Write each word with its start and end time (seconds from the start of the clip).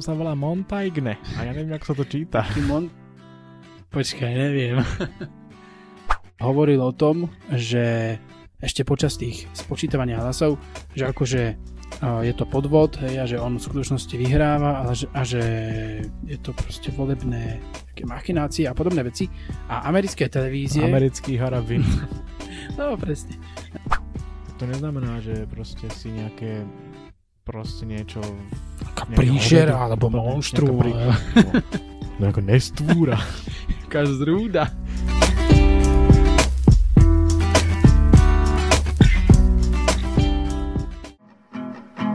on 0.00 0.08
sa 0.08 0.16
volá 0.16 0.32
Montaigne 0.32 1.20
a 1.36 1.44
ja 1.44 1.52
neviem, 1.52 1.76
ako 1.76 1.92
sa 1.92 1.94
to 2.00 2.04
číta. 2.08 2.40
Mon... 2.64 2.88
Počkaj, 3.92 4.32
neviem. 4.32 4.80
Hovoril 6.48 6.80
o 6.80 6.88
tom, 6.96 7.28
že 7.52 8.16
ešte 8.64 8.80
počas 8.88 9.20
tých 9.20 9.44
spočítavania 9.52 10.16
hlasov, 10.24 10.56
že 10.96 11.04
akože 11.04 11.42
je 12.00 12.32
to 12.32 12.48
podvod 12.48 12.96
hej, 13.04 13.20
a 13.20 13.28
že 13.28 13.36
on 13.36 13.60
v 13.60 13.66
skutočnosti 13.68 14.14
vyhráva 14.16 14.88
a 14.88 14.96
že, 14.96 15.04
a 15.12 15.20
že 15.20 15.42
je 16.24 16.38
to 16.40 16.56
proste 16.56 16.88
volebné 16.96 17.60
také 17.92 18.08
machinácie 18.08 18.64
a 18.64 18.72
podobné 18.72 19.04
veci. 19.04 19.28
A 19.68 19.84
americké 19.84 20.32
televízie... 20.32 20.80
Americký 20.80 21.36
harabin. 21.36 21.84
no, 22.80 22.96
presne. 22.96 23.36
To 24.56 24.64
neznamená, 24.64 25.20
že 25.20 25.44
proste 25.44 25.92
si 25.92 26.08
nejaké 26.08 26.64
proste 27.44 27.84
niečo... 27.84 28.24
Taká 29.00 29.16
príšera, 29.16 29.80
alebo 29.80 30.12
monštru. 30.12 30.76
Prí... 30.76 30.92
No, 32.20 32.28
ako 32.28 32.44
nestúra. 32.44 33.16
Taká 33.88 34.04
zrúda. 34.20 34.68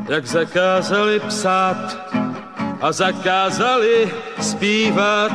Jak 0.06 0.30
zakázali 0.30 1.18
psát 1.26 1.82
a 2.78 2.94
zakázali 2.94 4.14
zpívat 4.38 5.34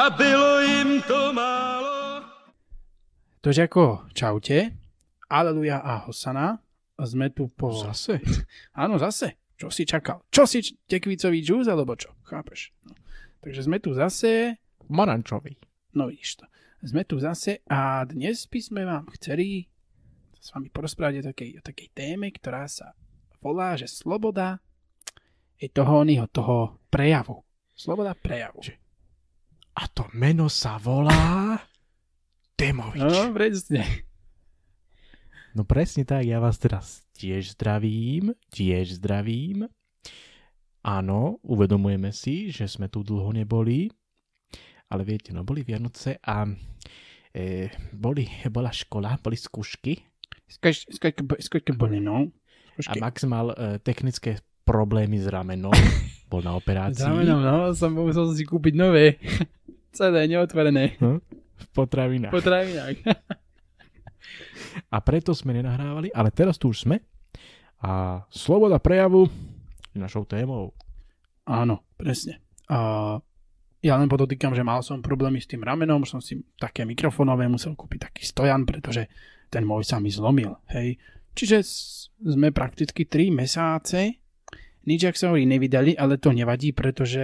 a 0.00 0.04
bylo 0.16 0.60
jim 0.64 1.04
to 1.04 1.36
málo. 1.36 2.24
Tož 3.44 3.68
ako 3.68 4.08
čaute, 4.16 4.72
aleluja 5.28 5.84
a 5.84 6.08
hosana 6.08 6.56
sme 6.96 7.28
tu 7.28 7.52
po... 7.52 7.74
Zase? 7.84 8.24
Áno, 8.82 8.96
zase. 8.96 9.41
Čo 9.62 9.70
si 9.70 9.86
čakal? 9.86 10.26
Čo 10.34 10.42
si 10.42 10.58
tekvicový 10.90 11.38
džús, 11.38 11.70
alebo 11.70 11.94
čo? 11.94 12.10
Chápeš? 12.26 12.74
No. 12.82 12.98
Takže 13.46 13.70
sme 13.70 13.78
tu 13.78 13.94
zase... 13.94 14.58
Marančový. 14.90 15.54
No 15.94 16.10
vidíš 16.10 16.42
to. 16.42 16.50
Sme 16.82 17.06
tu 17.06 17.22
zase 17.22 17.62
a 17.70 18.02
dnes 18.02 18.42
by 18.50 18.58
sme 18.58 18.82
vám 18.82 19.06
chceli 19.14 19.70
s 20.34 20.50
vami 20.50 20.66
porozprávať 20.66 21.22
o 21.22 21.26
takej, 21.30 21.50
o 21.54 21.62
takej 21.62 21.88
téme, 21.94 22.34
ktorá 22.34 22.66
sa 22.66 22.98
volá, 23.38 23.78
že 23.78 23.86
sloboda 23.86 24.58
je 25.54 25.70
toho 25.70 26.02
oného, 26.02 26.26
toho 26.26 26.82
prejavu. 26.90 27.46
Sloboda 27.70 28.18
prejavu. 28.18 28.66
A 29.78 29.86
to 29.94 30.10
meno 30.10 30.50
sa 30.50 30.74
volá 30.82 31.54
Demovič. 32.58 32.98
No, 32.98 33.30
presne. 33.30 34.10
No 35.52 35.68
presne 35.68 36.08
tak, 36.08 36.24
ja 36.24 36.40
vás 36.40 36.56
teraz 36.56 37.04
tiež 37.12 37.52
zdravím, 37.52 38.32
tiež 38.48 38.96
zdravím. 38.96 39.68
Áno, 40.80 41.44
uvedomujeme 41.44 42.08
si, 42.08 42.48
že 42.48 42.64
sme 42.64 42.88
tu 42.88 43.04
dlho 43.04 43.36
neboli, 43.36 43.92
ale 44.88 45.02
viete, 45.04 45.36
no 45.36 45.44
boli 45.44 45.60
Vianoce 45.60 46.16
a 46.24 46.48
e, 47.36 47.68
boli, 47.92 48.24
bola 48.48 48.72
škola, 48.72 49.20
boli 49.20 49.36
skúšky. 49.36 50.00
Skúšky 50.48 51.76
boli, 51.76 52.00
no. 52.00 52.32
Skúšky. 52.80 52.98
A 52.98 53.04
Max 53.04 53.28
mal 53.28 53.52
e, 53.52 53.76
technické 53.84 54.40
problémy 54.64 55.20
s 55.20 55.28
ramenom, 55.28 55.76
bol 56.32 56.40
na 56.40 56.56
operácii. 56.56 57.04
S 57.04 57.12
ramenom, 57.12 57.40
no, 57.44 57.56
som 57.76 57.92
musel 57.92 58.32
si 58.32 58.48
kúpiť 58.48 58.72
nové. 58.72 59.20
Celé, 59.96 60.24
neotvorené. 60.32 60.96
No, 60.96 61.20
v 61.60 61.66
potravinách. 61.76 62.32
V 62.32 62.36
potravinách. 62.40 62.96
a 64.90 64.96
preto 65.04 65.36
sme 65.36 65.56
nenahrávali, 65.56 66.12
ale 66.12 66.30
teraz 66.30 66.56
tu 66.56 66.70
už 66.70 66.88
sme 66.88 67.00
a 67.82 68.22
sloboda 68.30 68.78
prejavu 68.78 69.26
je 69.92 69.98
našou 69.98 70.24
témou. 70.24 70.72
Áno, 71.44 71.82
presne. 71.98 72.38
A 72.70 73.18
ja 73.82 73.98
len 73.98 74.06
podotýkam, 74.06 74.54
že 74.54 74.62
mal 74.62 74.80
som 74.86 75.02
problémy 75.02 75.42
s 75.42 75.50
tým 75.50 75.66
ramenom, 75.66 76.06
som 76.06 76.22
si 76.22 76.38
také 76.54 76.86
mikrofonové 76.86 77.50
musel 77.50 77.74
kúpiť 77.74 78.08
taký 78.08 78.22
stojan, 78.22 78.62
pretože 78.62 79.10
ten 79.50 79.66
môj 79.66 79.82
sa 79.82 79.98
mi 79.98 80.08
zlomil. 80.08 80.54
Hej. 80.70 81.02
Čiže 81.34 81.66
sme 82.22 82.54
prakticky 82.54 83.04
3 83.10 83.34
mesáce 83.34 84.22
nič, 84.82 85.00
ak 85.06 85.14
sa 85.14 85.30
hovorí, 85.30 85.46
nevydali, 85.46 85.94
ale 85.94 86.18
to 86.18 86.34
nevadí, 86.34 86.74
pretože 86.74 87.22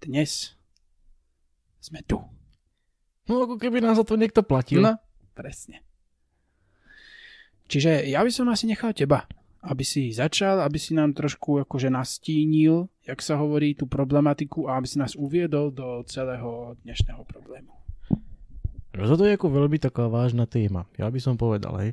dnes 0.00 0.56
sme 1.80 2.00
tu. 2.04 2.16
No 3.28 3.44
ako 3.44 3.60
keby 3.60 3.84
nás 3.84 4.00
za 4.00 4.04
to 4.08 4.16
niekto 4.16 4.40
platil. 4.40 4.80
No, 4.80 4.96
presne. 5.36 5.84
Čiže 7.70 8.10
ja 8.10 8.26
by 8.26 8.30
som 8.34 8.50
asi 8.50 8.66
nechal 8.66 8.90
teba, 8.90 9.30
aby 9.62 9.86
si 9.86 10.10
začal, 10.10 10.58
aby 10.58 10.74
si 10.74 10.90
nám 10.90 11.14
trošku 11.14 11.62
akože 11.62 11.86
nastínil, 11.86 12.90
jak 13.06 13.22
sa 13.22 13.38
hovorí, 13.38 13.78
tú 13.78 13.86
problematiku 13.86 14.66
a 14.66 14.82
aby 14.82 14.90
si 14.90 14.98
nás 14.98 15.14
uviedol 15.14 15.70
do 15.70 16.02
celého 16.10 16.74
dnešného 16.82 17.22
problému. 17.22 17.70
No 18.90 19.06
toto 19.06 19.22
je 19.22 19.38
ako 19.38 19.54
veľmi 19.54 19.78
taká 19.78 20.10
vážna 20.10 20.50
téma. 20.50 20.90
Ja 20.98 21.06
by 21.06 21.20
som 21.22 21.38
povedal, 21.38 21.70
hej. 21.78 21.90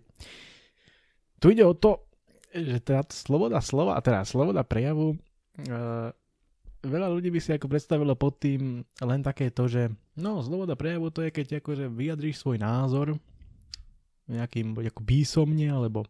Tu 1.37 1.53
ide 1.53 1.61
o 1.61 1.77
to, 1.77 2.09
že 2.49 2.81
teda 2.81 3.05
sloboda 3.13 3.61
slova, 3.61 3.93
a 3.93 4.01
teda 4.01 4.25
sloboda 4.25 4.65
prejavu, 4.65 5.13
uh, 5.13 6.09
veľa 6.81 7.07
ľudí 7.13 7.29
by 7.29 7.37
si 7.37 7.53
ako 7.53 7.69
predstavilo 7.69 8.17
pod 8.17 8.41
tým 8.41 8.81
len 8.81 9.21
také 9.21 9.53
to, 9.53 9.69
že 9.69 9.93
no, 10.17 10.41
sloboda 10.41 10.73
prejavu 10.73 11.13
to 11.13 11.21
je, 11.21 11.29
keď 11.29 11.61
akože 11.61 11.85
vyjadríš 11.93 12.41
svoj 12.41 12.57
názor, 12.57 13.21
nejakým 14.27 14.75
ako 14.75 15.01
písomne 15.03 15.67
alebo 15.71 16.05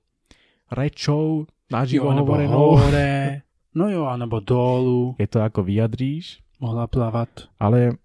rečou 0.74 1.48
naživo 1.72 2.12
hovorenou. 2.12 2.82
Hore, 2.82 3.46
no 3.80 3.88
jo, 3.88 4.10
alebo 4.10 4.42
dolu. 4.44 5.16
Je 5.22 5.30
to 5.30 5.40
ako 5.42 5.64
vyjadríš. 5.64 6.42
Mohla 6.58 6.90
plávať. 6.90 7.48
Ale 7.62 8.02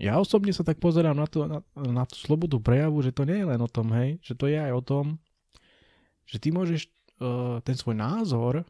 ja 0.00 0.16
osobne 0.20 0.52
sa 0.52 0.64
tak 0.64 0.80
pozerám 0.80 1.16
na, 1.16 1.28
to, 1.28 1.44
na, 1.44 1.60
na 1.76 2.04
tú 2.08 2.16
slobodu 2.16 2.56
prejavu, 2.60 3.00
že 3.04 3.12
to 3.12 3.28
nie 3.28 3.44
je 3.44 3.48
len 3.48 3.60
o 3.60 3.68
tom, 3.68 3.92
hej, 3.96 4.20
že 4.24 4.36
to 4.36 4.48
je 4.48 4.56
aj 4.56 4.72
o 4.72 4.82
tom, 4.84 5.20
že 6.28 6.36
ty 6.40 6.48
môžeš 6.52 6.88
uh, 6.88 7.60
ten 7.64 7.76
svoj 7.76 7.96
názor, 7.96 8.64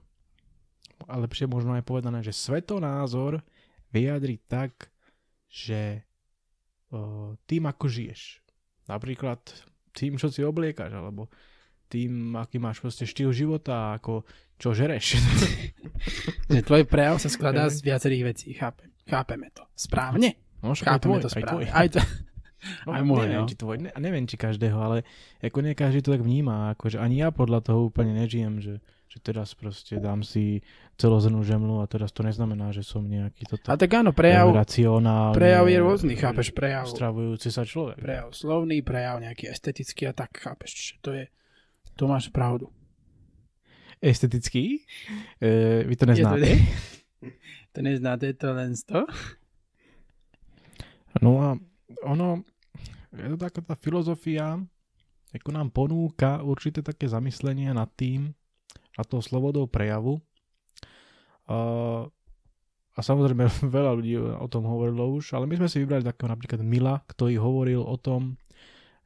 ale 1.07 1.27
lepšie 1.27 1.51
možno 1.51 1.75
aj 1.75 1.87
povedané, 1.87 2.23
že 2.23 2.35
svetonázor 2.35 3.43
vyjadriť 3.91 4.41
tak, 4.47 4.91
že 5.51 6.03
uh, 6.91 7.35
tým 7.47 7.67
ako 7.67 7.87
žiješ. 7.87 8.43
Napríklad 8.87 9.43
tým, 9.97 10.21
čo 10.21 10.29
si 10.29 10.45
obliekaš, 10.45 10.93
alebo 10.93 11.33
tým, 11.89 12.37
aký 12.37 12.61
máš 12.61 12.85
proste 12.85 13.09
štýl 13.09 13.33
života, 13.33 13.97
ako 13.97 14.29
čo 14.61 14.77
žereš. 14.77 15.17
že 16.53 16.61
tvoj 16.61 16.85
prejav 16.85 17.17
sa 17.17 17.33
skladá 17.33 17.73
z 17.73 17.81
viacerých 17.81 18.23
vecí, 18.29 18.53
chápem. 18.53 18.93
Chápeme 19.07 19.49
to. 19.55 19.63
Správne? 19.73 20.35
No, 20.61 20.75
Chápeme 20.75 21.23
tvoj, 21.23 21.25
to 21.25 21.31
správne. 21.31 21.49
Aj, 21.49 21.57
tvoj. 21.57 21.65
aj 21.73 21.89
to, 21.95 22.01
No, 22.87 22.91
aj 22.97 23.03
môj, 23.07 23.25
neviem, 23.29 23.45
no. 23.45 23.51
či 23.51 23.57
tvoj, 23.57 23.77
ne, 23.79 23.91
neviem, 24.01 24.25
či 24.27 24.37
každého, 24.41 24.79
ale 24.79 25.07
ako 25.39 25.59
nie 25.63 25.79
každý 25.79 26.03
to 26.03 26.11
tak 26.17 26.25
vníma, 26.25 26.75
akože 26.75 26.99
ani 26.99 27.23
ja 27.23 27.29
podľa 27.31 27.63
toho 27.63 27.87
úplne 27.87 28.17
nežijem, 28.17 28.59
že, 28.59 28.75
že 29.17 29.25
teraz 29.25 29.57
proste 29.57 29.97
dám 29.97 30.21
si 30.21 30.61
celozrnú 31.01 31.41
žemlu 31.41 31.81
a 31.81 31.89
teraz 31.89 32.13
to 32.13 32.21
neznamená, 32.21 32.69
že 32.69 32.85
som 32.85 33.01
nejaký 33.01 33.49
toto 33.49 33.65
a 33.73 33.81
tak 33.81 33.89
áno, 33.97 34.13
prejav, 34.13 34.53
racionálny, 34.53 35.33
prejav 35.33 35.65
je 35.73 35.79
rôzny, 35.81 36.13
chápeš, 36.21 36.53
prejav. 36.53 36.85
Stravujúci 36.85 37.49
sa 37.49 37.65
človek. 37.65 37.97
Prejav 37.97 38.37
slovný, 38.37 38.85
prejav 38.85 39.25
nejaký 39.25 39.49
estetický 39.49 40.05
a 40.05 40.13
tak, 40.13 40.37
chápeš, 40.37 41.01
to 41.01 41.17
je, 41.17 41.33
to 41.97 42.05
máš 42.05 42.29
pravdu. 42.29 42.69
Estetický? 44.05 44.85
E, 45.41 45.89
vy 45.89 45.97
to 45.97 46.05
neznáte? 46.05 46.45
Je 46.45 46.61
to, 46.61 47.33
to 47.73 47.79
neznáte, 47.81 48.29
to 48.37 48.49
len 48.53 48.77
to? 48.85 49.01
No 51.25 51.41
a 51.41 51.57
ono, 52.05 52.45
je 53.17 53.33
to 53.33 53.41
taká 53.41 53.65
tá 53.65 53.73
filozofia, 53.81 54.61
ako 55.33 55.49
nám 55.57 55.73
ponúka 55.73 56.45
určité 56.45 56.85
také 56.85 57.09
zamyslenie 57.09 57.73
nad 57.73 57.89
tým, 57.97 58.37
a 58.97 59.03
tou 59.05 59.21
slobodou 59.21 59.69
prejavu. 59.69 60.19
A, 61.47 62.09
a 62.97 63.01
samozrejme 63.01 63.47
veľa 63.77 63.93
ľudí 63.97 64.17
o 64.19 64.47
tom 64.49 64.67
hovorilo 64.67 65.07
už, 65.15 65.37
ale 65.37 65.45
my 65.45 65.61
sme 65.61 65.69
si 65.69 65.81
vybrali 65.81 66.03
takého 66.03 66.33
napríklad 66.33 66.61
Mila, 66.65 67.05
ktorý 67.07 67.37
hovoril 67.39 67.85
o 67.85 67.97
tom, 68.01 68.41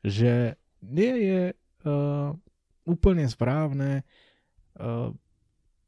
že 0.00 0.56
nie 0.80 1.14
je 1.28 1.42
uh, 1.52 2.32
úplne 2.88 3.28
správne 3.28 4.08
uh, 4.80 5.12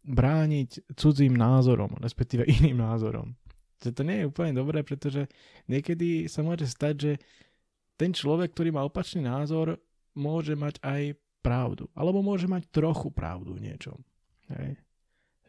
brániť 0.02 0.92
cudzím 0.98 1.38
názorom, 1.38 1.96
respektíve 2.02 2.44
iným 2.60 2.82
názorom. 2.82 3.32
Že 3.82 3.90
to 3.98 4.02
nie 4.06 4.16
je 4.22 4.28
úplne 4.30 4.52
dobré, 4.54 4.86
pretože 4.86 5.26
niekedy 5.66 6.30
sa 6.30 6.46
môže 6.46 6.70
stať, 6.70 6.94
že 6.94 7.12
ten 7.98 8.14
človek, 8.14 8.54
ktorý 8.54 8.70
má 8.74 8.82
opačný 8.86 9.26
názor, 9.26 9.78
môže 10.14 10.54
mať 10.54 10.78
aj 10.84 11.02
pravdu. 11.42 11.90
Alebo 11.92 12.22
môže 12.22 12.46
mať 12.46 12.70
trochu 12.70 13.10
pravdu 13.10 13.58
v 13.58 13.68
niečom. 13.68 13.98
Hej. 14.54 14.78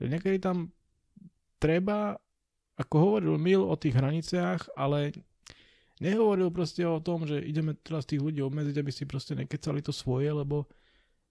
Niekedy 0.01 0.41
tam 0.41 0.73
treba, 1.61 2.17
ako 2.75 2.95
hovoril 2.97 3.39
Mil 3.39 3.63
o 3.63 3.75
tých 3.77 3.95
hraniciach, 3.95 4.73
ale 4.75 5.13
nehovoril 6.03 6.51
proste 6.51 6.83
o 6.83 6.99
tom, 6.99 7.23
že 7.23 7.39
ideme 7.39 7.77
teraz 7.79 8.03
tých 8.03 8.19
ľudí 8.19 8.43
obmedziť, 8.43 8.75
aby 8.75 8.91
si 8.91 9.07
proste 9.07 9.37
nekecali 9.37 9.79
to 9.79 9.95
svoje, 9.95 10.27
lebo 10.27 10.67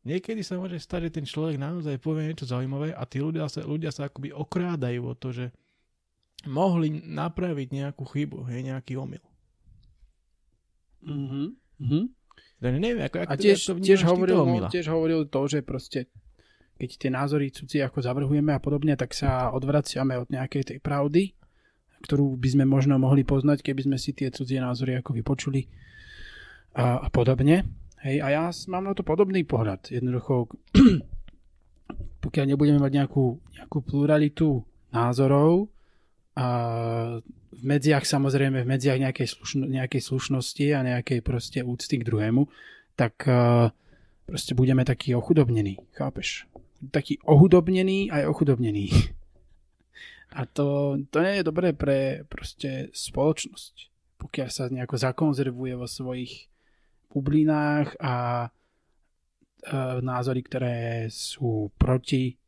niekedy 0.06 0.40
sa 0.40 0.56
môže 0.56 0.80
stať, 0.80 1.10
že 1.10 1.14
ten 1.20 1.26
človek 1.26 1.60
naozaj 1.60 2.00
povie 2.00 2.32
niečo 2.32 2.48
zaujímavé 2.48 2.94
a 2.96 3.02
tí 3.04 3.20
ľudia 3.20 3.50
sa, 3.50 3.60
ľudia 3.66 3.92
sa 3.92 4.08
akoby 4.08 4.32
okrádajú 4.32 5.02
o 5.04 5.14
to, 5.18 5.34
že 5.34 5.46
mohli 6.46 6.90
napraviť 7.02 7.68
nejakú 7.70 8.02
chybu, 8.08 8.48
hej, 8.50 8.72
nejaký 8.72 8.98
omyl. 8.98 9.22
Mhm. 11.02 11.58
Mhm. 11.82 12.02
Takže 12.62 12.78
neviem, 12.78 13.02
ako, 13.02 13.16
ako 13.26 13.32
A 13.34 13.34
tiež, 13.34 13.58
to 13.58 13.72
tiež, 13.82 14.00
hovoril, 14.06 14.46
no, 14.46 14.70
tiež 14.70 14.86
hovoril 14.86 15.26
to, 15.26 15.40
že 15.50 15.66
proste 15.66 16.06
keď 16.78 16.90
tie 16.98 17.10
názory 17.10 17.50
cudzie 17.50 17.82
ako 17.82 18.02
zavrhujeme 18.02 18.54
a 18.54 18.62
podobne, 18.62 18.94
tak 18.94 19.14
sa 19.14 19.50
odvraciame 19.50 20.18
od 20.18 20.30
nejakej 20.30 20.62
tej 20.74 20.78
pravdy, 20.78 21.34
ktorú 22.06 22.38
by 22.38 22.48
sme 22.58 22.64
možno 22.66 22.98
mohli 22.98 23.22
poznať, 23.26 23.62
keby 23.66 23.86
sme 23.86 23.98
si 23.98 24.14
tie 24.14 24.30
cudzie 24.30 24.58
názory 24.58 24.98
ako 24.98 25.14
vypočuli 25.14 25.66
a, 26.74 27.02
a 27.02 27.08
podobne. 27.10 27.66
Hej, 28.02 28.18
a 28.18 28.26
ja 28.34 28.44
mám 28.66 28.90
na 28.90 28.94
to 28.98 29.06
podobný 29.06 29.46
pohľad. 29.46 29.94
Jednoducho, 29.94 30.50
pokiaľ 32.24 32.44
nebudeme 32.50 32.82
mať 32.82 32.92
nejakú, 32.98 33.38
nejakú 33.58 33.78
pluralitu 33.86 34.66
názorov, 34.90 35.70
a 36.32 36.46
v 37.62 37.64
medziach 37.70 38.02
samozrejme, 38.02 38.66
v 38.66 38.70
medziach 38.74 38.98
nejakej, 38.98 39.38
slušno, 39.38 39.70
nejakej 39.70 40.02
slušnosti 40.02 40.66
a 40.74 40.82
nejakej 40.82 41.22
proste 41.22 41.62
úcty 41.62 42.02
k 42.02 42.06
druhému, 42.10 42.50
tak 42.98 43.22
uh, 43.30 43.70
proste 44.26 44.58
budeme 44.58 44.82
takí 44.82 45.14
ochudobnení, 45.14 45.78
chápeš? 45.94 46.50
Taký 46.90 47.22
ohudobnený 47.22 48.10
aj 48.10 48.26
ochudobnený. 48.26 48.90
A 50.32 50.48
to, 50.48 50.96
to 51.12 51.20
nie 51.20 51.38
je 51.38 51.44
dobré 51.44 51.76
pre 51.76 52.24
proste 52.24 52.88
spoločnosť. 52.96 53.92
Pokiaľ 54.16 54.48
sa 54.48 54.72
nejako 54.72 54.96
zakonzervuje 54.96 55.76
vo 55.76 55.84
svojich 55.84 56.48
bublinách 57.12 57.92
a 58.00 58.48
uh, 58.48 60.00
názory, 60.00 60.40
ktoré 60.40 61.04
sú 61.12 61.68
proti 61.76 62.40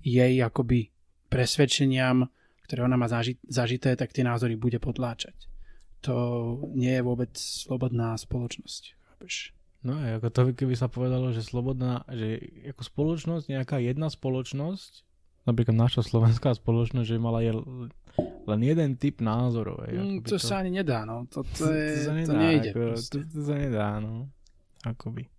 jej 0.00 0.40
akoby 0.40 0.88
presvedčeniam, 1.28 2.24
ktoré 2.66 2.82
ona 2.82 2.94
má 2.94 3.06
zaži- 3.06 3.38
zažité, 3.42 3.94
tak 3.94 4.10
tie 4.10 4.20
názory 4.20 4.54
bude 4.54 4.76
potláčať. 4.76 5.34
To 6.02 6.14
nie 6.70 6.92
je 6.92 7.02
vôbec 7.02 7.30
slobodná 7.32 8.14
spoločnosť. 8.14 8.82
Chápeš? 9.08 9.54
No 9.80 9.94
a 9.94 10.18
ako 10.18 10.28
to, 10.28 10.40
keby 10.52 10.74
sa 10.74 10.86
povedalo, 10.86 11.30
že 11.30 11.40
slobodná, 11.40 12.02
že 12.08 12.42
ako 12.68 12.82
spoločnosť, 12.82 13.44
nejaká 13.48 13.78
jedna 13.78 14.10
spoločnosť, 14.10 15.06
napríklad 15.46 15.78
naša 15.78 16.02
slovenská 16.02 16.52
spoločnosť, 16.52 17.06
že 17.06 17.16
mala 17.16 17.38
je 17.40 17.54
len 18.46 18.60
jeden 18.60 18.90
typ 18.94 19.18
názorov. 19.20 19.86
hej, 19.86 19.94
Mm, 19.94 20.14
akoby 20.20 20.26
to, 20.26 20.36
sa 20.36 20.58
ani 20.58 20.70
nedá, 20.72 21.06
no. 21.06 21.26
To, 21.30 21.46
to, 21.56 21.70
je, 21.70 22.02
sa 22.02 22.10
to, 22.10 22.18
nedá, 22.18 22.34
nejde. 22.34 22.70
Ako, 22.74 22.82
to, 22.98 23.16
to 23.22 23.40
sa 23.42 23.54
nedá, 23.54 23.88
no. 23.98 24.26
Akoby. 24.82 25.30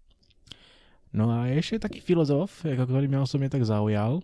No 1.12 1.32
a 1.32 1.48
ešte 1.50 1.80
taký 1.82 2.00
filozof, 2.00 2.64
ako 2.64 2.84
ktorý 2.84 3.08
mňa 3.08 3.24
osobne 3.24 3.48
tak 3.48 3.64
zaujal. 3.64 4.20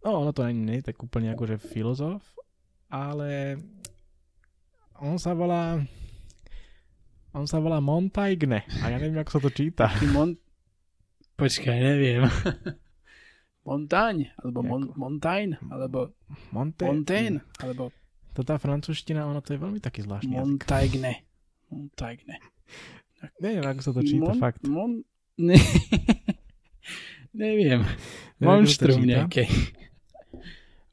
No, 0.00 0.24
ono 0.24 0.32
to 0.32 0.44
nie, 0.48 0.56
nie 0.56 0.76
je 0.80 0.92
tak 0.92 0.96
úplne 1.04 1.32
akože 1.36 1.60
filozof, 1.60 2.24
ale 2.88 3.60
on 4.96 5.20
sa 5.20 5.36
volá 5.36 5.80
on 7.36 7.46
sa 7.46 7.60
volá 7.60 7.78
Montaigne 7.78 8.64
a 8.80 8.84
ja 8.90 8.96
neviem, 8.98 9.20
ako 9.20 9.30
sa 9.38 9.40
to 9.44 9.50
číta. 9.52 9.86
Mon... 10.10 10.34
Počkaj, 11.36 11.76
neviem. 11.78 12.24
Montagne, 13.68 14.32
alebo 14.40 14.64
Mon- 14.64 14.92
Montaigne, 14.96 15.60
alebo 15.68 16.16
Monte... 16.50 16.88
Montaigne, 16.88 17.44
alebo 17.60 17.92
To 18.32 18.40
tá 18.40 18.56
francúzština, 18.56 19.28
ono 19.28 19.44
to 19.44 19.52
je 19.52 19.60
veľmi 19.60 19.78
taký 19.84 20.00
zvláštny 20.02 20.32
jazyk. 20.32 20.42
Montaigne. 20.42 21.12
Montaigne. 21.68 22.36
Neviem, 23.44 23.64
ako 23.68 23.80
sa 23.84 23.92
to 23.92 24.00
číta, 24.00 24.32
Mon- 24.32 24.40
fakt. 24.40 24.64
Mon... 24.64 24.92
Ne... 25.40 25.56
neviem. 27.32 27.80
Monštrum 28.42 29.06
nejaké. 29.06 29.46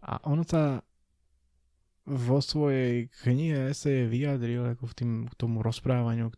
A 0.07 0.23
on 0.23 0.41
sa 0.47 0.81
vo 2.07 2.39
svojej 2.39 3.11
knihe 3.21 3.75
eseje 3.75 4.07
vyjadril 4.07 4.63
ako 4.71 4.87
v 4.87 4.93
tým, 4.95 5.11
k 5.27 5.33
tomu 5.35 5.59
rozprávaniu 5.59 6.31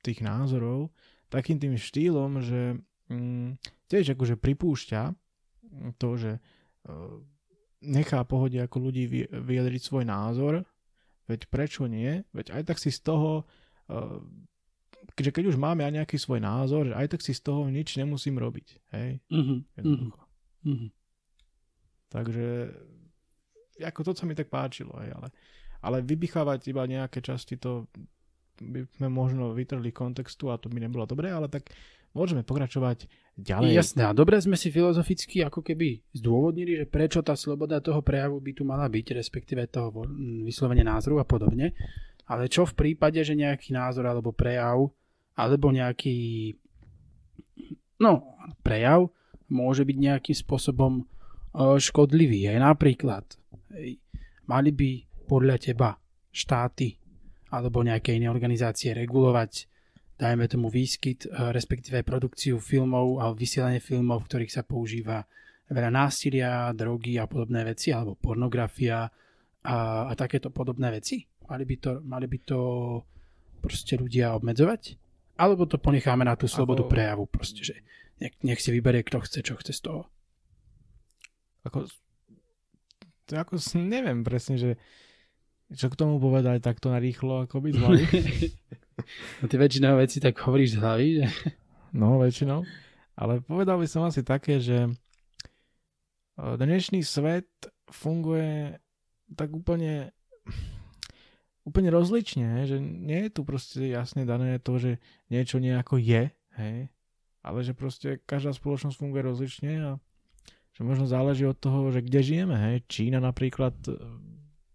tých 0.00 0.24
názorov 0.24 0.88
takým 1.28 1.60
tým 1.60 1.76
štýlom, 1.76 2.40
že 2.40 2.80
mm, 3.12 3.60
tiež 3.92 4.16
akože 4.16 4.40
pripúšťa 4.40 5.02
to, 6.00 6.08
že 6.16 6.32
e, 6.32 6.40
nechá 7.84 8.24
pohode 8.24 8.56
ako 8.56 8.88
ľudí 8.88 9.04
vy- 9.04 9.28
vyjadriť 9.28 9.82
svoj 9.82 10.04
názor, 10.08 10.64
veď 11.28 11.50
prečo 11.52 11.84
nie, 11.84 12.24
veď 12.32 12.56
aj 12.56 12.62
tak 12.72 12.78
si 12.80 12.88
z 12.88 13.00
toho 13.04 13.44
keďže 15.14 15.32
keď 15.36 15.44
už 15.52 15.56
máme 15.60 15.84
aj 15.84 15.92
nejaký 16.00 16.16
svoj 16.16 16.40
názor, 16.40 16.96
aj 16.96 17.12
tak 17.12 17.20
si 17.20 17.36
z 17.36 17.44
toho 17.44 17.68
nič 17.68 18.00
nemusím 18.00 18.40
robiť, 18.40 18.68
hej, 18.96 19.20
Mhm, 19.28 19.40
mhm, 19.44 19.56
jednoducho. 19.76 20.22
mhm. 20.64 20.88
Takže 22.14 22.70
ako 23.82 24.00
to 24.06 24.10
sa 24.14 24.24
mi 24.30 24.38
tak 24.38 24.46
páčilo, 24.46 24.94
hej, 25.02 25.10
ale, 25.18 25.28
ale 25.82 25.96
vypichávať 26.06 26.70
iba 26.70 26.86
nejaké 26.86 27.18
časti, 27.18 27.58
to 27.58 27.90
by 28.62 28.86
sme 28.94 29.10
možno 29.10 29.50
vytrhli 29.50 29.90
kontextu 29.90 30.46
a 30.54 30.62
to 30.62 30.70
by 30.70 30.78
nebolo 30.78 31.10
dobré, 31.10 31.34
ale 31.34 31.50
tak 31.50 31.74
môžeme 32.14 32.46
pokračovať 32.46 33.10
ďalej. 33.34 33.74
Jasné, 33.74 34.06
a 34.06 34.14
dobre 34.14 34.38
sme 34.38 34.54
si 34.54 34.70
filozoficky 34.70 35.42
ako 35.42 35.66
keby 35.66 36.06
zdôvodnili, 36.14 36.78
že 36.78 36.86
prečo 36.86 37.18
tá 37.26 37.34
sloboda 37.34 37.82
toho 37.82 37.98
prejavu 37.98 38.38
by 38.38 38.52
tu 38.54 38.62
mala 38.62 38.86
byť, 38.86 39.18
respektíve 39.18 39.66
toho 39.66 40.06
vyslovene 40.46 40.86
názoru 40.86 41.18
a 41.18 41.26
podobne. 41.26 41.74
Ale 42.30 42.46
čo 42.46 42.64
v 42.64 42.78
prípade, 42.78 43.18
že 43.20 43.34
nejaký 43.34 43.74
názor 43.74 44.06
alebo 44.06 44.30
prejav, 44.30 44.86
alebo 45.34 45.66
nejaký 45.74 46.54
no, 47.98 48.38
prejav 48.62 49.10
môže 49.50 49.82
byť 49.82 49.96
nejakým 49.98 50.36
spôsobom 50.38 51.04
škodlivý. 51.54 52.50
Aj 52.50 52.58
napríklad, 52.58 53.24
hej, 53.78 53.98
mali 54.50 54.70
by 54.74 54.90
podľa 55.24 55.56
teba 55.62 55.94
štáty 56.34 56.98
alebo 57.54 57.86
nejaké 57.86 58.18
iné 58.18 58.26
organizácie 58.26 58.90
regulovať 58.90 59.70
dajme 60.14 60.46
tomu 60.46 60.70
výskyt, 60.70 61.26
eh, 61.26 61.50
respektíve 61.50 62.06
produkciu 62.06 62.62
filmov 62.62 63.20
a 63.20 63.34
vysielanie 63.34 63.82
filmov, 63.82 64.24
v 64.24 64.28
ktorých 64.30 64.52
sa 64.54 64.62
používa 64.62 65.26
veľa 65.70 65.90
násilia, 65.90 66.70
drogy 66.76 67.16
a 67.18 67.26
podobné 67.26 67.64
veci, 67.64 67.90
alebo 67.90 68.14
pornografia 68.20 69.08
a, 69.64 69.76
a 70.06 70.12
takéto 70.12 70.52
podobné 70.52 70.92
veci. 70.92 71.24
Mali 71.48 71.64
by, 71.64 71.76
to, 71.80 71.90
mali 72.04 72.26
by 72.28 72.38
to 72.44 72.60
proste 73.64 73.96
ľudia 73.96 74.36
obmedzovať? 74.36 74.96
Alebo 75.40 75.64
to 75.64 75.80
ponecháme 75.80 76.22
na 76.22 76.36
tú 76.36 76.46
slobodu 76.46 76.84
Ako- 76.84 76.92
prejavu, 76.92 77.24
proste, 77.26 77.64
že 77.64 77.74
nech, 78.20 78.36
nech 78.44 78.60
si 78.60 78.70
vyberie, 78.70 79.02
kto 79.02 79.24
chce, 79.24 79.40
čo 79.40 79.56
chce 79.56 79.72
z 79.72 79.80
toho. 79.88 80.13
Ako, 81.64 81.88
to 83.24 83.32
ako 83.34 83.56
neviem 83.80 84.20
presne, 84.22 84.60
že 84.60 84.70
čo 85.72 85.88
k 85.88 85.98
tomu 85.98 86.20
povedať 86.20 86.60
takto 86.60 86.92
na 86.92 87.00
rýchlo, 87.00 87.48
ako 87.48 87.64
byť 87.64 87.72
z 87.72 87.80
hlavy. 87.80 88.04
No 89.42 89.50
ty 89.50 89.58
väčšinou 89.58 89.98
veci 89.98 90.22
tak 90.22 90.38
hovoríš 90.38 90.78
z 90.78 90.80
hlavy, 90.80 91.08
že... 91.18 91.26
No, 91.90 92.22
väčšinou. 92.22 92.62
Ale 93.18 93.42
povedal 93.42 93.82
by 93.82 93.90
som 93.90 94.06
asi 94.06 94.22
také, 94.22 94.62
že 94.62 94.86
e, 94.86 94.90
dnešný 96.38 97.02
svet 97.02 97.50
funguje 97.90 98.78
tak 99.34 99.50
úplne 99.50 100.14
úplne 101.64 101.88
rozlične, 101.88 102.68
že 102.68 102.76
nie 102.78 103.26
je 103.26 103.30
tu 103.32 103.42
proste 103.42 103.88
jasne 103.88 104.28
dané 104.28 104.60
to, 104.60 104.76
že 104.76 105.00
niečo 105.32 105.58
nejako 105.58 105.96
je, 105.96 106.28
hej, 106.60 106.92
ale 107.40 107.58
že 107.64 107.72
proste 107.72 108.20
každá 108.28 108.52
spoločnosť 108.52 109.00
funguje 109.00 109.22
rozlične 109.24 109.72
a 109.80 109.90
že 110.74 110.82
možno 110.82 111.06
záleží 111.06 111.46
od 111.46 111.54
toho, 111.54 111.94
že 111.94 112.02
kde 112.02 112.20
žijeme, 112.20 112.56
hej. 112.58 112.76
Čína 112.90 113.22
napríklad 113.22 113.74
e, 113.86 113.94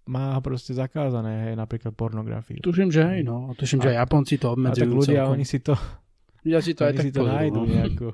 má 0.08 0.39
proste 0.39 0.72
zakázané, 0.72 1.51
hej, 1.51 1.53
napríklad 1.60 1.91
pornografiu. 1.91 2.63
Tuším, 2.63 2.88
že 2.88 3.03
aj, 3.03 3.20
no. 3.27 3.51
Tuším, 3.51 3.84
že 3.84 3.91
aj 3.91 3.98
Japonci 4.08 4.36
to 4.39 4.48
A 4.48 4.53
obmedzujú 4.56 4.88
tak 4.88 5.00
ľudia, 5.03 5.22
celkom. 5.27 5.36
oni 5.36 5.46
si 5.46 5.60
to, 5.60 5.74
ľudia 6.48 6.62
si 6.63 6.72
to 6.72 6.82
aj 6.88 6.91
oni 6.91 6.98
tak 6.98 7.06
si 7.06 7.12
to 7.12 7.22
pozrú, 7.22 7.36
nájdu 7.36 7.60
no. 7.60 7.68
nejako. 7.68 8.08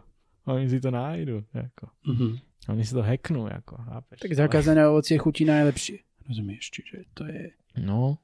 Oni 0.46 0.66
si 0.70 0.78
to 0.82 0.90
nájdu, 0.90 1.36
ako. 1.54 1.86
Mhm. 2.10 2.28
Oni 2.66 2.82
si 2.82 2.92
to 2.98 3.02
hacknú, 3.06 3.46
ako, 3.46 3.74
chápeš? 3.78 4.18
Tak 4.26 4.34
zakázané 4.34 4.82
ovocie 4.90 5.22
chutí 5.22 5.46
najlepšie. 5.46 6.02
Rozumieš? 6.26 6.74
Čiže 6.74 6.98
to 7.14 7.30
je... 7.30 7.54
No, 7.78 8.18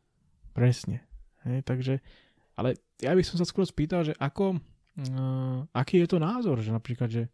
presne. 0.57 1.05
Hej, 1.45 1.61
takže, 1.61 2.01
ale 2.57 2.81
ja 2.97 3.13
by 3.13 3.21
som 3.21 3.37
sa 3.37 3.45
skôr 3.45 3.69
spýtal, 3.69 4.01
že 4.01 4.17
ako, 4.17 4.57
uh, 4.57 5.61
aký 5.77 6.01
je 6.01 6.09
to 6.09 6.17
názor, 6.17 6.57
že 6.57 6.73
napríklad, 6.73 7.09
že 7.13 7.29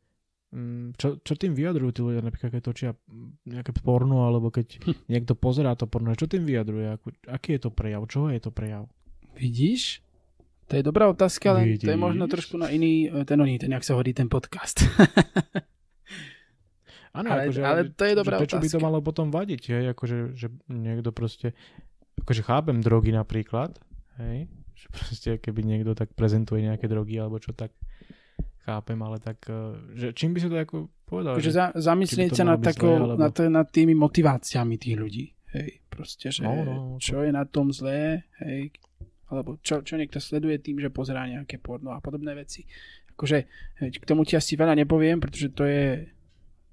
čo, 0.97 1.21
čo 1.21 1.33
tým 1.37 1.53
vyjadrujú 1.53 1.91
tí 1.93 2.01
ľudia, 2.01 2.21
napríklad 2.25 2.49
keď 2.57 2.63
točia 2.63 2.89
mm, 2.93 3.45
nejaké 3.45 3.71
porno, 3.77 4.25
alebo 4.25 4.49
keď 4.49 4.81
niekto 5.11 5.37
pozerá 5.37 5.77
to 5.77 5.85
porno, 5.85 6.13
čo 6.17 6.25
tým 6.25 6.43
vyjadruje, 6.43 6.97
ako, 6.97 7.07
aký 7.29 7.57
je 7.57 7.61
to 7.67 7.69
prejav, 7.69 8.01
čoho 8.09 8.33
je 8.33 8.41
to 8.41 8.51
prejav? 8.51 8.89
Vidíš? 9.37 10.01
To 10.67 10.75
je 10.75 10.83
dobrá 10.83 11.07
otázka, 11.07 11.55
len 11.55 11.79
to 11.79 11.87
je 11.87 11.95
možno 11.95 12.27
trošku 12.27 12.59
na 12.59 12.67
iný, 12.67 13.07
e, 13.07 13.23
ten 13.23 13.39
oný, 13.39 13.55
ten, 13.55 13.71
jak 13.71 13.87
sa 13.87 13.95
hodí 13.95 14.11
ten 14.11 14.27
podcast. 14.27 14.83
Áno, 17.17 17.33
Ale- 17.33 17.49
akože, 17.49 17.61
ale 17.65 17.81
to 17.89 18.03
je 18.05 18.13
že 18.13 18.19
dobrá 18.19 18.35
prečo 18.37 18.61
by 18.61 18.69
to 18.69 18.79
malo 18.83 18.99
potom 19.01 19.33
vadiť, 19.33 19.61
hej, 19.73 19.83
akože, 19.97 20.17
že 20.37 20.47
niekto 20.69 21.09
proste, 21.09 21.57
akože 22.21 22.45
chápem 22.45 22.77
drogy 22.83 23.09
napríklad, 23.09 23.73
hej, 24.21 24.45
že 24.77 24.87
proste 24.93 25.29
keby 25.41 25.65
niekto 25.65 25.97
tak 25.97 26.13
prezentuje 26.13 26.61
nejaké 26.61 26.85
drogy 26.85 27.17
alebo 27.17 27.41
čo 27.41 27.57
tak, 27.57 27.73
chápem, 28.67 28.99
ale 28.99 29.17
tak, 29.17 29.39
uh, 29.47 29.71
že 29.95 30.11
čím 30.11 30.35
by 30.35 30.39
si 30.39 30.47
to 30.47 30.55
ako 30.55 30.75
povedal? 31.03 31.39
Takže 31.39 31.47
Že, 31.47 31.55
za, 31.55 31.65
zamyslieť 31.73 32.31
sa 32.35 32.43
nad, 32.43 32.59
takou, 32.59 32.91
zlé, 32.91 32.99
alebo- 32.99 33.15
nad, 33.15 33.33
nad 33.47 33.67
tými 33.71 33.95
motiváciami 33.95 34.75
tých 34.75 34.95
ľudí. 34.99 35.25
Hej, 35.55 35.79
proste, 35.87 36.27
že 36.27 36.43
No, 36.43 36.51
no, 36.59 36.73
to- 36.99 36.99
čo 36.99 37.23
je 37.23 37.31
na 37.31 37.47
tom 37.47 37.71
zlé, 37.71 38.27
hej, 38.43 38.75
alebo 39.27 39.55
čo, 39.63 39.79
čo 39.79 39.95
niekto 39.95 40.19
sleduje 40.19 40.59
tým, 40.59 40.83
že 40.83 40.91
pozerá 40.91 41.23
nejaké 41.25 41.55
porno 41.57 41.95
a 41.95 42.03
podobné 42.03 42.35
veci. 42.35 42.67
Akože 43.15 43.37
hej, 43.79 43.89
k 43.95 44.05
tomu 44.05 44.27
ti 44.27 44.35
asi 44.35 44.53
veľa 44.53 44.75
nepoviem, 44.75 45.17
pretože 45.17 45.55
to 45.55 45.63
je 45.63 46.11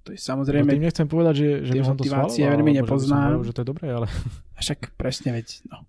to 0.04 0.12
je 0.12 0.20
no, 0.20 0.28
samozrejme, 0.36 0.68
tým 0.68 0.84
nechcem 0.84 1.08
povedať, 1.08 1.34
že, 1.34 1.48
že 1.64 1.72
by 1.72 1.80
som 1.80 1.96
to 1.96 2.04
schvaloval, 2.04 2.28
veľmi 2.28 2.70
že 2.70 2.78
nepoznám. 2.84 3.24
hovoril, 3.32 3.48
že 3.48 3.54
to 3.56 3.60
je 3.64 3.68
dobré, 3.72 3.86
ale 3.88 4.06
však 4.60 4.78
presne 5.00 5.32
veď, 5.32 5.48
no. 5.72 5.88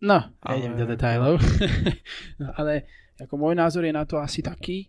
No, 0.00 0.18
Ale- 0.40 0.54
nejdem 0.56 0.72
do 0.76 0.86
detailov. 0.88 1.34
no, 2.40 2.46
ale 2.56 2.88
ako 3.20 3.34
môj 3.36 3.52
názor 3.52 3.84
je 3.84 3.92
na 3.92 4.08
to 4.08 4.16
asi 4.16 4.40
taký, 4.40 4.88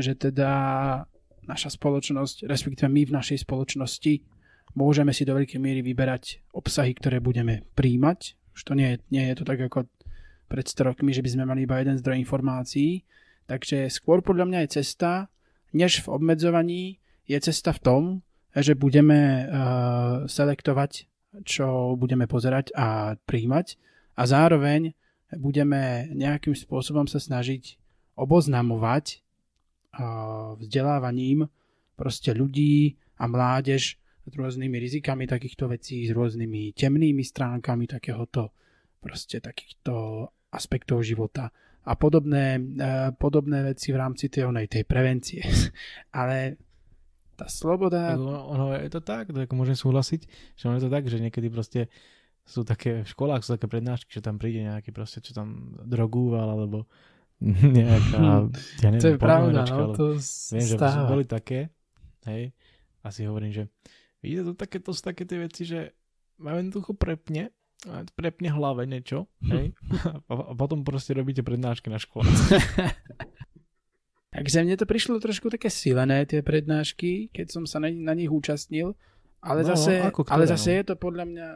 že 0.00 0.16
teda 0.16 0.50
naša 1.44 1.72
spoločnosť, 1.74 2.46
respektíve 2.46 2.88
my 2.88 3.02
v 3.08 3.16
našej 3.16 3.44
spoločnosti 3.48 4.22
môžeme 4.76 5.10
si 5.10 5.26
do 5.26 5.34
veľkej 5.34 5.58
miery 5.58 5.80
vyberať 5.82 6.44
obsahy, 6.54 6.94
ktoré 6.94 7.18
budeme 7.18 7.66
príjmať. 7.74 8.38
Už 8.54 8.62
to 8.66 8.72
nie 8.76 8.94
je, 8.94 8.96
nie 9.10 9.24
je 9.30 9.34
to 9.40 9.44
tak 9.46 9.58
ako 9.60 9.88
pred 10.50 10.66
100 10.66 10.88
rokmi, 10.94 11.14
že 11.14 11.22
by 11.22 11.30
sme 11.30 11.44
mali 11.46 11.66
iba 11.66 11.78
jeden 11.78 11.98
zdroj 11.98 12.18
informácií. 12.18 13.06
Takže 13.46 13.90
skôr 13.90 14.22
podľa 14.22 14.46
mňa 14.46 14.58
je 14.66 14.82
cesta, 14.82 15.30
než 15.74 16.06
v 16.06 16.10
obmedzovaní, 16.10 17.02
je 17.26 17.38
cesta 17.38 17.70
v 17.70 17.82
tom, 17.82 18.02
že 18.50 18.74
budeme 18.74 19.46
uh, 19.46 20.26
selektovať, 20.26 21.06
čo 21.46 21.94
budeme 21.94 22.26
pozerať 22.26 22.74
a 22.74 23.14
príjmať 23.14 23.78
a 24.18 24.22
zároveň 24.26 24.98
budeme 25.38 26.10
nejakým 26.10 26.58
spôsobom 26.58 27.06
sa 27.06 27.22
snažiť 27.22 27.78
oboznamovať 28.18 29.22
vzdelávaním 30.56 31.48
proste 31.98 32.32
ľudí 32.32 32.96
a 33.18 33.26
mládež 33.26 34.00
s 34.24 34.32
rôznymi 34.32 34.76
rizikami 34.78 35.26
takýchto 35.26 35.68
vecí, 35.68 36.06
s 36.06 36.14
rôznymi 36.14 36.72
temnými 36.72 37.24
stránkami 37.26 37.90
takéhoto 37.90 38.54
proste 39.02 39.42
takýchto 39.42 40.28
aspektov 40.54 41.02
života 41.02 41.50
a 41.80 41.92
podobné, 41.96 42.60
uh, 42.60 43.10
podobné 43.16 43.72
veci 43.72 43.90
v 43.90 44.00
rámci 44.00 44.28
tej, 44.28 44.52
onej, 44.52 44.68
tej 44.68 44.84
prevencie. 44.84 45.40
Ale 46.18 46.60
tá 47.40 47.48
sloboda... 47.48 48.14
Ono 48.20 48.76
je 48.76 48.90
to 48.92 49.00
tak, 49.00 49.32
tak 49.32 49.48
môžem 49.56 49.72
súhlasiť, 49.72 50.20
že 50.60 50.64
ono 50.68 50.76
je 50.76 50.84
to 50.84 50.92
tak, 50.92 51.08
že 51.08 51.16
niekedy 51.16 51.48
proste 51.48 51.88
sú 52.44 52.68
také, 52.68 53.00
v 53.00 53.08
školách 53.08 53.40
sú 53.40 53.56
také 53.56 53.64
prednášky, 53.64 54.12
že 54.12 54.20
tam 54.20 54.36
príde 54.36 54.60
nejaký 54.60 54.92
proste, 54.92 55.24
čo 55.24 55.32
tam 55.32 55.72
drogúval, 55.88 56.52
alebo 56.52 56.84
nejaká, 57.80 58.52
ja 58.84 58.88
neviem, 58.92 59.00
to 59.00 59.08
je 59.12 59.18
pravda, 59.18 59.60
no, 59.64 59.96
to 59.96 60.06
Viem, 60.52 60.66
že 60.68 60.76
stáva. 60.76 61.08
boli 61.08 61.24
také, 61.24 61.72
hej, 62.28 62.52
a 63.00 63.06
si 63.08 63.24
hovorím, 63.24 63.52
že 63.52 63.64
vidíte 64.20 64.52
to 64.52 64.54
také, 64.56 64.76
to 64.78 64.92
sú 64.92 65.00
také 65.00 65.24
tie 65.24 65.40
veci, 65.40 65.64
že 65.64 65.96
majú 66.36 66.60
jednoducho 66.60 66.92
prepne, 66.92 67.48
prepne 68.12 68.52
hlave 68.52 68.84
niečo, 68.84 69.24
hej, 69.40 69.72
a, 70.30 70.52
potom 70.52 70.84
proste 70.84 71.16
robíte 71.16 71.40
prednášky 71.40 71.88
na 71.88 71.96
škole. 71.96 72.28
Takže 74.30 74.62
mne 74.62 74.78
to 74.78 74.86
prišlo 74.86 75.18
trošku 75.18 75.50
také 75.50 75.66
silené, 75.72 76.22
tie 76.22 76.38
prednášky, 76.44 77.34
keď 77.34 77.46
som 77.50 77.64
sa 77.66 77.82
na, 77.82 77.90
na 77.90 78.14
nich 78.14 78.30
účastnil, 78.30 78.94
ale, 79.42 79.64
No, 79.64 79.74
zase, 79.74 80.06
ktoré, 80.12 80.28
ale 80.28 80.44
zase 80.46 80.70
no. 80.70 80.76
je 80.76 80.82
to 80.86 80.94
podľa 81.00 81.24
mňa, 81.26 81.48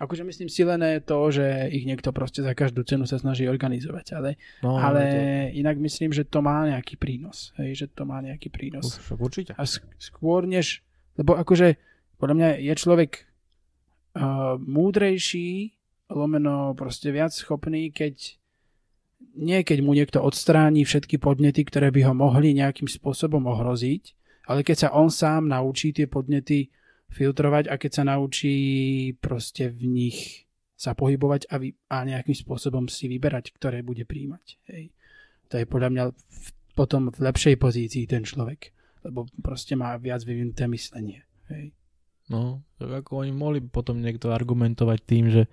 akože 0.00 0.24
myslím 0.24 0.48
silené 0.48 1.00
to, 1.00 1.18
že 1.28 1.68
ich 1.72 1.84
niekto 1.84 2.12
proste 2.12 2.40
za 2.40 2.56
každú 2.56 2.84
cenu 2.84 3.04
sa 3.04 3.20
snaží 3.20 3.44
organizovať, 3.48 4.06
ale, 4.16 4.30
No, 4.64 4.80
ale 4.80 5.00
je 5.04 5.60
inak 5.60 5.76
myslím, 5.76 6.12
že 6.12 6.24
to 6.24 6.40
má 6.40 6.64
nejaký 6.68 6.96
prínos, 6.96 7.52
hej, 7.60 7.84
že 7.84 7.86
to 7.92 8.08
má 8.08 8.24
nejaký 8.24 8.48
to, 8.48 8.54
prínos. 8.56 8.86
už, 8.96 9.20
určite. 9.20 9.52
A 9.56 9.64
sk- 9.68 9.84
skôr 10.00 10.48
než, 10.48 10.80
lebo 11.20 11.36
akože 11.36 11.76
podľa 12.16 12.34
mňa 12.36 12.48
je 12.60 12.74
človek 12.76 13.12
uh, 14.16 14.56
múdrejší, 14.60 15.76
lomeno 16.10 16.74
proste 16.74 17.12
viac 17.14 17.32
schopný, 17.32 17.92
keď 17.92 18.40
nie 19.36 19.60
keď 19.62 19.78
mu 19.84 19.92
niekto 19.94 20.18
odstráni 20.20 20.82
všetky 20.82 21.20
podnety, 21.20 21.62
ktoré 21.62 21.92
by 21.92 22.08
ho 22.08 22.14
mohli 22.16 22.56
nejakým 22.56 22.88
spôsobom 22.88 23.44
ohroziť, 23.46 24.16
ale 24.48 24.66
keď 24.66 24.76
sa 24.76 24.88
on 24.96 25.12
sám 25.12 25.46
naučí 25.46 25.94
tie 25.94 26.10
podnety 26.10 26.72
filtrovať 27.10 27.68
a 27.68 27.74
keď 27.76 27.90
sa 27.90 28.04
naučí 28.06 28.54
proste 29.18 29.68
v 29.68 29.82
nich 29.90 30.18
sa 30.80 30.96
pohybovať 30.96 31.52
a, 31.52 31.60
vy, 31.60 31.76
a 31.92 32.08
nejakým 32.08 32.32
spôsobom 32.32 32.88
si 32.88 33.04
vyberať, 33.10 33.52
ktoré 33.52 33.84
bude 33.84 34.08
príjmať. 34.08 34.46
Hej. 34.72 34.96
To 35.52 35.60
je 35.60 35.66
podľa 35.68 35.90
mňa 35.92 36.04
v, 36.14 36.48
potom 36.72 37.12
v 37.12 37.18
lepšej 37.20 37.60
pozícii 37.60 38.08
ten 38.08 38.24
človek, 38.24 38.72
lebo 39.04 39.28
proste 39.44 39.76
má 39.76 39.92
viac 40.00 40.24
vyvinuté 40.24 40.64
myslenie. 40.72 41.28
Hej. 41.52 41.76
No, 42.30 42.62
ako 42.78 43.26
oni 43.26 43.34
mohli 43.34 43.58
potom 43.60 44.00
niekto 44.00 44.30
argumentovať 44.30 44.98
tým, 45.02 45.28
že, 45.28 45.50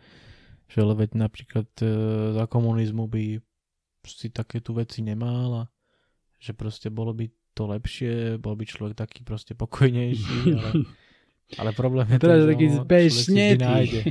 že 0.70 0.80
veď 0.86 1.18
napríklad 1.18 1.68
e, 1.82 1.90
za 2.38 2.46
komunizmu 2.46 3.10
by 3.10 3.42
si 4.08 4.32
takéto 4.32 4.72
veci 4.78 5.04
nemal 5.04 5.50
a 5.60 5.64
že 6.38 6.54
proste 6.54 6.94
bolo 6.94 7.12
by 7.12 7.28
to 7.58 7.66
lepšie, 7.66 8.38
bol 8.38 8.54
by 8.54 8.64
človek 8.64 8.94
taký 8.94 9.26
proste 9.26 9.58
pokojnejší, 9.58 10.54
ale, 10.54 10.72
ale 11.56 11.72
problém 11.72 12.04
je 12.10 12.20
Teraz 12.20 12.44
ten, 12.44 12.50
taký 12.52 12.66
ono- 12.68 12.76
človek 12.84 13.08
si 13.08 13.32
vždy 13.32 13.56
nájde. 13.58 14.02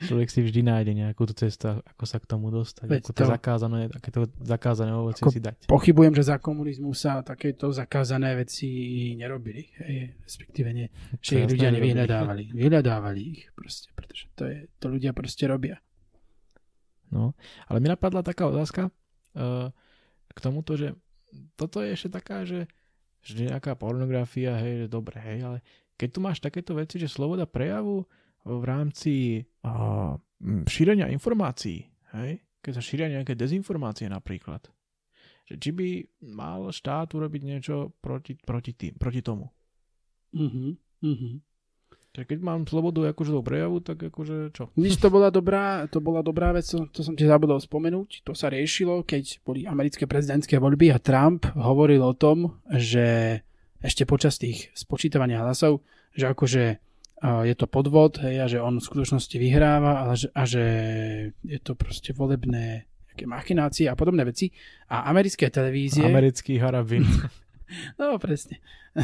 Človek 0.00 0.32
si 0.32 0.40
vždy 0.40 0.60
nájde 0.64 0.92
nejakú 0.96 1.28
tú 1.28 1.36
cestu, 1.36 1.76
ako 1.76 2.04
sa 2.08 2.16
k 2.16 2.24
tomu 2.24 2.48
dostať, 2.48 2.88
Veď 2.88 3.02
ako 3.04 3.08
to 3.12 3.12
to- 3.12 3.28
zakázané, 3.28 3.80
takéto 3.92 4.20
zakázané 4.40 4.96
ovocie 4.96 5.20
Ako 5.20 5.28
si 5.28 5.44
dať. 5.44 5.68
Pochybujem, 5.68 6.16
že 6.16 6.24
za 6.24 6.40
komunizmu 6.40 6.96
sa 6.96 7.20
takéto 7.20 7.68
zakázané 7.68 8.32
veci 8.32 8.64
nerobili. 9.12 9.68
Hej. 9.76 10.16
Respektíve 10.24 10.72
nie. 10.72 10.88
To 10.88 11.20
Že 11.20 11.32
ich 11.36 11.48
ľudia 11.52 11.68
nevyhľadávali. 11.68 12.44
Vyhľadávali 12.48 13.20
ich 13.20 13.52
proste, 13.52 13.92
pretože 13.92 14.32
to, 14.32 14.48
je, 14.48 14.72
to 14.80 14.88
ľudia 14.88 15.12
proste 15.12 15.44
robia. 15.44 15.76
No, 17.12 17.36
ale 17.68 17.84
mi 17.84 17.92
napadla 17.92 18.24
taká 18.24 18.48
otázka 18.48 18.88
uh, 19.36 19.68
k 20.30 20.38
tomuto, 20.40 20.80
že 20.80 20.96
toto 21.60 21.84
je 21.84 21.92
ešte 21.92 22.08
taká, 22.08 22.48
že, 22.48 22.70
že 23.20 23.52
nejaká 23.52 23.76
pornografia, 23.76 24.56
hej, 24.56 24.80
že 24.80 24.86
dobre, 24.88 25.20
hej, 25.20 25.44
ale 25.44 25.58
keď 26.00 26.08
tu 26.08 26.20
máš 26.24 26.40
takéto 26.40 26.72
veci, 26.72 26.96
že 26.96 27.12
sloboda 27.12 27.44
prejavu 27.44 28.08
v 28.48 28.64
rámci 28.64 29.44
uh, 29.68 30.16
šírenia 30.64 31.12
informácií, 31.12 31.84
hej, 32.16 32.40
keď 32.64 32.72
sa 32.72 32.82
šíria 32.82 33.12
nejaké 33.12 33.36
dezinformácie 33.36 34.08
napríklad, 34.08 34.64
že 35.44 35.60
či 35.60 35.70
by 35.76 35.88
mal 36.32 36.72
štát 36.72 37.12
urobiť 37.12 37.42
niečo 37.44 37.92
proti, 38.00 38.32
proti, 38.40 38.72
tým, 38.72 38.96
proti 38.96 39.20
tomu. 39.20 39.52
Mhm. 40.32 40.80
Mhm. 41.04 41.30
Že 42.10 42.26
keď 42.26 42.38
mám 42.42 42.66
slobodu 42.66 43.06
akože 43.14 43.30
do 43.30 43.38
prejavu, 43.38 43.78
tak 43.78 44.02
akože 44.02 44.50
čo? 44.50 44.66
Nič 44.74 44.98
to 44.98 45.14
bola 45.14 45.30
dobrá, 45.30 45.86
to 45.86 46.02
bola 46.02 46.26
dobrá 46.26 46.50
vec, 46.50 46.66
to, 46.66 46.90
to 46.90 47.06
som 47.06 47.14
ti 47.14 47.22
zabudol 47.22 47.62
spomenúť. 47.62 48.26
To 48.26 48.34
sa 48.34 48.50
riešilo, 48.50 49.06
keď 49.06 49.38
boli 49.46 49.62
americké 49.62 50.10
prezidentské 50.10 50.58
voľby 50.58 50.90
a 50.90 50.98
Trump 50.98 51.46
hovoril 51.54 52.02
o 52.02 52.10
tom, 52.10 52.58
že 52.66 53.38
ešte 53.80 54.04
počas 54.04 54.36
tých 54.36 54.72
spočítavania 54.76 55.40
hlasov, 55.40 55.84
že 56.12 56.28
akože 56.28 56.64
a 57.20 57.44
je 57.44 57.52
to 57.52 57.68
podvod 57.68 58.16
hej, 58.24 58.36
a 58.40 58.46
že 58.48 58.64
on 58.64 58.80
v 58.80 58.88
skutočnosti 58.88 59.36
vyhráva 59.36 60.08
a 60.08 60.16
že, 60.16 60.32
a 60.32 60.48
že 60.48 60.64
je 61.44 61.60
to 61.60 61.76
proste 61.76 62.16
volebné 62.16 62.88
nejaké 63.12 63.28
machinácie 63.28 63.92
a 63.92 63.98
podobné 63.98 64.24
veci. 64.24 64.48
A 64.88 65.04
americké 65.04 65.52
televízie... 65.52 66.00
Americký 66.00 66.56
harabin. 66.56 67.04
No, 67.98 68.18
presne. 68.18 68.58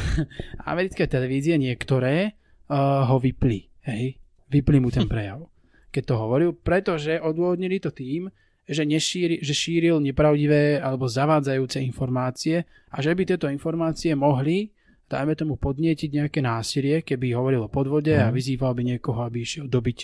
Americké 0.72 1.06
televízie 1.06 1.54
niektoré 1.58 2.34
uh, 2.66 3.06
ho 3.06 3.16
vypli. 3.22 3.70
Hej? 3.86 4.18
Vypli 4.50 4.78
mu 4.82 4.90
ten 4.90 5.06
prejav. 5.06 5.46
Keď 5.90 6.02
to 6.02 6.14
hovoril, 6.18 6.50
pretože 6.52 7.18
odôvodnili 7.22 7.80
to 7.80 7.94
tým, 7.94 8.28
že, 8.66 8.82
nešíri, 8.82 9.38
že 9.40 9.54
šíril 9.54 10.02
nepravdivé 10.02 10.82
alebo 10.82 11.06
zavádzajúce 11.06 11.78
informácie 11.80 12.66
a 12.90 12.98
že 12.98 13.14
by 13.14 13.22
tieto 13.22 13.46
informácie 13.46 14.12
mohli, 14.12 14.74
dajme 15.06 15.38
tomu, 15.38 15.54
podnietiť 15.54 16.10
nejaké 16.10 16.42
násilie, 16.42 17.06
keby 17.06 17.30
hovoril 17.32 17.62
o 17.64 17.70
podvode 17.70 18.10
a 18.10 18.28
Mhm. 18.28 18.34
vyzýval 18.34 18.74
by 18.74 18.82
niekoho, 18.82 19.22
aby 19.22 19.46
išiel 19.46 19.70
dobiť 19.70 19.98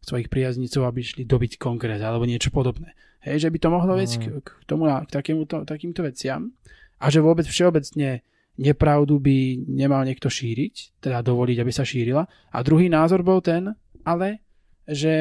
svojich 0.00 0.32
priaznicov, 0.32 0.88
aby 0.88 1.04
išli 1.04 1.28
dobiť 1.28 1.60
kongres 1.60 2.00
alebo 2.00 2.24
niečo 2.24 2.48
podobné. 2.48 2.96
Hej, 3.20 3.44
že 3.44 3.48
by 3.52 3.58
to 3.58 3.68
mohlo 3.68 3.92
viesť 3.98 4.16
k, 4.16 4.24
Mhm. 4.32 4.40
k, 4.40 4.48
tomu, 4.64 4.84
k 4.88 5.08
takémuto, 5.12 5.56
takýmto 5.68 6.00
veciam 6.00 6.56
a 6.96 7.10
že 7.12 7.20
vôbec 7.20 7.44
všeobecne 7.44 8.22
nepravdu 8.56 9.20
by 9.20 9.60
nemal 9.68 10.00
niekto 10.08 10.32
šíriť, 10.32 11.04
teda 11.04 11.20
dovoliť, 11.20 11.60
aby 11.60 11.72
sa 11.74 11.84
šírila. 11.84 12.24
A 12.24 12.58
druhý 12.64 12.88
názor 12.88 13.20
bol 13.20 13.44
ten, 13.44 13.76
ale, 14.00 14.40
že, 14.88 15.12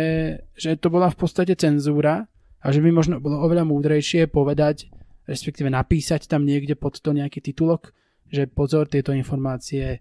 že 0.56 0.80
to 0.80 0.88
bola 0.88 1.12
v 1.12 1.18
podstate 1.20 1.52
cenzúra 1.60 2.30
a 2.66 2.74
že 2.74 2.82
by 2.82 2.90
možno 2.90 3.22
bolo 3.22 3.46
oveľa 3.46 3.70
múdrejšie 3.70 4.26
povedať, 4.26 4.90
respektíve 5.30 5.70
napísať 5.70 6.26
tam 6.26 6.50
niekde 6.50 6.74
pod 6.74 6.98
to 6.98 7.14
nejaký 7.14 7.46
titulok, 7.46 7.94
že 8.26 8.50
pozor, 8.50 8.90
tieto 8.90 9.14
informácie 9.14 9.86
e, 9.94 10.00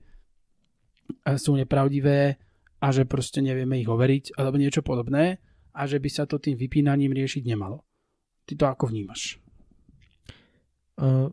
sú 1.37 1.61
nepravdivé 1.61 2.41
a 2.81 2.87
že 2.89 3.05
proste 3.05 3.45
nevieme 3.45 3.77
ich 3.77 3.89
overiť, 3.89 4.41
alebo 4.41 4.57
niečo 4.57 4.81
podobné 4.81 5.37
a 5.77 5.85
že 5.85 6.01
by 6.01 6.09
sa 6.09 6.25
to 6.25 6.41
tým 6.41 6.57
vypínaním 6.57 7.13
riešiť 7.13 7.45
nemalo. 7.45 7.85
Ty 8.49 8.53
to 8.57 8.65
ako 8.65 8.85
vnímaš? 8.89 9.37
Uh, 10.97 11.29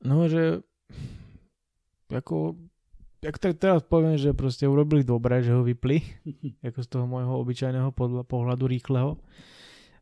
No, 0.00 0.24
že 0.32 0.64
ako, 2.08 2.56
jak 3.20 3.36
te- 3.36 3.52
teraz 3.52 3.84
poviem, 3.84 4.16
že 4.16 4.32
proste 4.32 4.64
urobili 4.64 5.04
dobre, 5.04 5.44
že 5.44 5.52
ho 5.52 5.60
vypli, 5.60 6.00
ako 6.68 6.80
z 6.80 6.88
toho 6.88 7.04
môjho 7.04 7.36
obyčajného 7.36 7.92
pohľadu 8.24 8.64
rýchleho. 8.64 9.20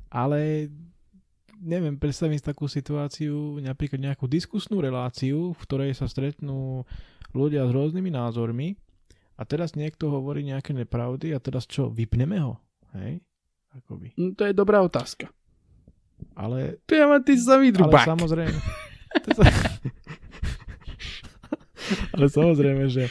Ale 0.09 0.71
neviem, 1.61 1.99
predstavím 1.99 2.39
si 2.39 2.45
takú 2.45 2.71
situáciu, 2.71 3.59
napríklad 3.61 4.01
nejakú 4.01 4.31
diskusnú 4.31 4.79
reláciu, 4.79 5.53
v 5.53 5.61
ktorej 5.67 5.93
sa 5.99 6.07
stretnú 6.07 6.87
ľudia 7.35 7.67
s 7.67 7.75
rôznymi 7.75 8.15
názormi 8.15 8.79
a 9.37 9.43
teraz 9.45 9.75
niekto 9.75 10.09
hovorí 10.09 10.47
nejaké 10.47 10.73
nepravdy 10.73 11.35
a 11.35 11.43
teraz 11.43 11.69
čo, 11.69 11.93
vypneme 11.93 12.41
ho? 12.41 12.57
Hej? 12.97 13.21
Akoby. 13.75 14.17
No, 14.17 14.33
to 14.33 14.49
je 14.49 14.55
dobrá 14.57 14.81
otázka. 14.81 15.29
Ale, 16.35 16.83
To 16.89 16.93
ja 16.99 17.07
mám 17.07 17.23
ty 17.23 17.39
samý 17.39 17.71
ale 17.79 17.95
samozrejme... 18.03 18.59
sa- 19.37 19.47
ale 22.17 22.27
samozrejme, 22.27 22.91
že 22.91 23.07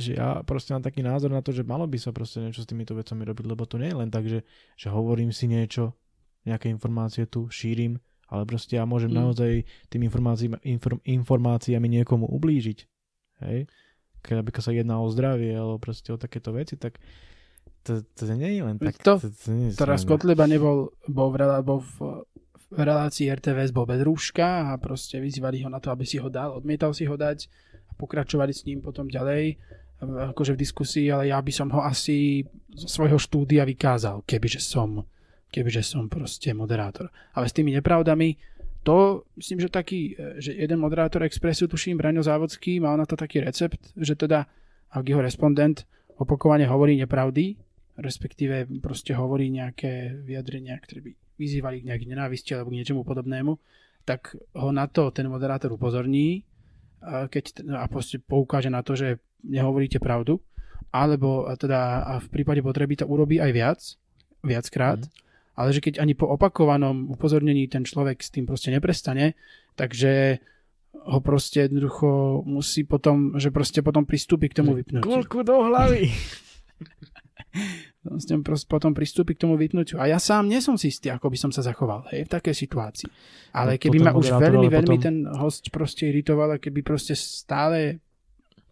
že 0.00 0.16
ja 0.16 0.40
proste 0.42 0.72
mám 0.72 0.80
taký 0.80 1.04
názor 1.04 1.30
na 1.30 1.44
to, 1.44 1.52
že 1.52 1.62
malo 1.62 1.84
by 1.84 2.00
sa 2.00 2.10
proste 2.10 2.40
niečo 2.40 2.64
s 2.64 2.68
týmito 2.68 2.96
vecami 2.96 3.22
robiť, 3.28 3.44
lebo 3.44 3.68
to 3.68 3.76
nie 3.76 3.92
je 3.92 3.96
len 4.00 4.10
tak, 4.10 4.24
že, 4.24 4.42
že 4.74 4.88
hovorím 4.88 5.30
si 5.30 5.46
niečo, 5.46 5.94
nejaké 6.48 6.72
informácie 6.72 7.28
tu 7.28 7.52
šírim, 7.52 8.00
ale 8.30 8.46
proste 8.46 8.78
ja 8.78 8.86
môžem 8.86 9.12
Mm. 9.12 9.18
naozaj 9.26 9.52
tým 9.90 10.02
informáciami, 10.06 10.56
inform, 10.64 10.98
informáciami 11.04 11.86
niekomu 12.00 12.30
ublížiť. 12.30 12.78
Hej? 13.44 13.66
Keď 14.20 14.34
aby 14.40 14.50
sa 14.60 14.72
jedná 14.72 15.00
o 15.00 15.08
zdravie 15.08 15.52
alebo 15.52 15.80
proste 15.80 16.12
o 16.12 16.20
takéto 16.20 16.52
veci, 16.52 16.76
tak 16.76 17.00
to, 17.82 18.04
to 18.12 18.28
nie 18.36 18.60
je 18.60 18.62
len 18.62 18.76
tak. 18.76 19.00
to, 19.00 19.16
to, 19.16 19.28
to 19.32 19.48
nie 19.52 19.72
je 19.72 19.80
Teraz. 19.80 20.04
Kotleba 20.04 20.44
nebol, 20.44 20.92
bol, 21.08 21.32
v, 21.32 21.36
bol 21.64 21.80
v, 21.80 22.24
v 22.70 22.78
relácii 22.78 23.32
RTVS 23.32 23.72
bol 23.72 23.88
bez 23.88 24.04
rúška 24.04 24.70
a 24.70 24.76
proste 24.76 25.16
vyzývali 25.16 25.64
ho 25.64 25.68
na 25.72 25.80
to, 25.80 25.88
aby 25.88 26.04
si 26.04 26.20
ho 26.20 26.28
dal. 26.28 26.60
Odmietal 26.60 26.92
si 26.92 27.08
ho 27.08 27.16
dať 27.16 27.48
a 27.88 27.92
pokračovali 27.96 28.52
s 28.52 28.68
ním 28.68 28.84
potom 28.84 29.08
ďalej 29.08 29.56
akože 30.00 30.56
v 30.56 30.62
diskusii, 30.64 31.06
ale 31.12 31.28
ja 31.28 31.38
by 31.40 31.52
som 31.52 31.68
ho 31.76 31.84
asi 31.84 32.44
zo 32.72 32.88
svojho 32.88 33.20
štúdia 33.20 33.68
vykázal, 33.68 34.24
kebyže 34.24 34.60
som, 34.60 35.04
kebyže 35.52 35.84
som 35.84 36.08
proste 36.08 36.56
moderátor. 36.56 37.12
Ale 37.36 37.46
s 37.48 37.56
tými 37.56 37.76
nepravdami, 37.76 38.40
to 38.80 39.28
myslím, 39.36 39.60
že 39.60 39.68
taký, 39.68 40.16
že 40.40 40.56
jeden 40.56 40.80
moderátor 40.80 41.20
Expressu, 41.28 41.68
tuším, 41.68 42.00
Braňo 42.00 42.24
Závodský, 42.24 42.80
mal 42.80 42.96
na 42.96 43.04
to 43.04 43.12
taký 43.12 43.44
recept, 43.44 43.92
že 43.92 44.16
teda, 44.16 44.48
ak 44.96 45.04
jeho 45.04 45.20
respondent 45.20 45.84
opakovane 46.16 46.64
hovorí 46.64 46.96
nepravdy, 46.96 47.60
respektíve 48.00 48.80
proste 48.80 49.12
hovorí 49.12 49.52
nejaké 49.52 50.16
vyjadrenia, 50.24 50.80
ktoré 50.80 51.04
by 51.04 51.10
vyzývali 51.36 51.84
k 51.84 51.88
nejakej 51.92 52.08
nenávisti 52.08 52.56
alebo 52.56 52.72
k 52.72 52.80
niečomu 52.80 53.04
podobnému, 53.04 53.52
tak 54.08 54.32
ho 54.56 54.72
na 54.72 54.88
to 54.88 55.12
ten 55.12 55.28
moderátor 55.28 55.76
upozorní 55.76 56.48
keď, 57.00 57.64
a 57.80 57.88
proste 57.88 58.20
poukáže 58.20 58.68
na 58.68 58.84
to, 58.84 58.92
že 58.92 59.16
nehovoríte 59.42 59.96
pravdu, 59.96 60.40
alebo 60.90 61.46
teda 61.54 61.78
a 62.02 62.14
v 62.18 62.28
prípade 62.28 62.60
potreby 62.60 62.96
to 62.96 63.04
urobí 63.04 63.36
aj 63.36 63.50
viac, 63.50 63.80
viackrát, 64.40 64.98
Mhm. 64.98 65.10
ale 65.54 65.68
že 65.70 65.80
keď 65.80 65.94
ani 65.98 66.12
po 66.12 66.26
opakovanom 66.26 67.08
upozornení 67.08 67.66
ten 67.66 67.82
človek 67.82 68.18
s 68.18 68.28
tým 68.28 68.44
proste 68.44 68.68
neprestane, 68.68 69.34
takže 69.74 70.40
ho 70.92 71.18
proste 71.20 71.60
jednoducho 71.62 72.08
musí 72.42 72.82
potom, 72.82 73.36
že 73.36 73.48
proste 73.48 73.78
potom 73.78 74.02
pristúpi 74.02 74.50
k 74.50 74.58
tomu 74.58 74.74
vypnutiu. 74.74 75.06
Kulku 75.06 75.40
do 75.40 75.62
hlavy. 75.62 76.10
Vlastne 78.00 78.40
pros- 78.40 78.64
potom 78.64 78.90
pristúpi 78.90 79.36
k 79.36 79.44
tomu 79.44 79.54
vypnutiu. 79.54 79.98
A 79.98 80.06
ja 80.06 80.16
sám 80.16 80.48
nie 80.48 80.58
som 80.58 80.74
si 80.74 80.88
istý, 80.88 81.10
ako 81.10 81.28
by 81.28 81.36
som 81.36 81.50
sa 81.50 81.60
zachoval 81.60 82.08
hej, 82.08 82.24
v 82.24 82.30
takej 82.30 82.54
situácii. 82.56 83.08
Ale 83.52 83.76
keby 83.76 83.98
potom 83.98 84.06
ma 84.06 84.12
už 84.16 84.26
veľmi, 84.32 84.66
veľmi 84.66 84.96
potom- 84.96 85.04
ten 85.04 85.16
host 85.30 85.68
proste 85.68 86.08
iritoval 86.08 86.56
a 86.56 86.58
keby 86.58 86.80
proste 86.80 87.12
stále 87.12 88.00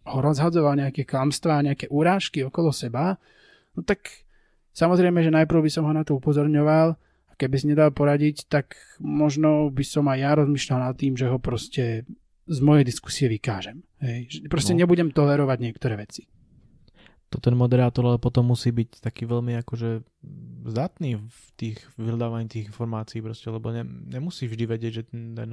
ho 0.09 0.19
rozhadzoval 0.19 0.75
nejaké 0.75 1.05
klamstvá, 1.05 1.61
nejaké 1.61 1.85
urážky 1.87 2.41
okolo 2.41 2.73
seba, 2.73 3.15
no 3.73 3.85
tak 3.85 4.25
samozrejme, 4.73 5.21
že 5.21 5.29
najprv 5.29 5.61
by 5.61 5.71
som 5.71 5.85
ho 5.85 5.93
na 5.93 6.01
to 6.01 6.17
upozorňoval 6.17 6.87
a 7.29 7.33
keby 7.37 7.55
si 7.55 7.69
nedal 7.69 7.93
poradiť, 7.93 8.49
tak 8.49 8.73
možno 8.97 9.69
by 9.69 9.83
som 9.85 10.09
aj 10.09 10.17
ja 10.17 10.31
rozmýšľal 10.35 10.79
nad 10.81 10.95
tým, 10.97 11.13
že 11.13 11.29
ho 11.29 11.37
proste 11.37 12.03
z 12.49 12.59
mojej 12.65 12.81
diskusie 12.81 13.29
vykážem. 13.29 13.85
Hej. 14.01 14.49
Proste 14.49 14.73
No. 14.73 14.81
nebudem 14.81 15.13
tolerovať 15.13 15.57
niektoré 15.61 15.93
veci. 15.93 16.25
To 17.29 17.37
ten 17.37 17.53
moderátor 17.53 18.01
ale 18.09 18.17
potom 18.17 18.49
musí 18.49 18.73
byť 18.73 19.05
taký 19.05 19.29
veľmi 19.29 19.53
akože 19.61 20.01
zdatný 20.65 21.21
v 21.21 21.45
tých 21.53 21.77
vyhľadávaní 21.95 22.49
tých 22.49 22.73
informácií 22.73 23.21
proste, 23.21 23.53
lebo 23.53 23.69
ne, 23.69 23.85
nemusí 23.85 24.49
vždy 24.49 24.65
vedieť, 24.65 24.91
že 24.91 25.03
ten, 25.13 25.37
ten 25.37 25.49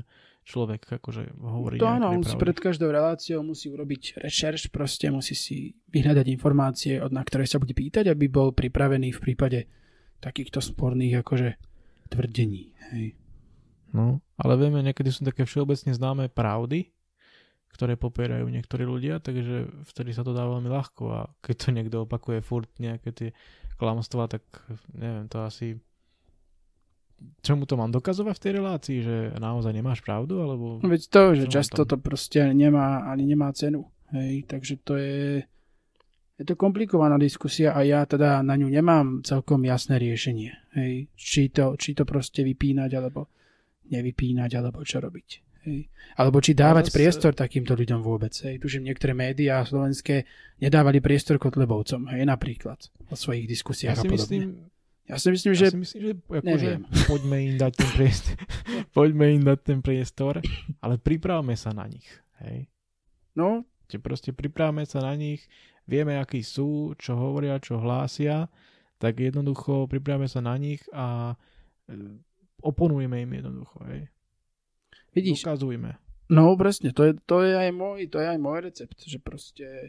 človek 0.48 0.88
akože 0.88 1.36
hovorí 1.36 1.76
To 1.76 1.90
áno, 1.90 2.16
on 2.16 2.24
si 2.24 2.38
pred 2.40 2.56
každou 2.56 2.88
reláciou 2.88 3.44
musí 3.44 3.68
urobiť 3.68 4.24
rešerš, 4.24 4.72
proste 4.72 5.12
musí 5.12 5.36
si 5.36 5.76
vyhľadať 5.92 6.26
informácie, 6.32 6.96
od 6.96 7.12
na 7.12 7.20
ktoré 7.20 7.44
sa 7.44 7.60
bude 7.60 7.76
pýtať, 7.76 8.08
aby 8.08 8.24
bol 8.32 8.56
pripravený 8.56 9.12
v 9.12 9.20
prípade 9.20 9.68
takýchto 10.24 10.64
sporných 10.64 11.20
akože 11.20 11.60
tvrdení. 12.08 12.72
Hej. 12.94 13.18
No, 13.92 14.24
ale 14.40 14.56
vieme, 14.56 14.80
niekedy 14.80 15.12
sú 15.12 15.28
také 15.28 15.44
všeobecne 15.44 15.92
známe 15.92 16.32
pravdy, 16.32 16.95
ktoré 17.76 18.00
popierajú 18.00 18.48
niektorí 18.48 18.88
ľudia, 18.88 19.20
takže 19.20 19.68
vtedy 19.92 20.16
sa 20.16 20.24
to 20.24 20.32
dá 20.32 20.48
veľmi 20.48 20.72
ľahko 20.72 21.04
a 21.12 21.20
keď 21.44 21.54
to 21.60 21.68
niekto 21.76 21.96
opakuje 22.08 22.40
furt 22.40 22.72
nejaké 22.80 23.12
tie 23.12 23.30
klamstvá, 23.76 24.32
tak 24.32 24.42
neviem, 24.96 25.28
to 25.28 25.44
asi 25.44 25.76
čomu 27.40 27.64
to 27.64 27.76
mám 27.76 27.92
dokazovať 27.92 28.34
v 28.36 28.42
tej 28.44 28.52
relácii, 28.60 28.98
že 29.00 29.16
naozaj 29.40 29.72
nemáš 29.72 30.04
pravdu, 30.04 30.40
alebo 30.40 30.80
No 30.80 30.88
veď 30.88 31.02
to, 31.08 31.22
že 31.32 31.44
často 31.48 31.88
to 31.88 31.96
proste 31.96 32.52
nemá, 32.52 33.08
ani 33.08 33.24
nemá 33.24 33.52
cenu. 33.56 33.88
Hej, 34.12 34.46
takže 34.46 34.74
to 34.86 34.94
je, 35.00 35.42
je 36.38 36.44
to 36.46 36.54
komplikovaná 36.54 37.18
diskusia 37.18 37.74
a 37.74 37.82
ja 37.82 38.06
teda 38.06 38.44
na 38.44 38.54
ňu 38.54 38.68
nemám 38.70 39.24
celkom 39.26 39.64
jasné 39.64 39.98
riešenie. 39.98 40.52
Hej, 40.76 40.92
či 41.16 41.50
to, 41.50 41.74
či 41.80 41.96
to 41.96 42.04
proste 42.04 42.44
vypínať, 42.44 42.90
alebo 42.94 43.32
nevypínať, 43.90 44.50
alebo 44.60 44.84
čo 44.84 45.02
robiť. 45.02 45.45
Hej. 45.66 45.90
Alebo 46.14 46.38
či 46.38 46.54
dávať 46.54 46.88
zase- 46.88 46.96
priestor 46.96 47.32
takýmto 47.34 47.74
ľuďom 47.74 48.00
vôbec. 48.00 48.30
Hej. 48.32 48.62
Tuším, 48.62 48.86
niektoré 48.86 49.12
médiá 49.12 49.66
slovenské 49.66 50.24
nedávali 50.62 51.02
priestor 51.02 51.36
Kotlebovcom, 51.36 52.06
hej, 52.14 52.22
napríklad, 52.24 52.78
o 53.10 53.14
svojich 53.18 53.44
ja 53.44 53.50
diskusiách 53.50 53.98
si 53.98 54.00
a 54.00 54.04
podobne. 54.06 54.22
myslím, 54.22 54.42
ja 55.06 55.16
si 55.22 55.28
myslím, 55.30 55.52
ja 55.54 55.58
že 55.58 55.66
si 55.70 55.78
myslím, 55.78 56.02
že 56.02 56.12
akože 56.22 56.70
neviem. 56.72 56.82
poďme 57.10 57.36
im 57.42 57.56
dať 57.58 57.72
ten 57.74 57.90
priestor, 57.94 58.36
poďme 58.96 59.26
im 59.34 59.42
dať 59.42 59.58
ten 59.60 59.78
priestor, 59.82 60.34
ale 60.80 60.94
pripravme 60.96 61.54
sa 61.58 61.74
na 61.74 61.86
nich. 61.90 62.06
Hej. 62.42 62.70
no, 63.34 63.66
Že 63.86 63.98
proste 64.02 64.30
pripravme 64.34 64.82
sa 64.86 65.02
na 65.02 65.14
nich, 65.14 65.46
vieme, 65.86 66.18
akí 66.18 66.42
sú, 66.42 66.94
čo 66.98 67.14
hovoria, 67.14 67.62
čo 67.62 67.78
hlásia, 67.78 68.50
tak 68.98 69.20
jednoducho 69.20 69.86
pripravme 69.86 70.26
sa 70.26 70.40
na 70.40 70.56
nich 70.56 70.80
a 70.90 71.36
e, 71.86 71.94
oponujme 72.64 73.20
im 73.22 73.30
jednoducho. 73.30 73.78
Hej. 73.86 74.08
Vidíš, 75.16 75.48
Ukazujme. 75.48 75.96
No 76.28 76.52
presne, 76.58 76.90
to 76.90 77.06
je, 77.06 77.12
to 77.24 77.46
je 77.46 77.54
aj 77.54 77.70
môj, 77.70 78.10
to 78.10 78.18
je 78.18 78.26
aj 78.26 78.38
môj 78.42 78.58
recept, 78.66 78.98
že 78.98 79.22
proste 79.22 79.66
e, 79.66 79.88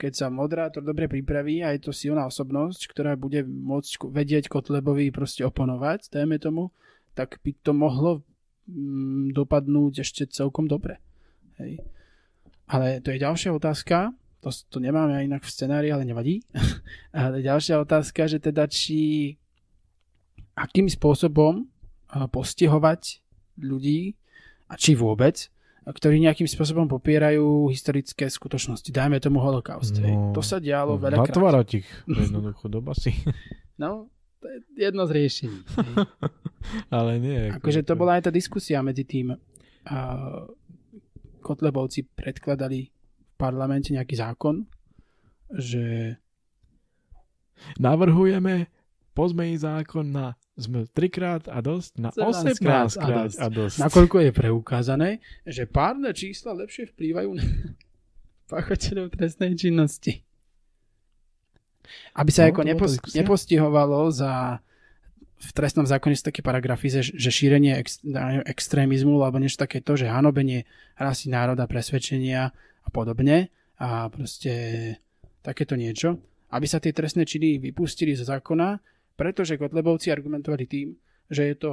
keď 0.00 0.12
sa 0.16 0.26
moderátor 0.32 0.80
dobre 0.80 1.12
pripraví 1.12 1.60
a 1.60 1.76
je 1.76 1.84
to 1.84 1.92
silná 1.92 2.24
osobnosť, 2.24 2.88
ktorá 2.88 3.20
bude 3.20 3.44
môcť 3.44 4.08
vedieť 4.08 4.48
Kotlebovi 4.48 5.12
proste 5.12 5.44
oponovať, 5.44 6.08
dajme 6.08 6.40
tomu, 6.40 6.72
tak 7.12 7.36
by 7.44 7.52
to 7.60 7.76
mohlo 7.76 8.24
mm, 8.64 9.36
dopadnúť 9.36 10.00
ešte 10.00 10.24
celkom 10.32 10.64
dobre. 10.64 11.04
Hej. 11.60 11.84
Ale 12.64 13.04
to 13.04 13.12
je 13.12 13.20
ďalšia 13.20 13.52
otázka, 13.52 14.16
to, 14.40 14.48
to 14.72 14.78
nemáme 14.80 15.10
aj 15.10 15.26
inak 15.26 15.42
v 15.44 15.52
scenári, 15.52 15.88
ale 15.92 16.08
nevadí. 16.08 16.40
ale 17.12 17.44
ďalšia 17.44 17.76
otázka, 17.82 18.24
že 18.24 18.40
teda 18.40 18.64
či 18.70 19.34
akým 20.56 20.88
spôsobom 20.88 21.68
a, 22.08 22.24
postihovať 22.24 23.25
ľudí 23.58 24.14
a 24.70 24.74
či 24.78 24.94
vôbec, 24.96 25.48
ktorí 25.86 26.18
nejakým 26.18 26.50
spôsobom 26.50 26.90
popierajú 26.90 27.70
historické 27.70 28.26
skutočnosti. 28.26 28.90
Dajme 28.90 29.22
tomu 29.22 29.38
holokaust. 29.38 30.02
No. 30.02 30.30
No, 30.30 30.34
To 30.34 30.42
sa 30.42 30.58
dialo 30.58 30.98
veľakrát. 30.98 31.30
Zatvárať 31.30 31.68
ich 31.82 31.88
jednoducho 32.26 32.66
do 32.70 32.80
basy. 32.80 33.12
No, 33.76 34.08
to 34.40 34.48
je 34.48 34.88
jedno 34.88 35.04
z 35.04 35.20
riešení. 35.20 35.60
ale 36.96 37.20
nie. 37.20 37.52
Akože 37.52 37.84
to 37.84 37.92
bola 37.92 38.16
aj 38.16 38.24
tá 38.24 38.30
diskusia 38.32 38.80
medzi 38.80 39.04
tým. 39.04 39.36
A 39.84 39.98
Kotlebovci 41.44 42.08
predkladali 42.08 42.88
v 42.88 43.32
parlamente 43.36 43.92
nejaký 43.92 44.16
zákon, 44.16 44.64
že 45.52 46.16
Navrhujeme 47.80 48.68
pozmeniť 49.16 49.58
zákon 49.58 50.06
na 50.12 50.36
sme 50.56 50.88
trikrát 50.88 51.44
a 51.52 51.60
dosť, 51.60 52.00
na 52.00 52.08
17 52.16 52.56
18 52.56 52.64
krát 52.64 52.88
a 52.96 53.06
dosť. 53.28 53.38
a 53.38 53.46
dosť. 53.52 53.76
nakoľko 53.76 54.16
je 54.24 54.30
preukázané, 54.32 55.10
že 55.44 55.68
párne 55.68 56.08
čísla 56.16 56.56
lepšie 56.56 56.88
vplývajú 56.96 57.30
na 57.36 57.44
páchateľov 58.50 59.12
trestnej 59.12 59.52
činnosti. 59.52 60.24
Aby 62.16 62.30
sa 62.32 62.48
No, 62.48 62.56
ako 62.56 62.60
nepos- 62.64 62.98
nepostihovalo 63.12 64.10
za 64.10 64.64
v 65.36 65.50
trestnom 65.52 65.84
zákone 65.84 66.16
sú 66.16 66.32
také 66.32 66.40
paragrafy, 66.40 66.88
že, 66.88 67.12
že 67.12 67.28
šírenie 67.28 67.76
ex, 67.76 68.00
extrémizmu 68.48 69.20
alebo 69.20 69.36
niečo 69.36 69.60
takéto, 69.60 69.92
že 69.92 70.08
hanobenie 70.08 70.64
rasy, 70.96 71.28
národa, 71.28 71.68
presvedčenia 71.68 72.56
a 72.56 72.88
podobne 72.88 73.52
a 73.76 74.08
proste 74.08 74.96
takéto 75.44 75.76
niečo, 75.76 76.16
aby 76.48 76.64
sa 76.64 76.80
tie 76.80 76.96
trestné 76.96 77.28
činy 77.28 77.60
vypustili 77.60 78.16
zo 78.16 78.24
zákona, 78.24 78.80
pretože 79.16 79.58
Kotlebovci 79.58 80.12
argumentovali 80.12 80.64
tým, 80.68 80.96
že 81.32 81.48
je 81.50 81.56
to 81.56 81.72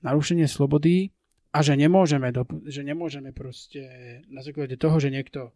narušenie 0.00 0.48
slobody 0.48 1.12
a 1.50 1.60
že 1.60 1.74
nemôžeme, 1.76 2.30
do, 2.30 2.46
že 2.64 2.86
nemôžeme 2.86 3.34
proste 3.34 3.82
na 4.30 4.40
základe 4.40 4.78
toho, 4.78 4.96
že 5.02 5.12
niekto 5.12 5.50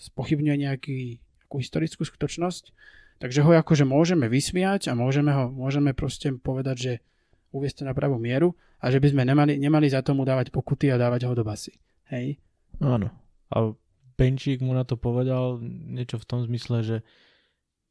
spochybňuje 0.00 0.56
nejaký, 0.56 1.00
nejakú 1.20 1.56
historickú 1.60 2.02
skutočnosť, 2.02 2.72
takže 3.20 3.44
ho 3.44 3.52
akože 3.54 3.84
môžeme 3.86 4.26
vysmiať 4.26 4.90
a 4.90 4.98
môžeme 4.98 5.30
ho 5.30 5.52
môžeme 5.52 5.92
proste 5.94 6.32
povedať, 6.34 6.76
že 6.80 6.92
uviesť 7.52 7.84
to 7.84 7.88
na 7.88 7.94
pravú 7.94 8.16
mieru 8.16 8.56
a 8.80 8.88
že 8.90 8.98
by 8.98 9.12
sme 9.12 9.22
nemali, 9.28 9.60
nemali 9.60 9.86
za 9.86 10.00
tomu 10.00 10.24
dávať 10.24 10.50
pokuty 10.50 10.90
a 10.90 10.98
dávať 10.98 11.28
ho 11.28 11.36
do 11.36 11.44
basy. 11.44 11.76
Hej? 12.08 12.40
Áno. 12.80 13.12
A 13.52 13.76
Benčík 14.16 14.64
mu 14.64 14.72
na 14.72 14.88
to 14.88 14.96
povedal 14.96 15.60
niečo 15.62 16.16
v 16.16 16.26
tom 16.26 16.40
zmysle, 16.42 16.80
že, 16.82 16.98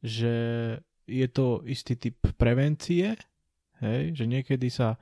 že 0.02 0.34
je 1.06 1.26
to 1.28 1.62
istý 1.66 1.98
typ 1.98 2.18
prevencie, 2.38 3.18
hej? 3.82 4.02
že 4.14 4.24
niekedy 4.26 4.70
sa 4.70 4.96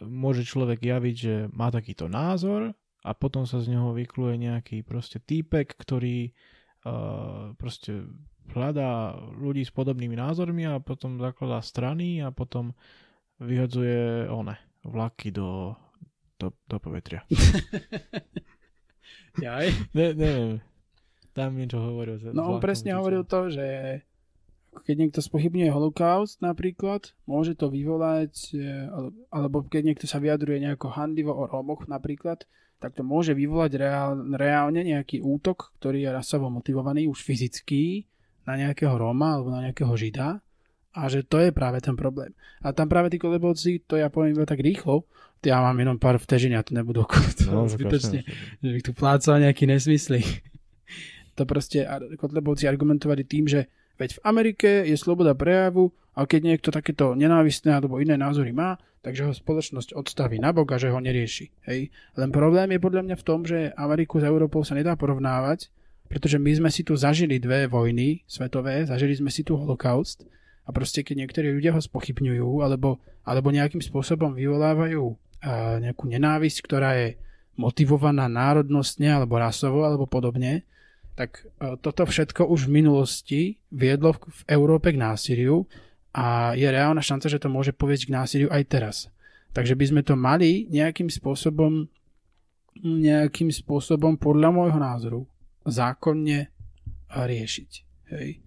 môže 0.00 0.46
človek 0.46 0.80
javiť, 0.80 1.16
že 1.16 1.34
má 1.52 1.68
takýto 1.68 2.08
názor 2.08 2.72
a 3.02 3.10
potom 3.12 3.44
sa 3.44 3.60
z 3.60 3.76
neho 3.76 3.92
vykluje 3.92 4.40
nejaký 4.40 4.86
proste 4.86 5.20
týpek, 5.20 5.74
ktorý 5.74 6.32
uh, 6.86 7.52
proste 7.58 8.06
hľadá 8.54 9.18
ľudí 9.36 9.66
s 9.66 9.74
podobnými 9.74 10.16
názormi 10.16 10.66
a 10.66 10.82
potom 10.82 11.20
zakladá 11.20 11.60
strany 11.60 12.22
a 12.22 12.32
potom 12.32 12.72
vyhodzuje 13.42 14.30
one, 14.30 14.56
vlaky 14.86 15.34
do, 15.34 15.74
do, 16.38 16.54
do 16.66 16.76
povetria. 16.78 17.26
Jaj? 19.44 19.66
ne, 19.96 20.06
neviem. 20.14 20.52
Tam 21.32 21.56
niečo 21.56 21.80
hovoril. 21.80 22.20
No 22.36 22.56
on 22.56 22.60
presne 22.60 22.92
hovoril 22.92 23.24
to, 23.24 23.48
že 23.48 23.64
keď 24.72 24.94
niekto 24.96 25.20
spochybňuje 25.20 25.68
holokaust 25.68 26.40
napríklad, 26.40 27.12
môže 27.28 27.52
to 27.52 27.68
vyvolať, 27.68 28.56
e, 28.56 28.88
alebo 29.28 29.68
keď 29.68 29.82
niekto 29.92 30.06
sa 30.08 30.16
vyjadruje 30.16 30.64
nejako 30.64 30.88
handivo 30.96 31.36
o 31.36 31.44
Rómoch 31.44 31.84
napríklad, 31.84 32.48
tak 32.80 32.98
to 32.98 33.06
môže 33.06 33.36
vyvolať 33.36 33.72
reál, 33.78 34.16
reálne 34.34 34.82
nejaký 34.82 35.22
útok, 35.22 35.76
ktorý 35.78 36.02
je 36.02 36.10
rasovo 36.10 36.50
motivovaný, 36.50 37.06
už 37.06 37.22
fyzický, 37.22 38.08
na 38.42 38.58
nejakého 38.58 38.94
Róma 38.98 39.38
alebo 39.38 39.54
na 39.54 39.70
nejakého 39.70 39.94
Žida 39.94 40.42
a 40.92 41.00
že 41.08 41.24
to 41.24 41.40
je 41.40 41.54
práve 41.54 41.80
ten 41.80 41.94
problém. 41.94 42.34
A 42.60 42.74
tam 42.74 42.90
práve 42.90 43.08
tí 43.08 43.16
kolebovci, 43.16 43.86
to 43.86 43.96
ja 43.96 44.12
poviem 44.12 44.36
iba 44.36 44.44
tak 44.44 44.60
rýchlo, 44.60 45.06
ja 45.42 45.58
mám 45.58 45.74
jenom 45.74 45.98
pár 45.98 46.22
vtežín, 46.22 46.54
ja 46.54 46.62
to 46.62 46.74
nebudú 46.74 47.02
no, 47.50 47.66
zbytočne, 47.66 48.22
že 48.62 48.68
bych 48.68 48.84
tu 48.86 48.92
plácal 48.94 49.42
nejaký 49.42 49.66
nesmysly. 49.66 50.22
to 51.36 51.42
proste 51.48 51.82
Kotlebovci 52.18 52.70
argumentovali 52.70 53.26
tým, 53.26 53.50
že 53.50 53.66
Veď 54.00 54.18
v 54.18 54.22
Amerike 54.24 54.70
je 54.88 54.96
sloboda 54.96 55.36
prejavu 55.36 55.92
a 56.12 56.24
keď 56.28 56.40
niekto 56.54 56.68
takéto 56.68 57.16
nenávistné 57.16 57.72
alebo 57.72 58.00
iné 58.00 58.16
názory 58.20 58.52
má, 58.52 58.76
takže 59.02 59.26
ho 59.26 59.32
spoločnosť 59.34 59.98
odstaví 59.98 60.38
nabok 60.38 60.74
a 60.74 60.80
že 60.80 60.92
ho 60.92 61.00
nerieši. 61.00 61.50
Hej. 61.66 61.90
Len 62.14 62.30
problém 62.30 62.70
je 62.72 62.80
podľa 62.80 63.02
mňa 63.08 63.16
v 63.18 63.26
tom, 63.26 63.40
že 63.42 63.74
Ameriku 63.74 64.22
s 64.22 64.24
Európou 64.28 64.62
sa 64.62 64.78
nedá 64.78 64.94
porovnávať, 64.94 65.72
pretože 66.06 66.36
my 66.36 66.52
sme 66.52 66.70
si 66.70 66.84
tu 66.84 66.92
zažili 66.94 67.40
dve 67.40 67.66
vojny 67.66 68.22
svetové, 68.28 68.84
zažili 68.84 69.16
sme 69.16 69.32
si 69.32 69.42
tu 69.42 69.56
holokaust 69.56 70.28
a 70.62 70.70
proste 70.70 71.02
keď 71.02 71.24
niektorí 71.24 71.50
ľudia 71.50 71.74
ho 71.74 71.80
spochybňujú 71.80 72.62
alebo, 72.62 73.00
alebo 73.24 73.48
nejakým 73.50 73.80
spôsobom 73.80 74.36
vyvolávajú 74.36 75.02
nejakú 75.82 76.04
nenávisť, 76.06 76.58
ktorá 76.62 76.94
je 77.02 77.18
motivovaná 77.58 78.30
národnostne 78.30 79.10
alebo 79.10 79.40
rasovo 79.40 79.82
alebo 79.82 80.06
podobne, 80.06 80.62
tak 81.12 81.44
e, 81.60 81.76
toto 81.80 82.08
všetko 82.08 82.48
už 82.48 82.68
v 82.68 82.74
minulosti 82.82 83.40
viedlo 83.68 84.16
v 84.16 84.42
Európe 84.48 84.92
k 84.92 85.00
násiliu 85.00 85.68
a 86.12 86.56
je 86.56 86.68
reálna 86.68 87.00
šanca, 87.00 87.28
že 87.28 87.40
to 87.40 87.48
môže 87.52 87.72
povieť 87.76 88.08
k 88.08 88.14
násiliu 88.14 88.48
aj 88.48 88.62
teraz. 88.68 88.96
Takže 89.52 89.76
by 89.76 89.84
sme 89.84 90.02
to 90.04 90.16
mali 90.16 90.68
nejakým 90.72 91.12
spôsobom 91.12 91.88
nejakým 92.82 93.52
spôsobom 93.52 94.16
podľa 94.16 94.48
môjho 94.48 94.80
názoru 94.80 95.20
zákonne 95.68 96.48
riešiť. 97.12 97.70
Hej. 98.16 98.40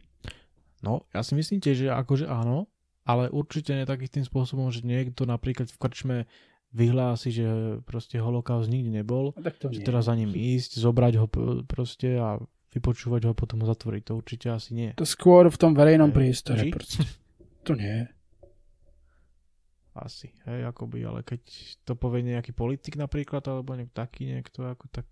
No, 0.82 1.06
ja 1.14 1.22
si 1.22 1.38
myslím 1.38 1.62
tiež, 1.62 1.86
že 1.86 1.90
akože 1.94 2.26
áno, 2.26 2.66
ale 3.06 3.30
určite 3.30 3.78
nie 3.78 3.86
takým 3.86 4.10
tým 4.10 4.26
spôsobom, 4.26 4.74
že 4.74 4.82
niekto 4.82 5.30
napríklad 5.30 5.70
v 5.70 5.78
krčme 5.78 6.18
vyhlási, 6.76 7.30
že 7.32 7.48
proste 7.88 8.20
holokaust 8.20 8.68
nikdy 8.68 8.92
nebol, 8.92 9.32
no, 9.32 9.42
tak 9.42 9.56
to 9.62 9.72
že 9.72 9.86
teraz 9.86 10.12
za 10.12 10.18
ním 10.18 10.36
ísť, 10.36 10.76
zobrať 10.82 11.14
ho 11.24 11.26
proste 11.64 12.20
a 12.20 12.36
vypočúvať 12.76 13.26
ho 13.26 13.30
a 13.32 13.38
potom 13.38 13.64
ho 13.64 13.68
zatvoriť. 13.72 14.02
To 14.12 14.20
určite 14.20 14.52
asi 14.52 14.76
nie. 14.76 14.92
To 15.00 15.08
skôr 15.08 15.48
v 15.48 15.58
tom 15.58 15.72
verejnom 15.72 16.12
priestore. 16.12 16.68
To 17.66 17.74
nie. 17.74 18.06
Asi, 19.96 20.28
hej, 20.44 20.68
akoby, 20.68 21.08
ale 21.08 21.24
keď 21.24 21.40
to 21.88 21.96
povie 21.96 22.20
nejaký 22.20 22.52
politik 22.52 23.00
napríklad, 23.00 23.48
alebo 23.48 23.80
nejak 23.80 23.96
taký 23.96 24.28
niekto, 24.28 24.68
ako 24.68 24.92
tak 24.92 25.08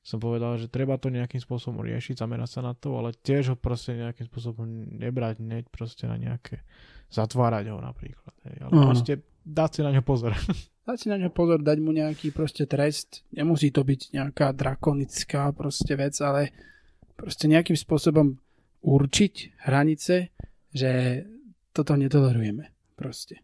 som 0.00 0.16
povedal, 0.16 0.56
že 0.56 0.72
treba 0.72 0.96
to 0.96 1.12
nejakým 1.12 1.42
spôsobom 1.42 1.84
riešiť, 1.84 2.22
zamerať 2.22 2.58
sa 2.58 2.60
na 2.64 2.72
to, 2.72 2.96
ale 2.96 3.12
tiež 3.12 3.52
ho 3.52 3.56
proste 3.60 3.92
nejakým 3.92 4.24
spôsobom 4.30 4.64
nebrať, 5.02 5.44
neď 5.44 5.68
proste 5.68 6.08
na 6.08 6.16
nejaké, 6.16 6.64
zatvárať 7.12 7.74
ho 7.74 7.82
napríklad, 7.82 8.34
hej, 8.48 8.56
ale 8.64 8.70
uh-huh. 8.72 8.86
proste 8.88 9.12
dať 9.44 9.70
si 9.76 9.80
na 9.82 9.90
ňo 9.92 10.02
pozor. 10.06 10.32
Dať 10.86 11.02
si 11.02 11.10
na 11.10 11.18
ňo 11.18 11.34
pozor, 11.34 11.66
dať 11.66 11.82
mu 11.82 11.90
nejaký 11.90 12.30
proste 12.30 12.62
trest, 12.62 13.26
nemusí 13.34 13.74
to 13.74 13.82
byť 13.82 14.14
nejaká 14.14 14.54
drakonická 14.54 15.50
proste 15.50 15.98
vec, 15.98 16.14
ale 16.22 16.54
proste 17.16 17.48
nejakým 17.48 17.74
spôsobom 17.74 18.36
určiť 18.84 19.64
hranice, 19.66 20.30
že 20.70 20.90
toto 21.72 21.96
netolerujeme 21.96 22.70
proste. 22.94 23.42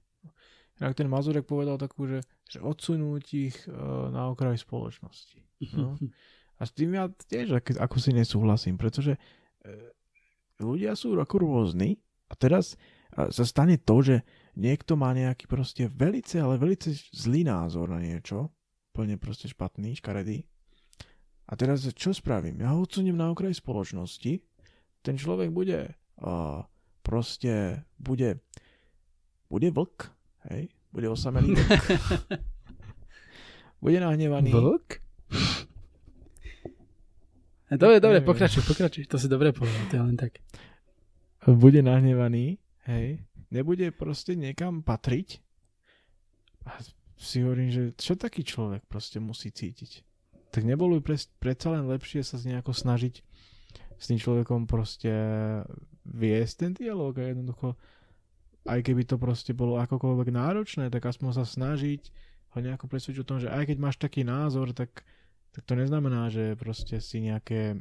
Jak 0.79 0.99
ten 0.99 1.09
Mazurek 1.09 1.47
povedal 1.47 1.79
takú, 1.81 2.09
že, 2.09 2.21
že 2.49 2.59
odsunúť 2.61 3.25
ich 3.33 3.57
uh, 3.67 4.11
na 4.13 4.29
okraj 4.29 4.61
spoločnosti. 4.61 5.41
No. 5.75 5.97
A 6.61 6.69
s 6.69 6.71
tým 6.79 6.95
ja 6.95 7.11
tiež 7.11 7.59
ako, 7.59 7.99
si 7.99 8.15
nesúhlasím, 8.15 8.79
pretože 8.79 9.19
uh, 9.19 9.21
ľudia 10.63 10.95
sú 10.95 11.19
ako 11.19 11.43
rôzni 11.43 11.99
a 12.31 12.39
teraz 12.39 12.79
uh, 13.19 13.31
sa 13.35 13.43
stane 13.43 13.83
to, 13.83 13.99
že 13.99 14.17
niekto 14.55 14.95
má 14.95 15.11
nejaký 15.11 15.51
proste 15.51 15.91
velice, 15.91 16.39
ale 16.39 16.61
velice 16.61 16.95
zlý 17.11 17.47
názor 17.47 17.91
na 17.91 17.99
niečo, 17.99 18.53
plne 18.95 19.19
proste 19.19 19.51
špatný, 19.51 19.99
škaredý 19.99 20.47
a 21.47 21.53
teraz 21.59 21.85
čo 21.93 22.15
spravím? 22.15 22.63
Ja 22.63 22.75
ho 22.75 22.87
odsuniem 22.87 23.19
na 23.19 23.31
okraj 23.31 23.59
spoločnosti, 23.59 24.41
ten 25.03 25.15
človek 25.19 25.51
bude 25.51 25.93
uh, 26.23 26.63
proste, 27.03 27.83
bude, 27.99 28.39
bude 29.51 29.69
vlk, 29.75 29.99
hej? 30.53 30.71
Bude 30.95 31.11
osamelý 31.11 31.59
vlk. 31.59 31.85
bude 33.85 33.99
nahnevaný. 33.99 34.51
Vlk? 34.55 35.03
Dobre, 37.73 38.05
dobre, 38.05 38.21
pokračuj, 38.21 38.69
pokračuj. 38.69 39.09
To 39.09 39.17
si 39.17 39.33
dobre 39.33 39.57
povedal, 39.57 39.81
to 39.89 39.97
je 39.97 40.03
len 40.05 40.17
tak. 40.21 40.45
Bude 41.49 41.81
nahnevaný, 41.81 42.61
hej? 42.85 43.25
Nebude 43.49 43.89
proste 43.91 44.37
niekam 44.37 44.85
patriť. 44.85 45.41
A 46.69 46.79
si 47.17 47.41
hovorím, 47.43 47.73
že 47.73 47.83
čo 47.97 48.15
taký 48.15 48.45
človek 48.45 48.85
proste 48.87 49.19
musí 49.19 49.51
cítiť? 49.51 50.12
Tak 50.53 50.69
nebolo 50.69 51.01
by 51.01 51.03
pre, 51.03 51.17
predsa 51.41 51.73
len 51.73 51.89
lepšie 51.89 52.21
sa 52.21 52.37
nejako 52.37 52.77
snažiť 52.77 53.25
s 53.97 54.05
tým 54.05 54.21
človekom 54.21 54.69
proste 54.69 55.11
viesť 56.05 56.55
ten 56.69 56.73
dialog 56.77 57.17
a 57.17 57.33
jednoducho 57.33 57.75
aj 58.69 58.79
keby 58.85 59.03
to 59.09 59.19
proste 59.19 59.57
bolo 59.57 59.81
akokoľvek 59.83 60.29
náročné, 60.31 60.87
tak 60.93 61.03
aspoň 61.09 61.43
sa 61.43 61.45
snažiť 61.49 62.03
ho 62.53 62.59
nejako 62.61 62.87
presvedčiť 62.87 63.23
o 63.25 63.29
tom, 63.29 63.39
že 63.41 63.49
aj 63.51 63.73
keď 63.73 63.77
máš 63.81 63.97
taký 63.99 64.23
názor, 64.23 64.71
tak, 64.77 65.03
tak 65.51 65.63
to 65.65 65.75
neznamená, 65.75 66.31
že 66.31 66.55
proste 66.55 67.01
si 67.01 67.25
nejaké 67.25 67.81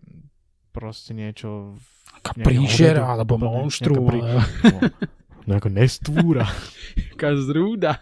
proste 0.72 1.12
niečo 1.12 1.76
príšera 2.24 3.04
alebo 3.04 3.36
monštru 3.36 4.00
prí, 4.08 4.24
no, 4.24 4.40
no, 5.46 5.52
ako 5.60 5.70
nestvúra. 5.70 6.48
Taká 7.14 7.36
zrúda 7.36 8.00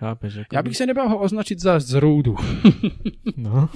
Chápeš, 0.00 0.48
ako 0.48 0.56
ja 0.56 0.64
bych 0.64 0.76
sa 0.80 0.88
nebal 0.88 1.12
ho 1.12 1.20
označiť 1.20 1.60
za 1.60 1.76
zrúdu. 1.76 2.32
no. 3.44 3.68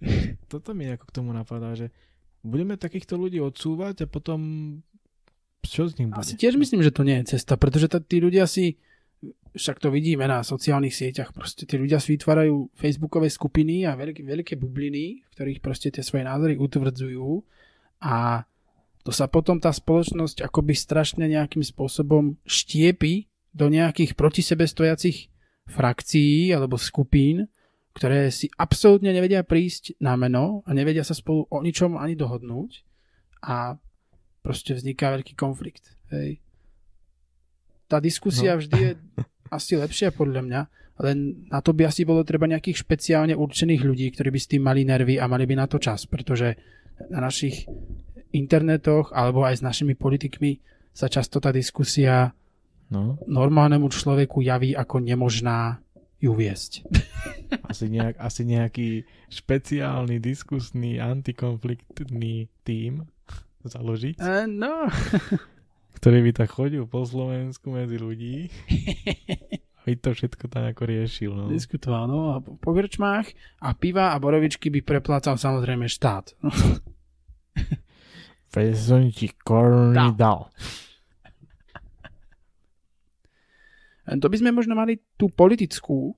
Toto 0.52 0.72
mi 0.72 0.88
ako 0.88 1.04
k 1.04 1.12
tomu 1.12 1.36
napadá, 1.36 1.76
že 1.76 1.92
budeme 2.40 2.80
takýchto 2.80 3.20
ľudí 3.20 3.36
odsúvať 3.44 4.06
a 4.06 4.10
potom 4.10 4.40
čo 5.60 5.84
z 5.90 6.00
nich 6.00 6.08
bude? 6.08 6.24
Asi 6.24 6.40
tiež 6.40 6.56
myslím, 6.56 6.80
že 6.80 6.94
to 6.94 7.04
nie 7.04 7.20
je 7.20 7.36
cesta, 7.36 7.60
pretože 7.60 7.92
t- 7.92 8.00
tí 8.00 8.16
ľudia 8.22 8.48
si 8.48 8.80
však 9.58 9.82
to 9.82 9.90
vidíme 9.90 10.22
na 10.24 10.46
sociálnych 10.46 10.94
sieťach, 10.94 11.34
proste 11.34 11.66
tí 11.66 11.74
ľudia 11.74 11.98
si 11.98 12.14
vytvárajú 12.14 12.70
facebookové 12.78 13.26
skupiny 13.26 13.82
a 13.84 13.98
veľké, 13.98 14.22
veľké 14.22 14.54
bubliny, 14.54 15.26
v 15.26 15.28
ktorých 15.34 15.58
proste 15.58 15.90
tie 15.90 16.06
svoje 16.06 16.22
názory 16.22 16.54
utvrdzujú 16.54 17.42
a 17.98 18.46
to 19.08 19.16
sa 19.16 19.24
potom 19.24 19.56
tá 19.56 19.72
spoločnosť 19.72 20.44
akoby 20.44 20.76
strašne 20.76 21.24
nejakým 21.24 21.64
spôsobom 21.64 22.36
štiepi 22.44 23.24
do 23.56 23.72
nejakých 23.72 24.12
proti 24.12 24.44
sebe 24.44 24.68
stojacich 24.68 25.32
frakcií 25.64 26.52
alebo 26.52 26.76
skupín, 26.76 27.48
ktoré 27.96 28.28
si 28.28 28.52
absolútne 28.60 29.08
nevedia 29.08 29.40
prísť 29.48 29.96
na 30.04 30.12
meno 30.20 30.60
a 30.68 30.76
nevedia 30.76 31.08
sa 31.08 31.16
spolu 31.16 31.48
o 31.48 31.58
ničom 31.64 31.96
ani 31.96 32.20
dohodnúť 32.20 32.84
a 33.48 33.80
proste 34.44 34.76
vzniká 34.76 35.08
veľký 35.16 35.32
konflikt. 35.40 35.96
Hej. 36.12 36.44
Tá 37.88 38.04
diskusia 38.04 38.52
no. 38.52 38.60
vždy 38.60 38.76
je 38.76 38.92
asi 39.56 39.80
lepšia 39.80 40.12
podľa 40.12 40.44
mňa, 40.44 40.60
len 41.08 41.48
na 41.48 41.64
to 41.64 41.72
by 41.72 41.88
asi 41.88 42.04
bolo 42.04 42.28
treba 42.28 42.44
nejakých 42.44 42.84
špeciálne 42.84 43.32
určených 43.32 43.88
ľudí, 43.88 44.12
ktorí 44.12 44.36
by 44.36 44.40
s 44.44 44.50
tým 44.52 44.68
mali 44.68 44.84
nervy 44.84 45.16
a 45.16 45.24
mali 45.24 45.48
by 45.48 45.56
na 45.56 45.64
to 45.64 45.80
čas, 45.80 46.04
pretože 46.04 46.60
na 47.08 47.24
našich 47.24 47.64
internetoch 48.34 49.12
alebo 49.14 49.44
aj 49.44 49.60
s 49.60 49.62
našimi 49.62 49.94
politikmi 49.94 50.60
sa 50.92 51.06
často 51.06 51.38
tá 51.38 51.54
diskusia 51.54 52.34
no. 52.90 53.20
normálnemu 53.24 53.86
človeku 53.88 54.42
javí 54.42 54.74
ako 54.74 55.00
nemožná 55.00 55.78
ju 56.18 56.34
viesť. 56.34 56.82
Asi, 57.70 57.88
nejak, 57.88 58.16
asi 58.20 58.42
nejaký 58.44 58.88
špeciálny, 59.32 60.20
diskusný, 60.20 61.00
antikonfliktný 61.00 62.48
tím 62.64 63.08
založiť. 63.64 64.20
Uh, 64.20 64.44
no. 64.48 64.88
ktorý 66.00 66.28
by 66.28 66.32
tak 66.32 66.52
chodil 66.52 66.84
po 66.84 67.04
Slovensku 67.04 67.72
medzi 67.72 67.96
ľudí 67.96 68.52
by 69.88 69.96
to 69.96 70.12
všetko 70.12 70.52
tam 70.52 70.68
ako 70.68 70.84
riešil. 70.84 71.32
No. 71.32 71.48
Diskutoval, 71.48 72.04
no 72.04 72.36
a 72.36 72.44
po 72.44 72.70
grčmách 72.76 73.32
a 73.64 73.72
piva 73.72 74.12
a 74.12 74.20
borovičky 74.20 74.68
by 74.68 74.84
preplácal 74.84 75.40
samozrejme 75.40 75.88
štát. 75.88 76.36
Ti 79.14 79.28
koruny 79.42 80.12
dal. 80.18 80.50
To 84.08 84.26
by 84.32 84.36
sme 84.40 84.56
možno 84.56 84.72
mali 84.72 84.96
tú 85.20 85.28
politickú 85.28 86.16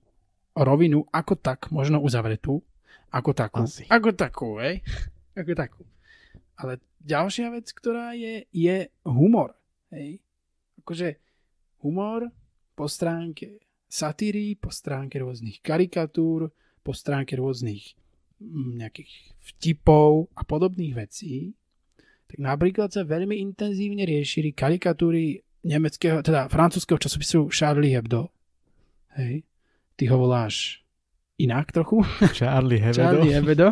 rovinu 0.54 1.02
ako 1.10 1.34
tak, 1.34 1.74
možno 1.74 1.98
uzavretú, 1.98 2.62
ako 3.10 3.30
takú. 3.34 3.66
Asi. 3.66 3.84
Ako 3.90 4.14
takú, 4.14 4.62
hej? 4.62 4.78
Ako 5.34 5.52
takú. 5.58 5.82
Ale 6.54 6.78
ďalšia 7.02 7.50
vec, 7.50 7.66
ktorá 7.74 8.14
je, 8.14 8.46
je 8.54 8.86
humor. 9.02 9.58
Hej? 9.90 10.22
Akože 10.84 11.18
humor 11.82 12.30
po 12.78 12.86
stránke 12.86 13.58
satíry, 13.90 14.54
po 14.54 14.70
stránke 14.70 15.18
rôznych 15.18 15.58
karikatúr, 15.58 16.54
po 16.86 16.92
stránke 16.94 17.34
rôznych 17.34 17.98
mm, 18.38 18.86
nejakých 18.86 19.12
vtipov 19.50 20.30
a 20.38 20.46
podobných 20.46 20.94
vecí, 20.94 21.58
tak 22.30 22.38
napríklad 22.38 22.94
sa 22.94 23.02
veľmi 23.02 23.42
intenzívne 23.42 24.06
riešili 24.06 24.54
karikatúry 24.54 25.42
nemeckého, 25.66 26.22
teda 26.22 26.46
francúzského 26.46 26.94
časopisu 26.94 27.50
Charlie 27.50 27.98
Hebdo. 27.98 28.30
Hej. 29.18 29.42
Ty 29.98 30.04
ho 30.14 30.16
voláš 30.22 30.86
inak 31.42 31.74
trochu. 31.74 32.06
Charlie 32.38 32.78
Hebdo. 32.78 33.02
Charlie 33.02 33.34
Hebdo. 33.34 33.68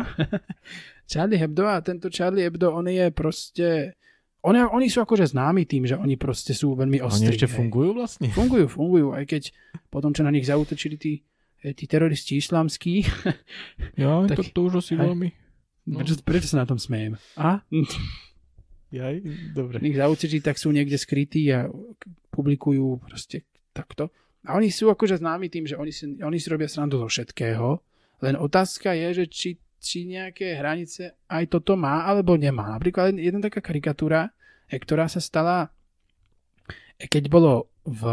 Charlie 1.11 1.39
Hebdo 1.39 1.63
a 1.71 1.79
tento 1.79 2.11
Charlie 2.11 2.43
Hebdo, 2.43 2.75
on 2.75 2.91
je 2.91 3.07
proste 3.15 3.95
oni, 4.43 4.59
oni 4.59 4.87
sú 4.87 5.03
akože 5.03 5.35
známi 5.35 5.67
tým, 5.67 5.83
že 5.87 5.95
oni 5.95 6.15
proste 6.15 6.55
sú 6.55 6.75
veľmi 6.75 6.99
ostrí. 7.03 7.27
Oni 7.27 7.35
ešte 7.35 7.47
hej. 7.47 7.55
fungujú 7.59 7.91
vlastne? 7.95 8.27
Fungujú, 8.31 8.71
fungujú, 8.71 9.07
aj 9.15 9.23
keď 9.27 9.43
potom, 9.91 10.11
čo 10.15 10.23
na 10.23 10.31
nich 10.31 10.47
zautočili 10.47 10.95
tí, 10.95 11.23
eh, 11.63 11.75
tí 11.75 11.87
teroristi 11.87 12.39
islamskí. 12.39 13.03
Ja, 13.99 14.23
tak, 14.31 14.39
to, 14.39 14.43
to 14.51 14.59
už 14.67 14.83
asi 14.83 14.95
veľmi. 14.95 15.27
No. 15.89 15.99
Prečo, 16.03 16.21
prečo 16.21 16.47
sa 16.47 16.63
na 16.63 16.67
tom 16.69 16.77
smejem? 16.77 17.17
A? 17.35 17.65
Jaj, 18.89 19.21
dobre. 19.53 19.77
Nich 19.85 19.97
zautočili, 19.97 20.41
tak 20.41 20.57
sú 20.57 20.73
niekde 20.73 20.97
skrytí 20.97 21.45
a 21.53 21.69
publikujú 22.33 22.97
proste 23.05 23.45
takto. 23.69 24.09
A 24.49 24.57
oni 24.57 24.73
sú 24.73 24.89
akože 24.89 25.21
známi 25.21 25.51
tým, 25.51 25.69
že 25.69 25.77
oni 25.77 25.93
si, 25.93 26.17
oni 26.17 26.37
si 26.41 26.47
robia 26.49 26.65
srandu 26.65 26.97
zo 26.97 27.05
všetkého. 27.05 27.77
Len 28.25 28.35
otázka 28.35 28.97
je, 28.97 29.23
že 29.23 29.25
či 29.29 29.49
či 29.79 30.03
nejaké 30.05 30.59
hranice 30.59 31.15
aj 31.31 31.55
toto 31.55 31.79
má 31.79 32.03
alebo 32.03 32.35
nemá. 32.35 32.75
Napríklad 32.75 33.15
jedna 33.15 33.39
taká 33.39 33.63
karikatúra, 33.63 34.35
ktorá 34.67 35.07
sa 35.07 35.23
stala, 35.23 35.71
keď 36.99 37.31
bolo 37.31 37.71
v, 37.87 38.03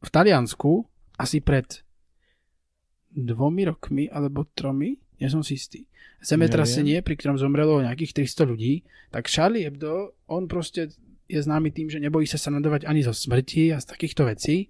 v 0.00 0.08
Taliansku 0.08 0.88
asi 1.20 1.44
pred 1.44 1.84
dvomi 3.14 3.68
rokmi 3.68 4.04
alebo 4.10 4.48
tromi, 4.56 4.96
nie 5.20 5.28
som 5.30 5.42
si 5.46 5.54
istý, 5.58 5.86
zemetrasenie, 6.24 7.04
pri 7.04 7.14
ktorom 7.20 7.36
zomrelo 7.36 7.84
nejakých 7.84 8.24
300 8.26 8.50
ľudí, 8.50 8.82
tak 9.12 9.28
Charlie 9.28 9.68
Hebdo, 9.68 10.16
on 10.26 10.48
proste 10.48 10.90
je 11.28 11.40
známy 11.40 11.72
tým, 11.72 11.88
že 11.88 12.00
nebojí 12.00 12.24
sa 12.28 12.36
sanadovať 12.40 12.88
ani 12.88 13.04
zo 13.04 13.12
smrti 13.12 13.72
a 13.72 13.80
z 13.80 13.86
takýchto 13.88 14.28
vecí. 14.28 14.68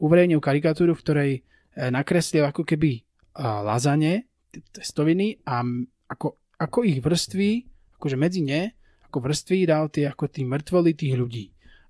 Uverejnil 0.00 0.42
karikatúru, 0.42 0.92
v 0.96 1.02
ktorej 1.04 1.32
eh, 1.38 1.88
nakreslil 1.92 2.44
ako 2.48 2.66
keby 2.66 3.04
lazane 3.34 4.30
testoviny 4.70 5.42
a 5.42 5.66
ako, 6.06 6.38
ako 6.54 6.78
ich 6.86 7.02
vrství, 7.02 7.66
akože 7.98 8.14
medzi 8.14 8.46
ne, 8.46 8.70
ako 9.10 9.18
vrství 9.26 9.66
dal 9.66 9.90
tie 9.90 10.06
ako 10.06 10.30
tí 10.30 10.46
mŕtvoly 10.46 10.94
tých 10.94 11.14
ľudí. 11.18 11.44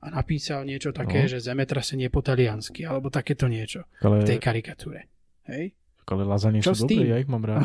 A 0.05 0.13
napísal 0.13 0.69
niečo 0.69 0.93
také, 0.93 1.25
no. 1.25 1.29
že 1.29 1.41
zemetrasenie 1.41 2.13
po 2.13 2.21
taliansky, 2.21 2.85
alebo 2.85 3.09
takéto 3.09 3.49
niečo 3.49 3.89
ale... 4.05 4.21
v 4.21 4.29
tej 4.29 4.39
karikatúre. 4.41 5.09
Hej? 5.49 5.73
Ale 6.05 6.23
lazanie 6.29 6.61
čo 6.61 6.77
sú 6.77 6.85
dobré, 6.85 7.09
ja 7.09 7.17
ich 7.17 7.31
mám 7.31 7.45
rád. 7.45 7.65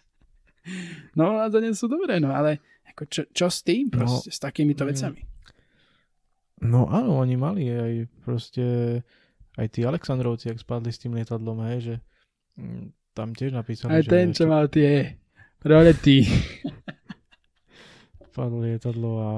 no, 1.18 1.36
lazanie 1.40 1.72
sú 1.72 1.88
dobré, 1.88 2.20
no 2.20 2.36
ale 2.36 2.60
ako 2.84 3.02
čo, 3.08 3.22
čo 3.32 3.46
s 3.48 3.64
tým 3.64 3.88
no, 3.88 3.96
proste, 3.96 4.28
no, 4.28 4.34
s 4.34 4.38
takýmito 4.38 4.84
vecami? 4.84 5.24
No 6.60 6.84
áno, 6.92 7.16
oni 7.16 7.36
mali 7.40 7.64
aj 7.72 7.92
proste 8.20 8.64
aj 9.56 9.66
tí 9.72 9.80
Aleksandrovci, 9.84 10.52
ak 10.52 10.60
spadli 10.60 10.92
s 10.92 11.00
tým 11.00 11.16
lietadlom, 11.16 11.64
hej, 11.72 11.78
že 11.80 11.94
mm, 12.60 12.84
tam 13.16 13.32
tiež 13.32 13.56
napísali, 13.56 13.96
Aj 13.96 14.04
ten, 14.04 14.36
čo 14.36 14.44
mal 14.44 14.68
tie 14.68 15.16
rolety. 15.64 16.28
Spadlo 18.30 18.60
lietadlo 18.68 19.10
a 19.20 19.32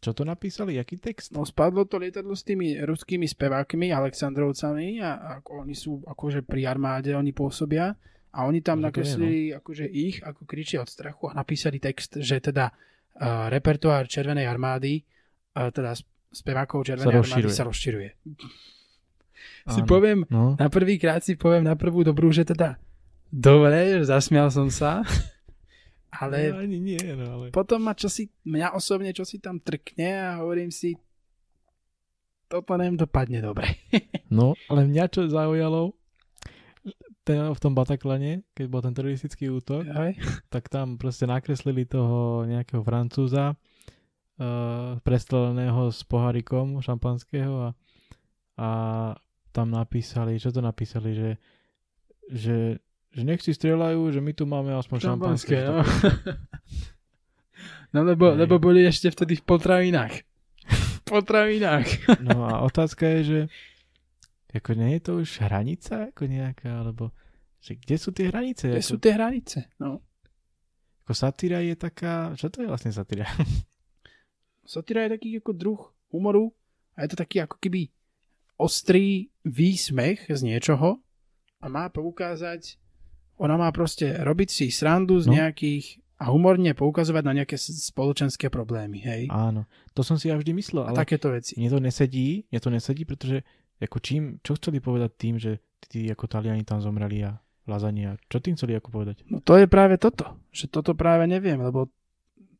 čo 0.00 0.16
to 0.16 0.24
napísali? 0.24 0.80
Jaký 0.80 0.96
text? 0.96 1.36
No 1.36 1.44
spadlo 1.44 1.84
to 1.84 2.00
lietadlo 2.00 2.32
s 2.32 2.40
tými 2.40 2.80
ruskými 2.80 3.28
spevákmi, 3.28 3.92
Aleksandrovcami 3.92 5.04
a, 5.04 5.10
a 5.20 5.32
oni 5.44 5.76
sú 5.76 6.00
akože 6.08 6.40
pri 6.48 6.72
armáde, 6.72 7.12
oni 7.12 7.36
pôsobia 7.36 7.92
a 8.32 8.38
oni 8.48 8.64
tam 8.64 8.80
no, 8.80 8.88
nakreslili 8.88 9.52
no. 9.52 9.60
akože 9.60 9.84
ich, 9.84 10.24
ako 10.24 10.48
kričia 10.48 10.80
od 10.80 10.88
strachu 10.88 11.28
a 11.28 11.36
napísali 11.36 11.76
text, 11.76 12.16
že 12.16 12.40
teda 12.40 12.72
uh, 12.72 13.52
repertoár 13.52 14.08
Červenej 14.08 14.48
armády, 14.48 15.04
uh, 15.60 15.68
teda 15.68 15.92
spevákov 16.32 16.88
Červenej 16.88 17.20
sa 17.20 17.20
armády 17.20 17.50
sa 17.52 17.64
rozširuje. 17.68 18.10
si 19.68 19.82
poviem, 19.84 20.24
no. 20.32 20.56
na 20.56 20.72
prvý 20.72 20.96
krát 20.96 21.20
si 21.20 21.36
poviem 21.36 21.68
na 21.68 21.76
prvú 21.76 22.00
dobrú, 22.00 22.32
že 22.32 22.48
teda 22.48 22.80
Dobre, 23.30 24.02
zasmial 24.02 24.50
som 24.50 24.66
sa. 24.74 25.06
Ale, 26.10 26.50
no, 26.50 26.58
ani 26.66 26.78
nie, 26.82 26.98
no, 27.14 27.26
ale... 27.38 27.44
potom 27.54 27.86
ma 27.86 27.94
čosi, 27.94 28.26
mňa 28.42 28.74
osobne 28.74 29.14
čo 29.14 29.22
si 29.22 29.38
tam 29.38 29.62
trkne 29.62 30.10
a 30.10 30.30
hovorím 30.42 30.74
si, 30.74 30.98
toto 32.50 32.74
nem 32.74 32.98
dopadne 32.98 33.38
dobre. 33.38 33.78
no, 34.34 34.58
ale 34.66 34.90
mňa 34.90 35.04
čo 35.06 35.30
zaujalo, 35.30 35.94
ten, 37.22 37.38
v 37.52 37.60
tom 37.62 37.76
Bataklane, 37.76 38.42
keď 38.56 38.66
bol 38.66 38.82
ten 38.82 38.94
teroristický 38.96 39.52
útok, 39.52 39.86
Aj. 39.86 40.12
tak 40.50 40.66
tam 40.66 40.98
proste 40.98 41.30
nakreslili 41.30 41.86
toho 41.86 42.42
nejakého 42.48 42.82
francúza 42.82 43.54
uh, 43.54 44.98
prestreleného 45.04 45.92
s 45.92 46.02
pohárikom 46.02 46.82
šampanského 46.82 47.54
a, 47.54 47.70
a 48.58 48.68
tam 49.54 49.70
napísali, 49.70 50.42
čo 50.42 50.50
to 50.50 50.58
napísali, 50.58 51.14
že, 51.14 51.30
že 52.30 52.56
že 53.10 53.22
nech 53.26 53.42
si 53.42 53.50
strieľajú, 53.50 54.00
že 54.14 54.20
my 54.22 54.32
tu 54.34 54.46
máme 54.46 54.70
aspoň 54.78 54.98
šampanské. 55.02 55.66
No. 55.66 55.82
no 57.94 57.98
lebo, 58.06 58.34
lebo 58.38 58.62
boli 58.62 58.86
ešte 58.86 59.10
vtedy 59.10 59.42
v 59.42 59.44
potravinách. 59.44 60.14
V 60.70 60.98
potravinách. 61.02 61.86
no 62.28 62.46
a 62.46 62.62
otázka 62.62 63.06
je, 63.18 63.20
že 63.22 63.40
ako 64.50 64.70
nie 64.78 64.98
je 64.98 65.02
to 65.02 65.12
už 65.18 65.30
hranica 65.46 66.10
ako 66.10 66.26
nejaká, 66.26 66.70
alebo 66.70 67.14
že 67.58 67.78
kde 67.78 67.96
sú 67.98 68.10
tie 68.14 68.30
hranice? 68.30 68.70
Kde 68.70 68.82
ako... 68.82 68.90
sú 68.94 68.96
tie 69.02 69.12
hranice? 69.14 69.58
No. 69.82 70.02
Ako 71.06 71.12
satíra 71.12 71.60
je 71.62 71.74
taká, 71.74 72.34
čo 72.38 72.46
to 72.46 72.62
je 72.62 72.70
vlastne 72.70 72.94
satíra? 72.94 73.26
satíra 74.70 75.06
je 75.06 75.18
taký 75.18 75.28
ako 75.42 75.52
druh 75.54 75.82
humoru 76.14 76.54
a 76.94 77.02
je 77.06 77.14
to 77.14 77.18
taký 77.18 77.42
ako 77.42 77.58
keby 77.58 77.90
ostrý 78.54 79.34
výsmech 79.42 80.30
z 80.30 80.40
niečoho 80.46 81.02
a 81.60 81.66
má 81.68 81.88
poukázať 81.92 82.79
ona 83.40 83.56
má 83.56 83.72
proste 83.72 84.20
robiť 84.20 84.48
si 84.52 84.66
srandu 84.68 85.16
z 85.18 85.32
no. 85.32 85.40
nejakých 85.40 85.98
a 86.20 86.28
humorne 86.28 86.76
poukazovať 86.76 87.24
na 87.24 87.32
nejaké 87.40 87.56
spoločenské 87.56 88.52
problémy, 88.52 89.00
hej? 89.00 89.22
Áno, 89.32 89.64
to 89.96 90.04
som 90.04 90.20
si 90.20 90.28
ja 90.28 90.36
vždy 90.36 90.52
myslel, 90.52 90.84
ale 90.84 90.92
a 90.92 91.00
takéto 91.00 91.32
veci. 91.32 91.56
Mne 91.56 91.72
to 91.72 91.80
nesedí, 91.80 92.44
mne 92.52 92.60
to 92.60 92.68
nesedí, 92.68 93.08
pretože 93.08 93.40
ako 93.80 93.98
čím, 94.04 94.22
čo 94.44 94.52
chceli 94.60 94.84
povedať 94.84 95.10
tým, 95.16 95.40
že 95.40 95.64
tí 95.88 96.04
ako 96.12 96.28
Taliani 96.28 96.60
tam 96.68 96.84
zomreli 96.84 97.24
a 97.24 97.40
lazania, 97.64 98.20
čo 98.28 98.36
tým 98.36 98.52
chceli 98.60 98.76
ako 98.76 98.92
povedať? 98.92 99.24
No 99.32 99.40
to 99.40 99.56
je 99.56 99.64
práve 99.64 99.96
toto, 99.96 100.36
že 100.52 100.68
toto 100.68 100.92
práve 100.92 101.24
neviem, 101.24 101.56
lebo 101.56 101.88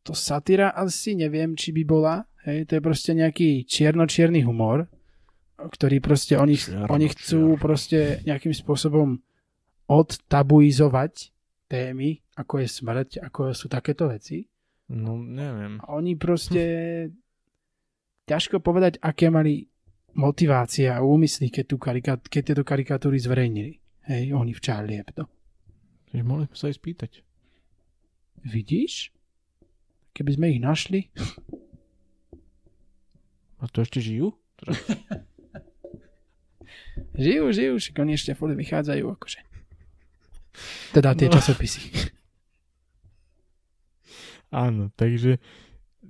to 0.01 0.17
satyra 0.17 0.73
asi 0.73 1.13
neviem, 1.13 1.53
či 1.53 1.77
by 1.77 1.83
bola. 1.85 2.25
Hej, 2.49 2.73
to 2.73 2.81
je 2.81 2.83
proste 2.83 3.13
nejaký 3.13 3.69
čierno-čierny 3.69 4.41
humor, 4.49 4.89
ktorý 5.61 6.01
proste 6.01 6.41
oni, 6.41 6.57
Čierno, 6.57 6.89
oni 6.89 7.07
chcú 7.13 7.41
čierno. 7.53 7.61
proste 7.61 7.99
nejakým 8.25 8.57
spôsobom 8.57 9.21
odtabuizovať 9.91 11.35
témy, 11.67 12.23
ako 12.39 12.63
je 12.63 12.69
smrť, 12.71 13.09
ako 13.27 13.51
sú 13.51 13.67
takéto 13.67 14.07
veci. 14.07 14.47
No, 14.91 15.19
neviem. 15.19 15.83
A 15.83 15.99
oni 15.99 16.15
proste 16.15 16.63
ťažko 18.31 18.63
povedať, 18.63 19.03
aké 19.03 19.31
mali 19.31 19.67
motivácie 20.15 20.87
a 20.91 21.03
úmysly, 21.03 21.51
keď, 21.51 21.65
tú 21.67 21.77
karika- 21.79 22.23
keď 22.23 22.43
tieto 22.55 22.65
karikatúry 22.67 23.19
zverejnili. 23.19 23.79
Hej, 24.07 24.35
oni 24.35 24.55
v 24.55 24.63
Charlie 24.63 24.99
Hebdo. 24.99 25.27
Čiže 26.11 26.23
mohli 26.27 26.47
sme 26.51 26.57
sa 26.59 26.67
aj 26.71 26.77
spýtať. 26.79 27.13
Vidíš? 28.47 29.15
Keby 30.15 30.31
sme 30.35 30.47
ich 30.51 30.61
našli. 30.63 31.11
A 33.63 33.69
to 33.71 33.83
ešte 33.87 34.03
žijú? 34.03 34.35
Žijú, 37.11 37.45
žijú, 37.53 37.75
však 37.77 37.97
oni 38.01 38.13
ešte 38.17 38.33
furt 38.33 38.55
vychádzajú 38.57 39.05
akože. 39.05 39.50
Teda 40.91 41.15
tie 41.15 41.29
No. 41.29 41.35
časopisy. 41.39 41.83
Áno, 44.51 44.91
takže 44.99 45.39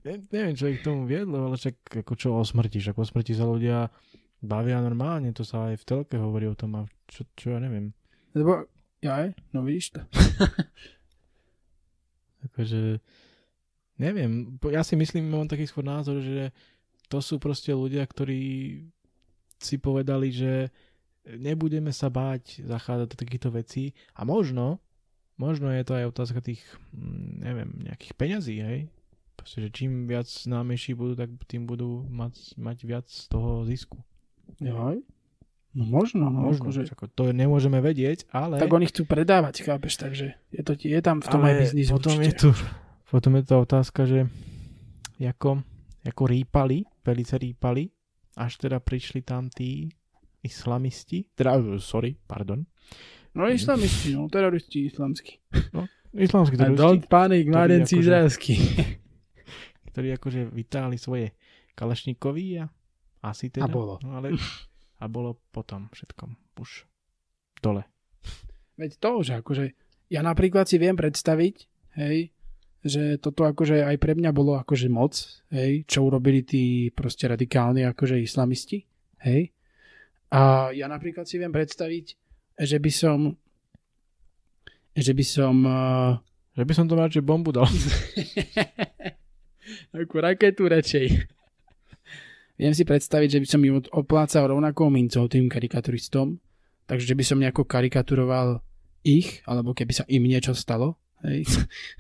ne, 0.00 0.14
neviem, 0.32 0.56
čo 0.56 0.72
ich 0.72 0.80
k 0.80 0.86
tomu 0.88 1.04
viedlo, 1.04 1.46
ale 1.46 1.60
však 1.60 1.76
ako 2.04 2.12
čo 2.16 2.28
o 2.32 2.40
smrti, 2.40 2.80
však 2.80 2.96
o 2.96 3.04
smrti 3.04 3.36
sa 3.36 3.44
ľudia 3.44 3.92
bavia 4.40 4.80
normálne, 4.80 5.36
to 5.36 5.44
sa 5.44 5.68
aj 5.68 5.76
v 5.76 5.84
telke 5.84 6.16
hovorí 6.16 6.48
o 6.48 6.56
tom 6.56 6.80
a 6.80 6.88
čo, 7.04 7.28
čo 7.36 7.52
ja 7.52 7.60
neviem. 7.60 7.92
Lebo, 8.32 8.64
ja 9.04 9.28
no 9.52 9.60
vidíš 9.60 9.92
to. 9.92 10.00
Akože, 12.48 13.04
neviem, 14.00 14.56
ja 14.72 14.80
si 14.80 14.96
myslím, 14.96 15.28
mám 15.28 15.44
taký 15.44 15.68
skôr 15.68 15.84
názor, 15.84 16.24
že 16.24 16.48
to 17.12 17.20
sú 17.20 17.36
proste 17.36 17.76
ľudia, 17.76 18.00
ktorí 18.08 18.40
si 19.60 19.76
povedali, 19.76 20.32
že 20.32 20.72
nebudeme 21.26 21.92
sa 21.92 22.08
báť 22.08 22.64
zachádzať 22.64 23.06
do 23.12 23.16
takýchto 23.16 23.48
vecí 23.52 23.92
a 24.16 24.24
možno, 24.24 24.80
možno 25.36 25.68
je 25.72 25.84
to 25.84 25.92
aj 25.96 26.04
otázka 26.10 26.40
tých, 26.40 26.62
mm, 26.92 27.30
neviem, 27.40 27.70
nejakých 27.84 28.12
peňazí, 28.16 28.56
hej? 28.60 28.80
Proste, 29.36 29.64
že 29.64 29.72
čím 29.72 30.04
viac 30.04 30.28
známejší 30.28 30.92
budú, 30.92 31.16
tak 31.16 31.32
tým 31.48 31.64
budú 31.64 32.04
mať, 32.12 32.60
mať 32.60 32.78
viac 32.84 33.06
z 33.08 33.24
toho 33.32 33.64
zisku. 33.64 33.96
Joj. 34.60 35.00
No 35.70 35.84
možno, 35.86 36.28
no. 36.28 36.50
Možno, 36.50 36.66
Akože, 36.66 36.90
ako 36.90 37.06
to 37.06 37.24
nemôžeme 37.30 37.78
vedieť, 37.78 38.26
ale... 38.34 38.58
tak 38.58 38.74
oni 38.74 38.90
chcú 38.90 39.06
predávať, 39.06 39.62
chápeš, 39.62 40.02
takže 40.02 40.34
je, 40.50 40.62
to, 40.66 40.74
je 40.74 40.98
tam 40.98 41.22
v 41.22 41.28
tom 41.30 41.46
aj 41.46 41.54
ale 41.54 41.60
biznis 41.62 41.88
potom 41.94 42.18
určite. 42.18 42.26
je 42.26 42.34
tu, 42.42 42.50
potom 43.06 43.32
je 43.38 43.44
to 43.46 43.54
otázka, 43.62 44.00
že 44.02 44.26
ako, 45.22 45.62
ako 46.02 46.22
rýpali, 46.26 46.82
velice 47.06 47.38
rýpali, 47.38 47.86
až 48.34 48.58
teda 48.58 48.82
prišli 48.82 49.22
tam 49.22 49.46
tí 49.46 49.94
islamisti, 50.42 51.24
teda, 51.34 51.56
eh, 51.56 51.78
sorry, 51.78 52.16
pardon, 52.26 52.64
No 53.30 53.46
islamisti, 53.46 54.10
no 54.18 54.26
teroristi 54.26 54.90
islamskí. 54.90 55.38
islamskí 56.10 56.54
A 56.58 56.66
teroristi, 56.66 56.82
don't 56.82 57.06
panic, 57.06 57.46
ktorí 57.46 57.54
mládenci 57.54 57.94
akože- 57.94 58.02
izraelskí. 58.02 58.54
ktorí 59.94 60.08
akože 60.18 60.40
vytáhli 60.50 60.98
svoje 60.98 61.30
kalašníkovi 61.78 62.58
a 62.58 62.66
asi 63.22 63.54
teda. 63.54 63.66
A 63.66 63.70
bolo. 63.70 64.02
No, 64.02 64.18
ale, 64.18 64.34
a 64.98 65.04
bolo 65.06 65.38
potom 65.54 65.86
všetkom 65.94 66.58
už 66.58 66.86
dole. 67.62 67.86
Veď 68.74 68.98
to, 68.98 69.10
že 69.22 69.32
akože 69.38 69.64
ja 70.10 70.20
napríklad 70.26 70.66
si 70.66 70.82
viem 70.82 70.98
predstaviť, 70.98 71.54
hej, 72.02 72.34
že 72.82 73.20
toto 73.22 73.46
akože 73.46 73.84
aj 73.86 73.96
pre 74.00 74.18
mňa 74.18 74.30
bolo 74.34 74.58
akože 74.58 74.88
moc, 74.90 75.14
hej, 75.54 75.84
čo 75.86 76.02
urobili 76.02 76.42
tí 76.42 76.88
proste 76.90 77.28
radikálni 77.30 77.86
akože 77.86 78.18
islamisti, 78.18 78.82
hej. 79.22 79.54
A 80.30 80.70
ja 80.70 80.86
napríklad 80.86 81.26
si 81.26 81.42
viem 81.42 81.50
predstaviť, 81.50 82.14
že 82.62 82.78
by 82.78 82.90
som 82.90 83.18
že 84.94 85.14
by 85.14 85.24
som 85.26 85.54
uh, 85.66 86.18
Že 86.54 86.64
by 86.66 86.72
som 86.74 86.86
to 86.90 86.94
radšej 86.98 87.24
bombu 87.24 87.54
dal. 87.54 87.66
Akú 89.96 90.18
raketu 90.18 90.66
radšej. 90.66 91.06
Viem 92.60 92.74
si 92.76 92.84
predstaviť, 92.84 93.38
že 93.38 93.40
by 93.40 93.48
som 93.48 93.62
ju 93.64 93.80
oplácal 93.94 94.50
rovnakou 94.50 94.92
mincou 94.92 95.24
tým 95.30 95.48
karikaturistom, 95.48 96.36
takže 96.84 97.16
by 97.16 97.24
som 97.24 97.40
nejako 97.40 97.64
karikaturoval 97.64 98.60
ich, 99.00 99.40
alebo 99.48 99.72
keby 99.72 99.92
sa 99.96 100.04
im 100.10 100.28
niečo 100.28 100.52
stalo, 100.52 101.00
hej, 101.24 101.48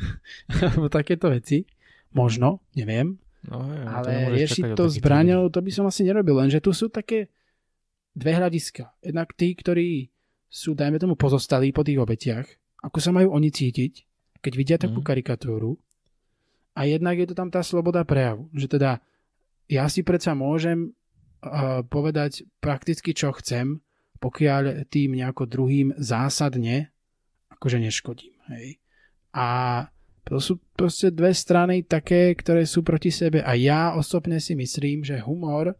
alebo 0.60 0.92
takéto 0.92 1.32
veci. 1.32 1.64
Možno, 2.12 2.60
neviem, 2.76 3.16
No, 3.40 3.64
hej, 3.64 3.84
ale 3.88 4.10
riešiť 4.36 4.76
to 4.76 4.84
zbraňou, 4.92 5.48
to 5.48 5.64
by 5.64 5.72
som 5.72 5.88
asi 5.88 6.04
nerobil, 6.04 6.36
lenže 6.36 6.60
tu 6.60 6.76
sú 6.76 6.92
také 6.92 7.32
dve 8.14 8.32
hľadiska. 8.36 8.90
Jednak 9.02 9.32
tí, 9.34 9.54
ktorí 9.54 10.10
sú, 10.50 10.74
dajme 10.74 10.98
tomu, 10.98 11.14
pozostalí 11.14 11.70
po 11.70 11.86
tých 11.86 12.02
obetiach, 12.02 12.46
ako 12.82 12.98
sa 12.98 13.14
majú 13.14 13.30
oni 13.32 13.52
cítiť, 13.52 13.92
keď 14.40 14.52
vidia 14.56 14.76
takú 14.80 15.00
Mhm. 15.00 15.06
karikatúru. 15.06 15.78
A 16.74 16.86
jednak 16.86 17.18
je 17.18 17.26
to 17.30 17.34
tam 17.34 17.50
tá 17.50 17.60
sloboda 17.60 18.02
prejavu, 18.06 18.48
že 18.54 18.66
teda 18.70 18.98
ja 19.68 19.86
si 19.86 20.02
predsa 20.02 20.34
môžem 20.34 20.90
uh, 21.40 21.82
povedať 21.86 22.46
prakticky, 22.58 23.14
čo 23.14 23.30
chcem, 23.36 23.78
pokiaľ 24.18 24.88
tým 24.90 25.16
nejako 25.16 25.46
druhým 25.46 25.94
zásadne 25.96 26.90
akože 27.50 27.78
neškodím. 27.80 28.34
Hej. 28.52 28.80
A 29.36 29.48
to 30.24 30.40
sú 30.40 30.58
proste 30.74 31.12
dve 31.12 31.32
strany 31.34 31.84
také, 31.84 32.32
ktoré 32.34 32.64
sú 32.64 32.82
proti 32.82 33.12
sebe 33.12 33.44
a 33.44 33.54
ja 33.56 33.92
osobne 33.94 34.40
si 34.40 34.56
myslím, 34.56 35.04
že 35.04 35.20
humor 35.22 35.76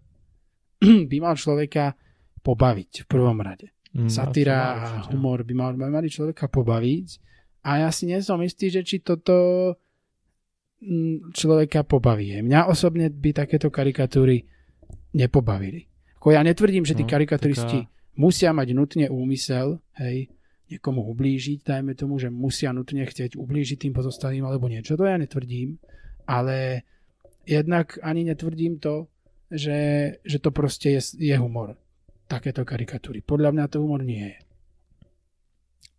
by 1.10 1.16
mal 1.20 1.34
človeka 1.36 1.96
pobaviť 2.40 3.04
v 3.04 3.06
prvom 3.06 3.38
rade. 3.40 3.72
Mm, 3.90 4.06
určite, 4.06 4.54
a 4.54 5.02
humor 5.10 5.42
by 5.42 5.54
mal, 5.54 5.72
by 5.74 5.90
mali 5.90 6.06
človeka 6.06 6.46
pobaviť 6.46 7.06
a 7.66 7.84
ja 7.84 7.90
si 7.90 8.06
nie 8.06 8.22
som 8.22 8.38
istý, 8.40 8.70
že 8.70 8.86
či 8.86 9.02
toto 9.02 9.34
mm, 10.80 11.34
človeka 11.34 11.82
pobaví. 11.82 12.38
Mňa 12.40 12.70
osobne 12.70 13.10
by 13.10 13.30
takéto 13.34 13.68
karikatúry 13.68 14.46
nepobavili. 15.18 15.90
Ako 16.22 16.36
ja 16.36 16.44
netvrdím, 16.44 16.86
že 16.86 16.94
tí 16.94 17.02
No, 17.02 17.10
karikaturisti 17.10 17.88
musia 18.20 18.52
mať 18.52 18.68
nutne 18.76 19.06
úmysel, 19.08 19.80
hej, 19.98 20.30
niekomu 20.70 21.02
ublížiť, 21.10 21.66
dajme 21.66 21.98
tomu, 21.98 22.22
že 22.22 22.30
musia 22.30 22.70
nutne 22.70 23.02
chcieť 23.02 23.34
ublížiť 23.34 23.88
tým 23.88 23.94
pozostalým 23.96 24.46
alebo 24.46 24.70
niečo, 24.70 24.94
to 24.94 25.02
ja 25.02 25.18
netvrdím, 25.18 25.82
ale 26.30 26.86
jednak 27.42 27.98
ani 28.06 28.22
netvrdím 28.30 28.78
to, 28.78 29.10
že, 29.50 30.14
že 30.22 30.38
to 30.38 30.54
proste 30.54 30.94
je, 30.94 31.02
je 31.18 31.34
humor. 31.34 31.74
Takéto 32.30 32.62
karikatúry. 32.62 33.26
Podľa 33.26 33.50
mňa 33.50 33.64
to 33.66 33.82
humor 33.82 34.06
nie 34.06 34.22
je. 34.22 34.38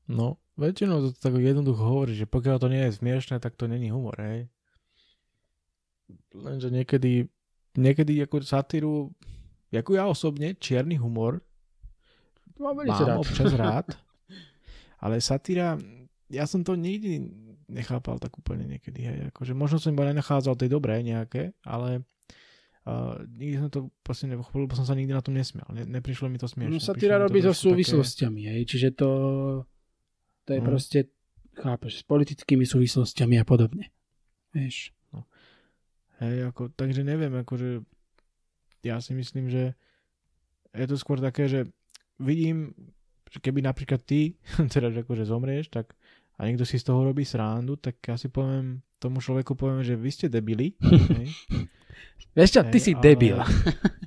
No, 0.08 0.40
väčšinou 0.56 1.04
to 1.04 1.10
tak 1.12 1.36
jednoducho 1.36 1.84
hovorí, 1.84 2.16
že 2.16 2.24
pokiaľ 2.24 2.56
to 2.60 2.68
nie 2.72 2.88
je 2.88 2.96
smiešné, 3.00 3.44
tak 3.44 3.60
to 3.60 3.68
není 3.68 3.92
humor, 3.92 4.16
hej. 4.16 4.48
Lenže 6.32 6.72
niekedy, 6.72 7.28
niekedy 7.76 8.24
ako 8.24 8.44
satíru, 8.44 9.12
ako 9.72 9.92
ja 9.96 10.08
osobne, 10.08 10.56
čierny 10.56 10.96
humor 10.96 11.44
Mám 12.62 12.78
mám 12.78 13.26
občas 13.26 13.58
rád, 13.58 13.90
ale 15.04 15.18
satíra, 15.18 15.82
ja 16.30 16.46
som 16.46 16.62
to 16.62 16.78
nikdy 16.78 17.26
nechápal 17.66 18.22
tak 18.22 18.38
úplne 18.38 18.70
niekedy, 18.70 19.00
hej. 19.02 19.18
Akože 19.34 19.58
možno 19.58 19.82
som 19.82 19.96
iba 19.96 20.06
nenachádzal 20.06 20.54
tej 20.60 20.70
dobré 20.70 21.02
nejaké, 21.02 21.58
ale 21.66 22.06
uh, 22.86 23.22
nikdy 23.28 23.56
som 23.62 23.70
to 23.70 23.80
proste 24.02 24.26
nepochopil, 24.26 24.66
lebo 24.66 24.76
som 24.78 24.86
sa 24.88 24.98
nikdy 24.98 25.14
na 25.14 25.22
tom 25.22 25.38
nesmial. 25.38 25.68
Ne, 25.74 25.86
neprišlo 25.86 26.30
mi 26.30 26.42
to 26.42 26.50
smiešne. 26.50 26.74
No 26.74 26.80
mi 26.80 27.02
to 27.02 27.18
robí 27.18 27.40
so 27.42 27.54
súvislostiami, 27.54 28.50
hej, 28.50 28.62
čiže 28.66 28.98
to, 28.98 29.10
to 30.46 30.50
je 30.56 30.60
No. 30.62 30.68
proste, 30.68 31.00
chápeš, 31.58 32.02
s 32.02 32.04
politickými 32.08 32.66
súvislostiami 32.66 33.38
a 33.38 33.46
podobne. 33.46 33.94
Vieš. 34.52 34.94
Hej, 36.22 36.54
ako, 36.54 36.70
takže 36.78 37.02
neviem, 37.02 37.34
akože 37.34 37.82
ja 38.86 39.02
si 39.02 39.18
myslím, 39.18 39.50
že 39.50 39.74
je 40.70 40.86
to 40.86 40.94
skôr 40.94 41.18
také, 41.18 41.50
že 41.50 41.66
vidím, 42.22 42.78
že 43.34 43.42
keby 43.42 43.66
napríklad 43.66 44.06
ty, 44.06 44.38
teda 44.74 44.94
že 44.94 45.02
akože 45.02 45.26
zomrieš, 45.26 45.74
tak 45.74 45.98
a 46.42 46.50
niekto 46.50 46.66
si 46.66 46.82
z 46.82 46.90
toho 46.90 47.06
robí 47.06 47.22
srandu, 47.22 47.78
tak 47.78 48.02
ja 48.02 48.18
si 48.18 48.26
poviem, 48.26 48.82
tomu 48.98 49.22
človeku 49.22 49.54
poviem, 49.54 49.86
že 49.86 49.94
vy 49.94 50.10
ste 50.10 50.26
debili. 50.26 50.74
hej, 51.22 51.30
Vieš 52.34 52.50
čo, 52.50 52.62
ty 52.66 52.82
Hej, 52.82 52.86
si 52.90 52.92
ale- 52.98 53.04
debil. 53.06 53.38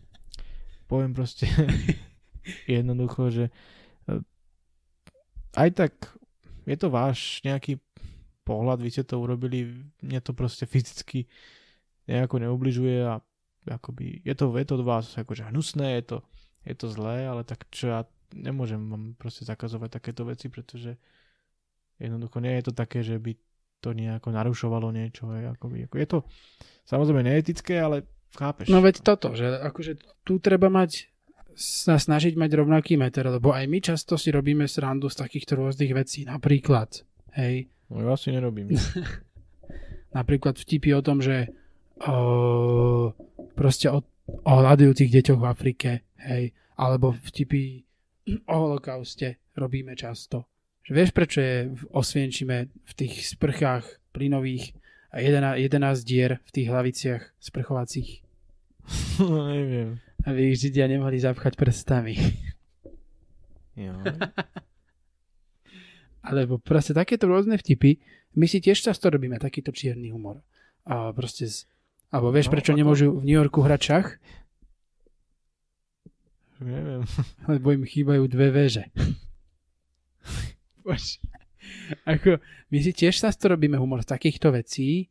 poviem 0.91 1.15
proste 1.15 1.47
jednoducho, 2.67 3.31
že 3.31 3.45
e, 4.11 4.13
aj 5.55 5.71
tak 5.79 5.93
je 6.67 6.75
to 6.75 6.91
váš 6.91 7.39
nejaký 7.47 7.79
pohľad, 8.43 8.83
vy 8.83 8.91
ste 8.91 9.07
to 9.07 9.23
urobili, 9.23 9.87
mne 10.03 10.19
to 10.19 10.35
proste 10.35 10.67
fyzicky 10.67 11.31
nejako 12.11 12.43
neubližuje 12.43 13.01
a 13.07 13.23
akoby 13.65 14.21
je 14.27 14.35
to, 14.37 14.53
je 14.53 14.67
to 14.67 14.75
od 14.77 14.85
vás 14.85 15.07
akože 15.17 15.49
hnusné, 15.49 16.03
je 16.03 16.05
to, 16.05 16.19
je 16.69 16.75
to 16.77 16.87
zlé, 16.93 17.25
ale 17.25 17.47
tak 17.47 17.65
čo 17.73 17.89
ja 17.89 18.01
nemôžem 18.35 18.81
vám 18.91 19.17
proste 19.17 19.49
zakazovať 19.49 20.01
takéto 20.01 20.29
veci, 20.29 20.53
pretože 20.53 21.01
jednoducho 22.05 22.39
nie 22.45 22.61
je 22.61 22.65
to 22.69 22.73
také, 22.73 23.01
že 23.01 23.17
by 23.17 23.35
to 23.81 23.93
nejako 23.93 24.33
narušovalo 24.33 24.93
niečo. 24.93 25.29
Hej, 25.33 25.57
akoby, 25.57 25.89
ako 25.89 25.97
je 26.01 26.09
to 26.09 26.19
samozrejme 26.85 27.25
neetické, 27.25 27.81
ale 27.81 28.05
chápeš. 28.37 28.69
No 28.69 28.85
veď 28.85 29.01
toto, 29.05 29.33
že 29.33 29.49
akože 29.61 30.01
tu 30.25 30.41
treba 30.41 30.69
mať 30.69 31.09
sa 31.55 32.03
snažiť 32.03 32.35
mať 32.35 32.51
rovnaký 32.59 32.99
meter, 32.99 33.31
lebo 33.31 33.55
aj 33.55 33.65
my 33.71 33.79
často 33.79 34.19
si 34.19 34.35
robíme 34.35 34.67
srandu 34.67 35.07
z 35.07 35.23
takýchto 35.23 35.55
rôznych 35.55 35.95
vecí. 35.95 36.27
Napríklad, 36.27 37.07
hej, 37.39 37.71
No, 37.95 38.01
ja 38.01 38.17
si 38.17 38.33
nerobím. 38.33 38.73
napríklad 40.19 40.57
vtipy 40.57 40.97
o 40.97 41.05
tom, 41.05 41.21
že 41.21 41.53
o, 42.01 43.15
proste 43.55 43.93
o, 43.93 44.01
o 44.27 44.53
hľadujúcich 44.59 45.11
deťoch 45.13 45.41
v 45.41 45.49
Afrike, 45.49 45.91
hej, 46.25 46.51
alebo 46.81 47.13
vtipy 47.13 47.85
o 48.49 48.55
holokauste 48.57 49.39
robíme 49.55 49.93
často. 49.95 50.49
Že 50.85 50.93
vieš, 50.93 51.11
prečo 51.11 51.39
je 51.39 51.55
v 51.73 51.83
Osvienčime 51.91 52.57
v 52.69 52.93
tých 52.95 53.33
sprchách 53.33 53.85
plynových 54.13 54.77
a 55.09 55.19
11, 55.19 55.57
11 55.59 55.81
dier 56.03 56.37
v 56.39 56.51
tých 56.51 56.69
hlaviciach 56.69 57.23
sprchovacích, 57.39 58.21
no, 59.21 59.49
neviem. 59.49 59.97
aby 60.23 60.53
ich 60.53 60.59
Židia 60.59 60.85
nemohli 60.85 61.17
zapchať 61.17 61.55
prstami. 61.55 62.15
Jo. 63.75 63.97
Alebo 66.23 66.57
proste 66.57 66.93
takéto 66.93 67.25
rôzne 67.25 67.55
vtipy, 67.55 68.01
my 68.35 68.45
si 68.45 68.59
tiež 68.59 68.81
často 68.83 69.09
robíme 69.09 69.37
takýto 69.37 69.71
čierny 69.71 70.09
humor. 70.09 70.41
A 70.83 71.13
proste 71.13 71.45
z, 71.45 71.65
alebo 72.09 72.29
vieš, 72.29 72.49
No, 72.49 72.53
prečo 72.53 72.73
ako- 72.73 72.79
nemôžu 72.79 73.09
v 73.15 73.25
New 73.25 73.35
Yorku 73.35 73.61
hrať 73.61 73.81
šach? 73.83 74.09
neviem. 76.61 77.05
Lebo 77.45 77.73
im 77.73 77.85
chýbajú 77.85 78.25
dve 78.27 78.49
väže. 78.51 78.85
Bože. 80.85 81.19
Ako, 82.05 82.45
my 82.69 82.79
si 82.85 82.93
tiež 82.93 83.17
často 83.25 83.49
robíme 83.49 83.81
humor 83.81 84.05
z 84.05 84.13
takýchto 84.13 84.53
vecí 84.53 85.09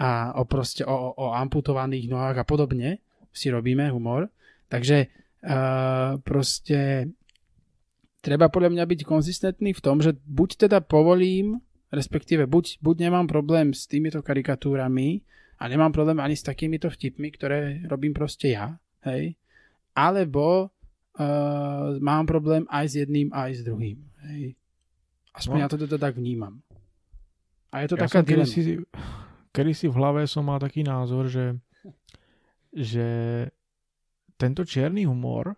a 0.00 0.32
o 0.40 0.48
proste 0.48 0.88
o, 0.88 1.12
o 1.12 1.36
amputovaných 1.36 2.08
nohách 2.08 2.40
a 2.40 2.48
podobne 2.48 3.04
si 3.28 3.52
robíme 3.52 3.92
humor. 3.92 4.32
Takže 4.72 5.06
uh, 5.06 6.16
proste 6.24 7.10
treba 8.24 8.48
podľa 8.48 8.72
mňa 8.72 8.84
byť 8.86 9.00
konzistentný 9.04 9.76
v 9.76 9.84
tom, 9.84 10.00
že 10.00 10.16
buď 10.24 10.68
teda 10.68 10.80
povolím, 10.80 11.60
respektíve 11.92 12.48
buď, 12.48 12.80
buď 12.80 12.96
nemám 13.10 13.26
problém 13.28 13.76
s 13.76 13.84
týmito 13.84 14.24
karikatúrami 14.24 15.20
a 15.60 15.68
nemám 15.68 15.92
problém 15.92 16.16
ani 16.16 16.38
s 16.38 16.46
takýmito 16.46 16.88
vtipmi, 16.88 17.28
ktoré 17.36 17.84
robím 17.84 18.16
proste 18.16 18.56
ja, 18.56 18.80
hej, 19.04 19.36
alebo 19.92 20.70
uh, 20.70 21.98
mám 22.00 22.24
problém 22.24 22.64
aj 22.72 22.84
s 22.88 22.94
jedným, 23.04 23.28
aj 23.34 23.50
s 23.58 23.60
druhým. 23.66 23.98
Hej. 24.32 24.59
Aspoň 25.34 25.56
No. 25.56 25.62
ja 25.62 25.68
to 25.70 25.78
teda 25.78 25.96
tak 25.98 26.18
vnímam. 26.18 26.62
A 27.70 27.86
je 27.86 27.94
to 27.94 27.96
ja 27.98 28.02
taká 28.08 28.20
dilema. 28.26 28.46
kedysi, 28.50 28.82
kedysi 29.54 29.86
v 29.86 29.94
hlave 29.94 30.26
som 30.26 30.42
mal 30.42 30.58
taký 30.58 30.82
názor, 30.82 31.30
že, 31.30 31.54
že 32.74 33.06
tento 34.34 34.66
čierny 34.66 35.06
humor, 35.06 35.54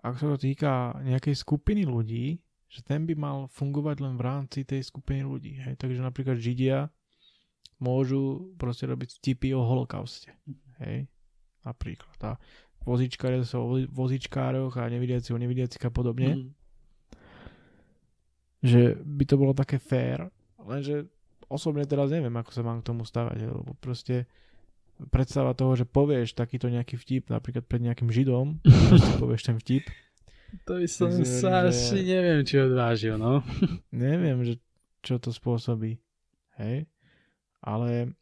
ak 0.00 0.16
sa 0.16 0.32
to 0.32 0.40
týka 0.40 0.96
nejakej 1.04 1.36
skupiny 1.36 1.84
ľudí, 1.84 2.40
že 2.72 2.80
ten 2.80 3.04
by 3.04 3.12
mal 3.12 3.38
fungovať 3.52 3.96
len 4.00 4.14
v 4.16 4.22
rámci 4.24 4.64
tej 4.64 4.80
skupiny 4.80 5.20
ľudí. 5.20 5.60
Hej? 5.60 5.76
Takže 5.76 6.00
napríklad 6.00 6.40
Židia 6.40 6.88
môžu 7.76 8.54
proste 8.56 8.88
robiť 8.88 9.20
vtipy 9.20 9.52
o 9.52 9.60
holokauste. 9.60 10.32
Hej? 10.80 11.04
Napríklad. 11.62 12.16
A 12.24 12.32
vozičkári 12.82 13.44
sa 13.44 13.60
o 13.60 13.76
vozičkároch 13.92 14.74
a 14.80 14.88
nevidiaci 14.88 15.36
o 15.36 15.38
nevidiacich 15.38 15.84
a 15.84 15.92
podobne. 15.92 16.32
Mhm. 16.32 16.61
Že 18.62 18.94
by 18.96 19.24
to 19.26 19.34
bolo 19.34 19.52
také 19.52 19.76
fair, 19.76 20.30
lenže 20.58 21.10
osobne 21.46 21.84
teraz 21.84 22.08
neviem, 22.08 22.32
ako 22.32 22.50
sa 22.50 22.62
mám 22.62 22.80
k 22.80 22.88
tomu 22.88 23.02
stavať, 23.02 23.38
lebo 23.44 23.74
proste 23.76 24.24
predstava 25.10 25.52
toho, 25.52 25.74
že 25.74 25.82
povieš 25.82 26.32
takýto 26.32 26.70
nejaký 26.70 26.94
vtip 26.94 27.28
napríklad 27.28 27.66
pred 27.66 27.82
nejakým 27.82 28.08
židom, 28.08 28.62
povieš 29.20 29.42
ten 29.44 29.58
vtip, 29.58 29.84
To 30.64 30.78
by 30.78 30.86
som 30.86 31.10
si 31.10 31.24
sa 31.26 31.66
že- 31.66 31.74
asi 31.92 31.98
neviem, 32.02 32.40
či 32.42 32.56
odvážil, 32.56 33.18
no. 33.18 33.42
neviem, 33.90 34.40
že 34.42 34.62
čo 35.02 35.18
to 35.18 35.34
spôsobí, 35.34 35.98
hej, 36.56 36.86
ale 37.58 38.14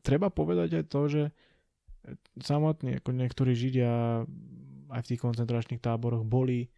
treba 0.00 0.30
povedať 0.30 0.78
aj 0.78 0.84
to, 0.86 1.00
že 1.10 1.22
samotní 2.38 3.00
ako 3.00 3.10
niektorí 3.10 3.56
židia 3.56 4.22
aj 4.92 5.00
v 5.00 5.08
tých 5.08 5.22
koncentračných 5.24 5.80
táboroch 5.80 6.22
boli 6.22 6.68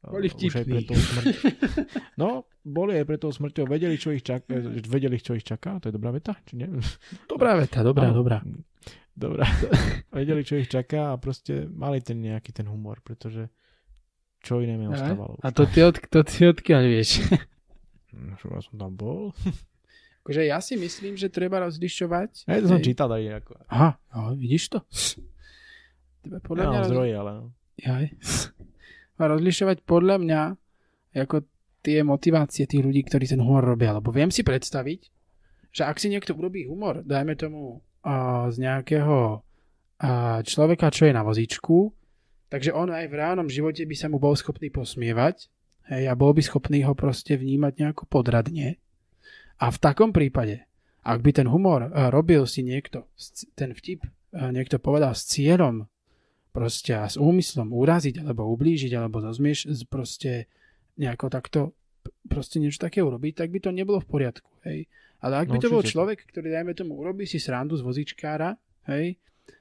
Boli 0.00 0.28
uh, 0.28 0.32
už 0.32 0.52
aj 0.56 0.64
vtipní. 0.64 0.72
pred 0.72 0.84
tou. 0.88 0.96
No, 2.16 2.28
boli 2.64 2.96
aj 2.96 3.04
pred 3.04 3.20
tou 3.20 3.28
smrťou, 3.28 3.68
vedeli, 3.68 4.00
čo 4.00 4.12
ich 4.12 4.24
čaká, 4.24 4.48
vedeli, 4.88 5.20
čo 5.20 5.36
ich 5.36 5.44
čaká, 5.44 5.76
to 5.76 5.88
je 5.88 5.94
dobrá 5.94 6.08
veta, 6.08 6.32
či 6.48 6.56
nie? 6.56 6.68
Dobrá 7.28 7.52
veta, 7.56 7.84
dobrá, 7.84 8.08
Áno. 8.08 8.24
dobrá. 8.24 8.40
Dobrá. 9.12 9.44
vedeli, 10.08 10.40
čo 10.40 10.56
ich 10.56 10.72
čaká 10.72 11.12
a 11.12 11.20
proste 11.20 11.68
mali 11.68 12.00
ten 12.00 12.16
nejaký 12.16 12.56
ten 12.56 12.64
humor, 12.64 13.04
pretože 13.04 13.52
čo 14.40 14.64
iné 14.64 14.80
mi 14.80 14.88
ostávalo. 14.88 15.36
A 15.44 15.52
to 15.52 15.68
ty, 15.68 15.84
od, 15.84 16.00
to 16.08 16.24
ty 16.24 16.48
odkiaľ 16.48 16.82
vieš? 16.88 17.20
Hm, 18.10 18.40
Čo 18.40 18.50
ja 18.50 18.60
som 18.64 18.74
tam 18.74 18.96
bol? 18.96 19.36
akože 20.24 20.42
ja 20.48 20.58
si 20.58 20.80
myslím, 20.80 21.14
že 21.14 21.28
treba 21.28 21.60
rozlišovať. 21.60 22.48
Hej, 22.48 22.58
to 22.64 22.66
som 22.72 22.80
čítal 22.80 23.06
aj 23.12 23.44
ako. 23.44 23.52
Aha, 23.68 23.90
no, 24.16 24.32
vidíš 24.32 24.72
to? 24.72 24.78
Podľa 26.42 26.62
Ja 26.64 26.68
mňa 26.68 26.78
mám 26.80 26.88
zdroje, 26.88 27.12
ale 27.14 27.30
no. 27.36 27.44
Jaj. 27.76 28.04
Rozlišovať 29.28 29.84
podľa 29.84 30.16
mňa 30.16 30.40
ako 31.20 31.44
tie 31.80 32.04
motivácie 32.04 32.68
tých 32.68 32.84
ľudí, 32.84 33.04
ktorí 33.08 33.24
ten 33.26 33.40
humor 33.40 33.64
robia. 33.64 33.96
Lebo 33.96 34.12
viem 34.12 34.28
si 34.28 34.44
predstaviť, 34.44 35.00
že 35.72 35.82
ak 35.86 35.96
si 35.96 36.12
niekto 36.12 36.36
urobí 36.36 36.68
humor, 36.68 37.00
dajme 37.02 37.34
tomu 37.34 37.80
a, 38.04 38.48
z 38.52 38.56
nejakého 38.60 39.40
a, 40.00 40.40
človeka, 40.44 40.92
čo 40.92 41.08
je 41.08 41.16
na 41.16 41.24
vozíčku, 41.24 41.94
takže 42.50 42.74
on 42.74 42.90
aj 42.90 43.06
v 43.06 43.16
reálnom 43.16 43.48
živote 43.48 43.86
by 43.86 43.96
sa 43.96 44.10
mu 44.10 44.18
bol 44.18 44.34
schopný 44.34 44.68
posmievať 44.68 45.48
hej, 45.94 46.04
a 46.10 46.14
bol 46.18 46.34
by 46.34 46.42
schopný 46.42 46.82
ho 46.84 46.92
proste 46.98 47.38
vnímať 47.38 47.72
nejako 47.80 48.04
podradne. 48.10 48.82
A 49.60 49.68
v 49.68 49.78
takom 49.78 50.10
prípade, 50.10 50.64
ak 51.04 51.20
by 51.22 51.30
ten 51.32 51.48
humor 51.48 51.88
a, 51.88 52.10
robil 52.10 52.44
si 52.44 52.66
niekto, 52.66 53.08
ten 53.54 53.72
vtip 53.72 54.04
a, 54.34 54.50
niekto 54.50 54.82
povedal 54.82 55.14
s 55.14 55.30
cieľom 55.30 55.86
proste 56.50 56.92
a 56.94 57.06
s 57.06 57.16
úmyslom 57.16 57.70
uraziť 57.70 58.22
alebo 58.22 58.50
ublížiť 58.50 58.92
alebo 58.98 59.22
zazmieš 59.22 59.70
z- 59.70 59.86
proste 59.86 60.32
nejako 60.98 61.26
takto 61.30 61.60
proste 62.26 62.58
niečo 62.58 62.80
také 62.80 63.00
urobiť, 63.04 63.44
tak 63.44 63.48
by 63.52 63.58
to 63.60 63.70
nebolo 63.70 64.00
v 64.00 64.08
poriadku, 64.08 64.50
hej. 64.66 64.88
Ale 65.20 65.36
ak 65.36 65.52
by 65.52 65.58
No 65.60 65.62
to 65.62 65.68
bol 65.68 65.84
človek, 65.84 66.24
ktorý 66.32 66.48
dajme 66.48 66.72
tomu 66.72 66.96
urobí 66.96 67.28
si 67.28 67.36
srandu 67.36 67.76
z 67.76 67.84
vozičkára, 67.84 68.56
hej, 68.88 69.20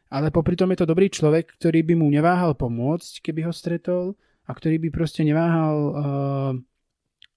ale 0.09 0.31
popri 0.33 0.55
tom 0.55 0.71
je 0.73 0.79
to 0.81 0.89
dobrý 0.89 1.11
človek, 1.11 1.59
ktorý 1.59 1.83
by 1.83 1.93
mu 1.99 2.07
neváhal 2.09 2.55
pomôcť, 2.55 3.21
keby 3.21 3.45
ho 3.45 3.53
stretol 3.53 4.15
a 4.47 4.51
ktorý 4.55 4.81
by 4.81 4.89
proste 4.89 5.21
neváhal 5.21 5.75
uh, 5.77 6.53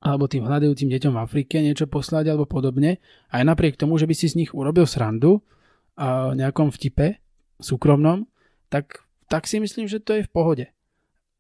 alebo 0.02 0.26
tým 0.26 0.42
hľadajúcim 0.42 0.90
deťom 0.90 1.14
v 1.14 1.22
Afrike 1.22 1.62
niečo 1.62 1.86
poslať 1.86 2.32
alebo 2.32 2.48
podobne, 2.48 2.98
aj 3.30 3.42
napriek 3.46 3.78
tomu, 3.78 4.00
že 4.00 4.10
by 4.10 4.14
si 4.16 4.26
z 4.26 4.38
nich 4.42 4.50
urobil 4.50 4.82
srandu 4.88 5.44
a 5.94 6.34
nejakom 6.34 6.74
vtipe 6.74 7.22
súkromnom, 7.62 8.26
tak, 8.66 9.01
tak 9.32 9.48
si 9.48 9.56
myslím, 9.56 9.88
že 9.88 9.96
to 9.96 10.20
je 10.20 10.28
v 10.28 10.30
pohode. 10.30 10.66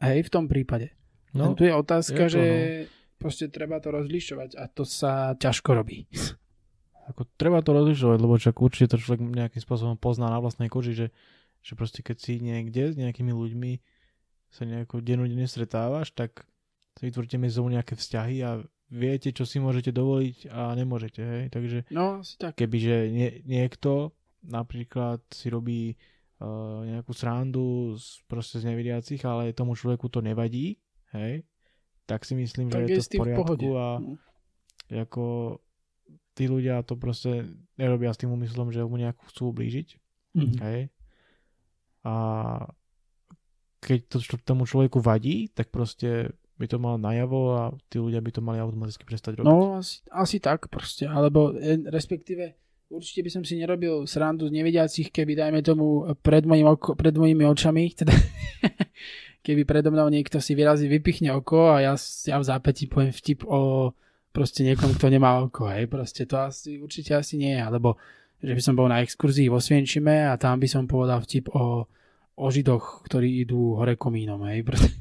Hej, 0.00 0.24
v 0.24 0.30
tom 0.32 0.48
prípade. 0.48 0.96
No, 1.36 1.52
tu 1.52 1.68
je 1.68 1.76
otázka, 1.76 2.16
je 2.16 2.28
to, 2.28 2.32
že 2.32 2.44
no. 2.44 2.88
proste 3.20 3.46
treba 3.52 3.76
to 3.84 3.92
rozlišovať 3.92 4.56
a 4.56 4.64
to 4.72 4.88
sa 4.88 5.36
ťažko 5.36 5.76
robí. 5.76 6.08
ako 7.12 7.28
treba 7.36 7.60
to 7.60 7.76
rozlišovať, 7.76 8.18
lebo 8.18 8.40
čak 8.40 8.56
určite 8.64 8.96
to 8.96 8.96
človek 8.96 9.20
nejakým 9.20 9.60
spôsobom 9.60 10.00
pozná 10.00 10.32
na 10.32 10.40
vlastnej 10.40 10.72
koži, 10.72 10.96
že, 10.96 11.06
že 11.60 11.72
proste 11.76 12.00
keď 12.00 12.16
si 12.16 12.40
niekde 12.40 12.92
s 12.92 12.96
nejakými 12.96 13.32
ľuďmi 13.36 13.72
sa 14.52 14.64
nejako 14.64 15.04
dennodenne 15.04 15.48
stretávaš, 15.48 16.12
tak 16.16 16.48
si 16.96 17.08
vytvoríte 17.08 17.40
medzi 17.40 17.60
sebou 17.60 17.72
nejaké 17.72 17.96
vzťahy 17.96 18.36
a 18.44 18.60
viete, 18.92 19.32
čo 19.32 19.48
si 19.48 19.56
môžete 19.56 19.92
dovoliť 19.92 20.52
a 20.52 20.76
nemôžete, 20.76 21.20
hej, 21.20 21.44
takže 21.48 21.88
No, 21.88 22.20
asi 22.20 22.36
tak. 22.36 22.56
kebyže 22.60 23.08
nie, 23.08 23.40
niekto 23.48 24.12
napríklad 24.44 25.24
si 25.32 25.48
robí 25.48 25.96
nejakú 26.84 27.12
srandu 27.12 27.66
z, 27.94 28.20
proste 28.24 28.56
z 28.56 28.66
nevidiacich, 28.66 29.22
ale 29.22 29.50
tomu 29.50 29.72
človeku 29.72 30.08
to 30.08 30.18
nevadí, 30.18 30.78
hej, 31.12 31.42
tak 32.04 32.22
si 32.22 32.34
myslím, 32.34 32.66
Tak 32.66 32.84
že 32.84 32.84
je 32.84 32.96
to 32.96 33.02
v 33.02 33.08
v 33.08 33.18
poriadku 33.18 33.42
pohode. 33.44 33.68
a 33.72 33.86
No. 33.96 34.14
ako 34.92 35.24
tí 36.32 36.44
ľudia 36.46 36.80
to 36.80 36.94
proste 36.94 37.44
nerobia 37.74 38.10
s 38.10 38.18
tým 38.18 38.30
úmyslom, 38.30 38.68
že 38.68 38.82
mu 38.82 38.96
nejako 38.96 39.22
chcú 39.26 39.42
ublížiť, 39.48 39.88
Mhm. 40.34 40.54
hej. 40.60 40.80
A 42.02 42.14
keď 43.78 43.98
to 44.08 44.16
tomu 44.40 44.62
človeku 44.62 44.98
vadí, 44.98 45.48
tak 45.48 45.68
proste 45.68 46.30
by 46.54 46.66
to 46.66 46.76
mal 46.76 46.94
najavo 46.96 47.40
a 47.52 47.62
tí 47.88 47.98
ľudia 47.98 48.18
by 48.18 48.30
to 48.30 48.40
mali 48.40 48.56
automaticky 48.56 49.02
prestať 49.02 49.36
robiť. 49.36 49.48
No, 49.48 49.76
asi, 49.76 49.98
asi 50.08 50.36
tak 50.38 50.66
proste, 50.68 51.04
alebo 51.04 51.50
e, 51.52 51.76
respektíve 51.84 52.54
určite 52.92 53.24
by 53.24 53.30
som 53.32 53.42
si 53.42 53.56
nerobil 53.56 54.04
srandu 54.04 54.46
z 54.46 54.52
nevidiacich, 54.52 55.08
keby 55.08 55.32
dajme 55.32 55.64
tomu 55.64 56.04
pred, 56.20 56.44
mojim 56.44 56.68
oko, 56.68 56.92
pred 56.92 57.16
mojimi 57.16 57.48
očami, 57.48 57.88
teda 57.96 58.12
keby 59.46 59.64
predo 59.64 59.88
mnou 59.88 60.12
niekto 60.12 60.38
si 60.38 60.52
vyrazí, 60.52 60.86
vypichne 60.86 61.32
oko 61.32 61.72
a 61.72 61.80
ja, 61.80 61.94
ja 62.28 62.36
v 62.36 62.44
zápäti 62.44 62.86
poviem 62.86 63.10
vtip 63.10 63.48
o 63.48 63.90
proste 64.32 64.64
niekomu, 64.64 64.96
kto 64.96 65.08
nemá 65.08 65.40
oko, 65.40 65.68
hej, 65.72 65.88
proste 65.88 66.28
to 66.28 66.36
asi, 66.40 66.80
určite 66.80 67.16
asi 67.16 67.40
nie, 67.40 67.56
alebo 67.56 67.96
že 68.42 68.52
by 68.52 68.62
som 68.64 68.74
bol 68.74 68.88
na 68.88 69.00
exkurzii 69.00 69.48
vo 69.48 69.62
Svienčime 69.62 70.28
a 70.28 70.36
tam 70.36 70.58
by 70.60 70.68
som 70.68 70.84
povedal 70.84 71.22
vtip 71.24 71.52
o, 71.52 71.86
o 72.36 72.46
židoch, 72.48 73.06
ktorí 73.06 73.44
idú 73.44 73.76
hore 73.78 73.96
komínom, 73.96 74.40
hej, 74.48 74.64
proste. 74.68 74.92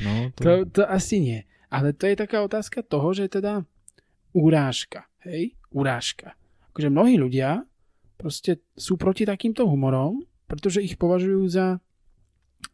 No, 0.00 0.32
to... 0.34 0.40
To, 0.42 0.52
to 0.70 0.82
asi 0.88 1.20
nie. 1.20 1.40
Ale 1.70 1.94
to 1.94 2.10
je 2.10 2.18
taká 2.18 2.42
otázka 2.42 2.82
toho, 2.82 3.14
že 3.14 3.30
teda 3.30 3.62
urážka, 4.34 5.06
hej, 5.22 5.54
urážka. 5.70 6.34
Akože 6.80 6.96
mnohí 6.96 7.20
ľudia 7.20 7.60
proste 8.16 8.64
sú 8.72 8.96
proti 8.96 9.28
takýmto 9.28 9.68
humorom, 9.68 10.24
pretože 10.48 10.80
ich 10.80 10.96
považujú 10.96 11.44
za, 11.44 11.76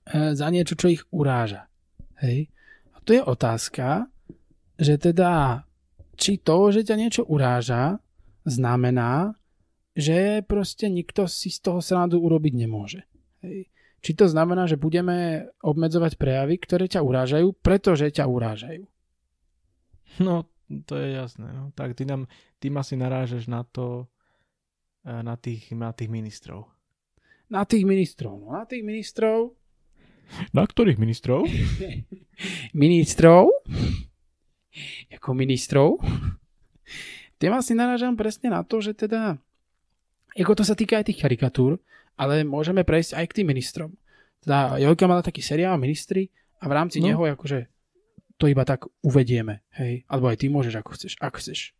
e, 0.07 0.31
za 0.31 0.47
niečo, 0.47 0.79
čo 0.79 0.95
ich 0.95 1.03
uráža. 1.11 1.67
Hej. 2.23 2.47
A 2.95 3.03
to 3.03 3.19
je 3.19 3.23
otázka, 3.27 4.07
že 4.79 4.95
teda 4.95 5.59
či 6.15 6.39
to, 6.39 6.71
že 6.71 6.87
ťa 6.87 6.95
niečo 6.95 7.27
uráža, 7.27 7.99
znamená, 8.47 9.35
že 9.91 10.47
proste 10.47 10.87
nikto 10.87 11.27
si 11.27 11.51
z 11.51 11.67
toho 11.67 11.83
srandu 11.83 12.23
urobiť 12.23 12.55
nemôže. 12.55 13.03
Hej. 13.43 13.75
Či 14.07 14.15
to 14.15 14.31
znamená, 14.31 14.71
že 14.71 14.79
budeme 14.79 15.51
obmedzovať 15.67 16.15
prejavy, 16.15 16.63
ktoré 16.63 16.87
ťa 16.87 17.03
urážajú, 17.03 17.59
pretože 17.59 18.15
ťa 18.15 18.23
urážajú. 18.31 18.87
No, 20.23 20.47
to 20.87 20.95
je 20.99 21.15
jasné. 21.15 21.47
No. 21.53 21.71
Tak 21.75 21.95
ty, 21.95 22.05
nám, 22.05 22.27
ty 22.59 22.71
ma 22.71 22.83
si 22.83 22.99
narážeš 22.99 23.47
na 23.47 23.63
to, 23.63 24.11
e, 25.07 25.23
na 25.23 25.39
tých, 25.39 25.71
na 25.73 25.93
tých 25.95 26.11
ministrov. 26.11 26.67
Na 27.47 27.63
tých 27.63 27.87
ministrov. 27.87 28.35
No, 28.43 28.59
na 28.59 28.67
tých 28.67 28.83
ministrov. 28.83 29.55
Na 30.51 30.67
ktorých 30.67 30.99
ministrov? 30.99 31.47
Ministrov. 32.75 33.47
Ako 35.15 35.31
ministrov. 35.33 36.03
Tým 37.39 37.53
asi 37.55 37.73
narážam 37.79 38.19
presne 38.19 38.51
na 38.51 38.67
to, 38.67 38.83
že 38.83 38.99
teda 38.99 39.39
ako 40.37 40.53
to 40.53 40.65
sa 40.69 40.77
týka 40.77 41.01
aj 41.01 41.09
tých 41.09 41.21
karikatúr, 41.25 41.81
ale 42.21 42.45
môžeme 42.45 42.85
prejsť 42.85 43.17
aj 43.17 43.25
k 43.33 43.37
tým 43.41 43.49
ministrom. 43.57 43.91
Teda 44.45 44.77
Jojka 44.77 45.09
mala 45.09 45.25
taký 45.25 45.41
seriál 45.41 45.81
Ministri 45.81 46.29
a 46.61 46.69
v 46.69 46.73
rámci 46.77 47.01
No. 47.01 47.09
neho 47.09 47.23
akože 47.25 47.73
to 48.37 48.49
iba 48.49 48.65
tak 48.69 48.85
uvedieme, 49.01 49.65
hej. 49.81 50.05
Alebo 50.09 50.29
aj 50.29 50.37
ty 50.41 50.47
môžeš, 50.53 50.75
ako 50.81 50.91
chceš, 50.93 51.13
ak 51.21 51.35
chceš. 51.41 51.73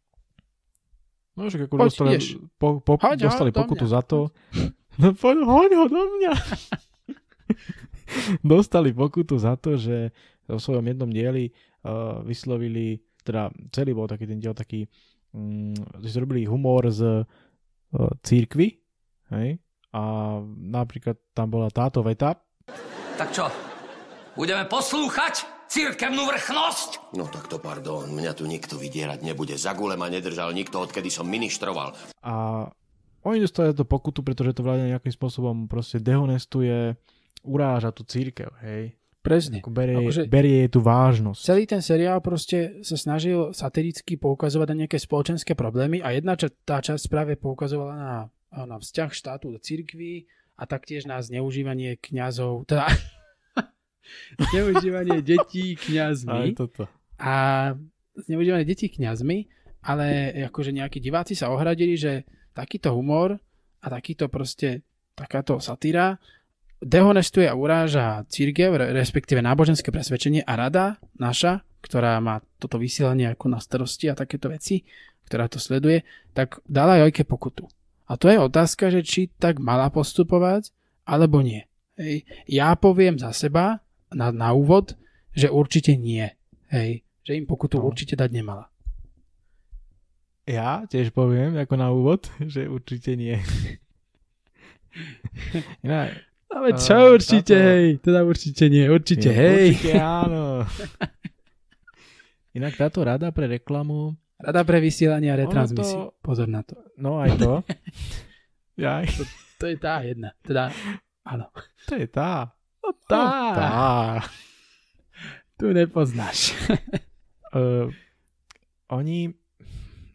No, 1.37 1.53
že 1.53 1.69
ako 1.69 1.77
Poď, 1.77 1.89
dostali, 1.93 2.17
po, 2.57 2.69
po, 2.81 2.97
Hoď 2.97 3.21
ho 3.21 3.29
dostali 3.29 3.51
do 3.53 3.61
pokutu 3.61 3.85
mňa. 3.85 3.93
za 3.93 4.01
to. 4.01 4.19
No 4.97 5.13
poď, 5.13 5.37
hoď 5.45 5.71
ho 5.77 5.87
do 5.93 6.03
mňa. 6.17 6.33
dostali 8.57 8.97
pokutu 8.97 9.37
za 9.37 9.61
to, 9.61 9.77
že 9.77 10.17
vo 10.49 10.57
svojom 10.57 10.89
jednom 10.89 11.11
dieli 11.13 11.53
uh, 11.85 12.25
vyslovili, 12.25 13.05
teda 13.21 13.53
celý 13.69 13.93
bol 13.93 14.09
taký 14.09 14.25
ten 14.25 14.41
diel 14.41 14.57
taký, 14.57 14.89
mm, 15.37 16.01
že 16.01 16.09
zrobili 16.17 16.49
humor 16.49 16.89
z 16.89 17.21
uh, 17.21 18.13
církvy, 18.25 18.81
hej, 19.37 19.61
a 19.93 20.03
napríklad 20.57 21.21
tam 21.37 21.53
bola 21.53 21.69
táto 21.69 22.01
veta, 22.01 22.41
Tak 23.21 23.29
čo, 23.37 23.45
budeme 24.33 24.65
poslúchať 24.65 25.56
církevnú 25.69 26.25
vrchnosť? 26.25 27.13
No 27.13 27.27
tak 27.27 27.47
to 27.47 27.57
pardon, 27.57 28.09
mňa 28.09 28.33
tu 28.33 28.45
nikto 28.45 28.77
vydierať 28.77 29.21
nebude. 29.21 29.55
Za 29.55 29.73
gule 29.73 29.95
ma 29.95 30.07
nedržal 30.07 30.51
nikto, 30.51 30.79
odkedy 30.79 31.09
som 31.09 31.27
ministroval. 31.27 31.95
a 32.21 32.67
oni 33.23 33.39
dostali 33.41 33.75
to 33.75 33.83
pokutu, 33.83 34.23
pretože 34.23 34.55
to 34.55 34.63
vláda 34.63 34.87
nejakým 34.87 35.11
spôsobom 35.11 35.67
proste 35.67 35.99
dehonestuje, 35.99 36.95
uráža 37.43 37.91
tú 37.91 38.03
církev, 38.03 38.55
hej. 38.63 38.95
Presne. 39.19 39.59
Ako 39.59 39.75
berie, 39.75 39.99
Akože- 39.99 40.31
berie 40.31 40.57
jej 40.63 40.71
tú 40.71 40.79
vážnosť. 40.79 41.43
Celý 41.43 41.67
ten 41.67 41.83
seriál 41.83 42.23
proste 42.23 42.79
sa 42.87 42.95
snažil 42.95 43.51
satiricky 43.51 44.15
poukazovať 44.15 44.67
na 44.71 44.87
nejaké 44.87 45.03
spoločenské 45.03 45.59
problémy 45.59 45.99
a 45.99 46.15
jedna 46.15 46.39
ča- 46.39 46.55
tá 46.63 46.79
časť 46.79 47.11
práve 47.11 47.35
poukazovala 47.35 47.95
na, 47.97 48.15
na 48.55 48.79
vzťah 48.79 49.11
štátu 49.11 49.51
do 49.51 49.59
cirkvi 49.59 50.31
a 50.55 50.63
taktiež 50.63 51.05
na 51.05 51.19
zneužívanie 51.19 51.99
kňazov, 51.99 52.71
teda 52.71 52.87
zneužívanie 54.51 55.23
detí 55.23 55.77
kňazmi 55.77 56.55
a 57.21 57.35
zneužívanie 58.17 58.67
detí 58.67 58.89
kňazmi, 58.89 59.39
ale 59.87 60.07
akože 60.51 60.75
nejakí 60.75 60.99
diváci 60.99 61.39
sa 61.39 61.53
ohradili, 61.53 61.95
že 61.95 62.27
takýto 62.57 62.93
humor 62.97 63.39
a 63.83 63.87
takýto 63.87 64.27
proste 64.27 64.83
takáto 65.15 65.61
satíra 65.63 66.19
dehonestuje 66.81 67.49
a 67.49 67.57
uráža 67.57 68.29
církev, 68.29 68.77
re- 68.77 68.93
respektíve 68.93 69.41
náboženské 69.41 69.89
presvedčenie 69.89 70.45
a 70.45 70.53
rada 70.61 71.01
naša, 71.17 71.65
ktorá 71.81 72.21
má 72.21 72.45
toto 72.61 72.77
vysielanie 72.77 73.33
ako 73.33 73.47
na 73.49 73.61
starosti 73.63 74.13
a 74.13 74.19
takéto 74.19 74.53
veci, 74.53 74.85
ktorá 75.25 75.49
to 75.49 75.57
sleduje, 75.57 76.05
tak 76.37 76.61
dala 76.69 77.01
Jojke 77.01 77.25
pokutu. 77.25 77.67
A 78.07 78.15
to 78.15 78.31
je 78.31 78.39
otázka, 78.39 78.93
že 78.93 79.03
či 79.03 79.21
tak 79.35 79.59
mala 79.59 79.91
postupovať, 79.91 80.71
alebo 81.03 81.43
nie. 81.43 81.67
Hej. 81.99 82.29
Ja 82.47 82.77
poviem 82.77 83.17
za 83.17 83.33
seba 83.33 83.83
na, 84.09 84.31
na 84.31 84.53
úvod, 84.53 84.95
že 85.33 85.49
určite 85.49 85.95
nie. 85.95 86.27
Hej. 86.69 87.03
Že 87.23 87.33
im 87.35 87.45
pokutu 87.45 87.77
No. 87.77 87.87
určite 87.87 88.15
dať 88.15 88.31
nemala. 88.33 88.71
Ja 90.47 90.85
tiež 90.85 91.11
poviem 91.11 91.57
ako 91.57 91.75
na 91.75 91.91
úvod, 91.91 92.31
že 92.47 92.67
určite 92.67 93.15
nie. 93.15 93.39
Iná, 95.83 96.09
Ale 96.47 96.73
čo 96.75 97.13
určite, 97.13 97.53
táto- 97.53 97.67
hej. 97.67 97.85
Teda 97.99 98.23
určite 98.23 98.65
nie, 98.67 98.87
určite, 98.87 99.29
nie, 99.29 99.37
hej. 99.37 99.69
Určite 99.75 99.93
áno. 99.97 100.45
Inak 102.57 102.73
táto 102.75 103.03
rada 103.03 103.29
pre 103.31 103.51
reklamu, 103.51 104.17
Rada 104.37 104.63
pre 104.63 104.79
vysielanie 104.79 105.29
a 105.29 105.37
retransmisiu. 105.37 105.97
to- 105.99 106.13
Pozor 106.21 106.45
na 106.47 106.61
to. 106.61 106.77
no 106.97 107.17
aj 107.19 107.37
to. 107.37 107.53
Jaj, 108.77 109.09
To 109.57 109.65
je 109.65 109.77
tá 109.77 110.01
jedna. 110.01 110.37
Teda, 110.41 110.69
áno. 111.23 111.49
to 111.85 111.97
je 111.97 112.05
tá. 112.07 112.53
No 112.87 112.95
Tá. 113.09 114.23
Tu 115.57 115.73
nepoznáš. 115.73 116.53
Uh, 117.49 117.89
oni, 118.87 119.33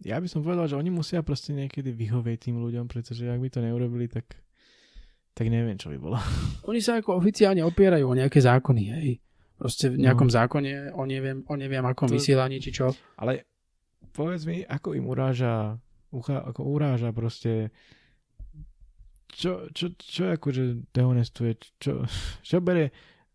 ja 0.01 0.15
by 0.15 0.27
som 0.27 0.39
povedal, 0.39 0.67
že 0.67 0.77
oni 0.77 0.87
musia 0.87 1.19
proste 1.19 1.49
niekedy 1.51 1.89
vyhovieť 1.89 2.37
tým 2.39 2.61
ľuďom, 2.61 2.85
pretože 2.85 3.25
ak 3.25 3.41
by 3.41 3.49
to 3.49 3.59
neurobili, 3.59 4.05
tak 4.05 4.25
tak 5.31 5.47
neviem, 5.47 5.73
čo 5.75 5.87
by 5.87 5.97
bolo. 5.97 6.19
Oni 6.67 6.77
sa 6.77 6.99
ako 6.99 7.15
oficiálne 7.15 7.63
opierajú 7.63 8.03
o 8.03 8.13
nejaké 8.13 8.37
zákony, 8.37 8.83
hej. 8.91 9.09
Proste 9.55 9.87
v 9.87 10.03
nejakom 10.03 10.27
No. 10.27 10.35
zákone, 10.35 10.91
o 10.91 11.03
neviem, 11.07 11.41
o 11.47 11.55
neviem 11.55 11.81
akom 11.81 12.05
To- 12.05 12.13
vysielaní, 12.13 12.59
či 12.59 12.69
čo. 12.69 12.91
Ale 13.15 13.47
povedz 14.11 14.43
mi, 14.43 14.61
ako 14.61 14.91
im 14.93 15.07
uráža, 15.07 15.79
ucha, 16.11 16.43
ako 16.43 16.61
uráža 16.67 17.09
proste 17.09 17.71
čo, 19.31 19.51
čo, 19.71 19.95
čo 19.97 20.35
akože 20.35 20.93
dehonestuje, 20.93 21.57
čo, 21.79 22.05
čo 22.43 22.59
berie 22.59 22.91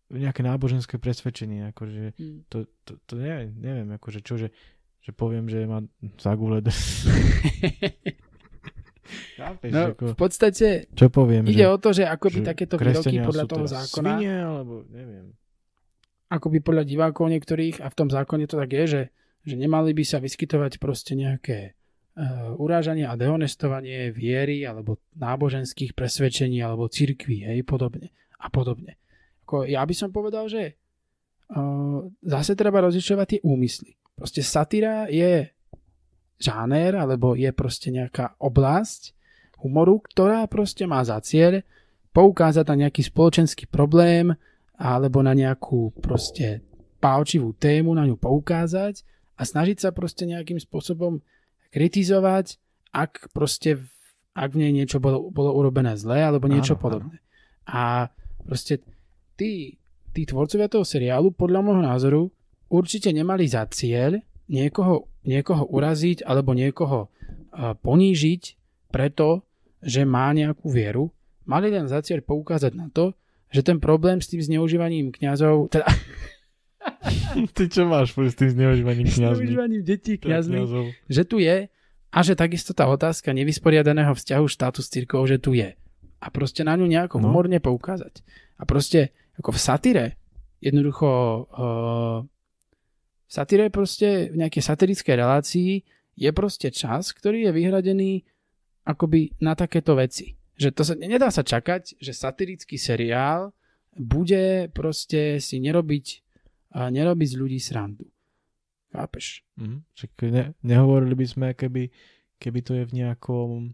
nejaké 0.07 0.39
náboženské 0.39 0.95
presvedčenie, 1.01 1.67
akože 1.75 2.15
Hm. 2.15 2.47
to, 2.47 2.63
to, 2.87 2.95
to 3.03 3.13
neviem, 3.19 3.51
neviem, 3.59 3.87
akože 3.91 4.23
čo, 4.23 4.39
že, 4.39 4.55
že 5.03 5.11
poviem, 5.11 5.51
že 5.51 5.67
má 5.67 5.83
za 6.15 6.31
gule 6.39 6.63
Chápeš, 9.39 9.71
No, 9.71 9.95
ako, 9.95 10.03
v 10.11 10.17
podstate 10.19 10.67
čo 10.91 11.07
poviem, 11.07 11.47
ide 11.47 11.63
že, 11.63 11.71
o 11.71 11.77
to, 11.79 11.95
že 11.95 12.03
ako 12.03 12.27
by 12.27 12.39
takéto 12.43 12.75
výroky 12.75 13.23
podľa 13.23 13.45
toho 13.47 13.65
zákona, 13.67 14.19
Svine, 14.19 14.33
alebo 14.43 14.73
neviem. 14.91 15.31
ako 16.27 16.47
by 16.51 16.59
podľa 16.59 16.83
divákov 16.83 17.31
niektorých, 17.31 17.79
a 17.79 17.87
v 17.87 17.95
tom 17.95 18.11
zákone 18.11 18.51
to 18.51 18.59
tak 18.59 18.67
je, 18.67 18.83
že, 18.87 19.01
že 19.47 19.55
nemali 19.55 19.95
by 19.95 20.03
sa 20.03 20.19
vyskytovať 20.19 20.75
proste 20.83 21.15
nejaké 21.15 21.71
uh, 21.71 21.86
urážanie 22.57 23.05
a 23.05 23.13
dehonestovanie 23.13 24.09
viery 24.09 24.65
alebo 24.65 24.97
náboženských 25.13 25.93
presvedčení 25.93 26.57
alebo 26.65 26.89
cirkví, 26.89 27.45
hej, 27.45 27.61
podobne. 27.61 28.09
A 28.41 28.49
podobne. 28.49 28.97
Ako, 29.45 29.69
ja 29.69 29.85
by 29.85 29.93
som 29.93 30.09
povedal, 30.09 30.49
že 30.49 30.77
uh, 31.53 32.05
zase 32.25 32.57
treba 32.57 32.81
rozlišovať 32.81 33.27
tie 33.37 33.39
úmysly. 33.45 33.97
Proste 34.17 34.41
satíra 34.41 35.05
je 35.09 35.53
žáner, 36.41 36.97
alebo 36.97 37.33
je 37.37 37.49
proste 37.53 37.93
nejaká 37.93 38.37
oblasť 38.41 39.13
humoru, 39.61 40.01
ktorá 40.01 40.45
proste 40.45 40.85
má 40.85 41.01
za 41.01 41.17
cieľ 41.21 41.65
poukázať 42.13 42.65
na 42.73 42.85
nejaký 42.85 43.05
spoločenský 43.05 43.69
problém 43.69 44.33
alebo 44.77 45.21
na 45.25 45.33
nejakú 45.33 45.93
proste 45.97 46.61
pálčivú 46.97 47.53
tému, 47.57 47.93
na 47.93 48.05
ňu 48.05 48.17
poukázať 48.17 49.05
a 49.37 49.41
snažiť 49.45 49.77
sa 49.85 49.89
proste 49.93 50.25
nejakým 50.25 50.57
spôsobom 50.57 51.21
kritizovať, 51.71 52.57
ak 52.95 53.31
proste 53.35 53.83
ak 54.37 54.53
v 54.53 54.61
nej 54.61 54.71
niečo 54.71 55.01
bolo, 55.01 55.33
bolo 55.33 55.49
urobené 55.57 55.97
zle 55.97 56.21
alebo 56.21 56.45
niečo 56.45 56.77
Áno, 56.77 56.79
áno. 56.79 56.85
podobné. 56.85 57.17
A 57.65 58.13
proste 58.45 58.85
tí, 59.33 59.81
tí 60.13 60.21
tvorcovia 60.29 60.69
toho 60.69 60.85
seriálu 60.85 61.33
podľa 61.33 61.65
môjho 61.65 61.83
názoru 61.83 62.21
určite 62.69 63.09
nemali 63.09 63.49
za 63.49 63.65
cieľ 63.73 64.21
niekoho, 64.45 65.09
niekoho 65.25 65.65
uraziť 65.65 66.21
alebo 66.21 66.53
niekoho 66.53 67.09
uh, 67.09 67.73
ponížiť 67.81 68.41
preto, 68.93 69.41
že 69.81 70.05
má 70.05 70.29
nejakú 70.37 70.69
vieru. 70.69 71.09
Mali 71.49 71.73
len 71.73 71.89
za 71.89 72.05
cieľ 72.05 72.21
poukázať 72.21 72.77
na 72.77 72.93
to, 72.93 73.17
že 73.49 73.65
ten 73.65 73.81
problém 73.81 74.21
s 74.21 74.29
tým 74.29 74.43
zneužívaním 74.43 75.09
kňazov, 75.09 75.73
teda 75.73 75.89
Ty 77.55 77.63
čo 77.69 77.85
máš 77.85 78.15
s 78.15 78.35
tým 78.35 78.49
zneužívaním 78.51 79.07
kniazmi? 79.07 79.45
Zneužívaním 79.45 79.81
detí. 79.83 80.17
Kňazov. 80.17 80.91
Že 81.07 81.23
tu 81.23 81.37
je 81.39 81.57
a 82.07 82.19
že 82.23 82.33
takisto 82.33 82.71
tá 82.73 82.87
otázka 82.87 83.35
nevysporiadaného 83.35 84.15
vzťahu 84.15 84.45
štátu 84.47 84.79
s 84.81 84.89
církou, 84.89 85.21
že 85.27 85.37
tu 85.37 85.53
je. 85.53 85.75
A 86.17 86.27
proste 86.33 86.65
na 86.65 86.73
ňu 86.73 86.87
nejako 86.89 87.21
No. 87.21 87.29
humorne 87.29 87.59
poukázať. 87.61 88.23
A 88.57 88.65
proste 88.65 89.13
ako 89.37 89.53
v 89.53 89.59
satire 89.61 90.05
jednoducho 90.57 91.07
uh, 91.53 92.19
v 93.27 93.31
satire 93.31 93.69
proste 93.69 94.33
v 94.33 94.39
nejakej 94.41 94.63
satirickej 94.65 95.13
relácii 95.13 95.71
je 96.17 96.29
proste 96.33 96.73
čas, 96.73 97.13
ktorý 97.13 97.45
je 97.45 97.51
vyhradený 97.53 98.11
akoby 98.81 99.37
na 99.37 99.53
takéto 99.53 99.93
veci. 99.93 100.33
Že 100.57 100.69
to 100.73 100.81
sa, 100.81 100.93
nedá 100.97 101.29
sa 101.29 101.45
čakať, 101.45 102.01
že 102.01 102.17
satirický 102.17 102.81
seriál 102.81 103.53
bude 103.93 104.73
proste 104.73 105.37
si 105.37 105.61
nerobiť, 105.61 106.26
a 106.77 106.93
nerobiť 106.93 107.27
z 107.33 107.35
ľudí 107.35 107.57
srandu. 107.57 108.05
Chápeš? 108.93 109.41
Mhm. 109.57 109.77
Však 109.91 110.09
ne, 110.29 110.43
nehovorili 110.61 111.13
by 111.13 111.25
sme, 111.25 111.47
keby, 111.51 111.89
keby 112.37 112.59
to 112.61 112.71
je 112.75 112.83
v 112.85 112.93
nejakom 112.95 113.73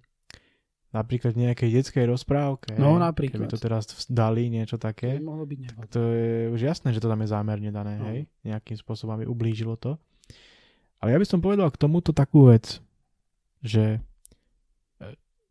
napríklad 0.94 1.34
v 1.34 1.50
nejakej 1.50 1.70
detskej 1.74 2.06
rozprávke. 2.06 2.78
No, 2.78 3.02
napríklad. 3.02 3.42
Keby 3.42 3.50
to 3.50 3.58
teraz 3.58 3.90
dali 4.06 4.46
niečo 4.48 4.78
také. 4.78 5.18
mohlo 5.18 5.42
byť 5.44 5.74
Tak 5.74 5.90
to 5.90 6.00
je 6.06 6.54
už 6.54 6.62
jasné, 6.62 6.94
že 6.94 7.02
to 7.02 7.10
tam 7.10 7.18
je 7.20 7.34
zámerne 7.34 7.74
dané, 7.74 7.98
No. 7.98 8.06
hej? 8.14 8.30
Nejakým 8.46 8.78
spôsobom 8.78 9.18
aby 9.18 9.26
ublížilo 9.26 9.74
to. 9.74 9.98
Ale 11.02 11.12
ja 11.12 11.20
by 11.20 11.26
som 11.26 11.42
povedal 11.42 11.68
k 11.74 11.82
tomuto 11.82 12.14
takú 12.14 12.48
vec, 12.48 12.78
že 13.60 14.00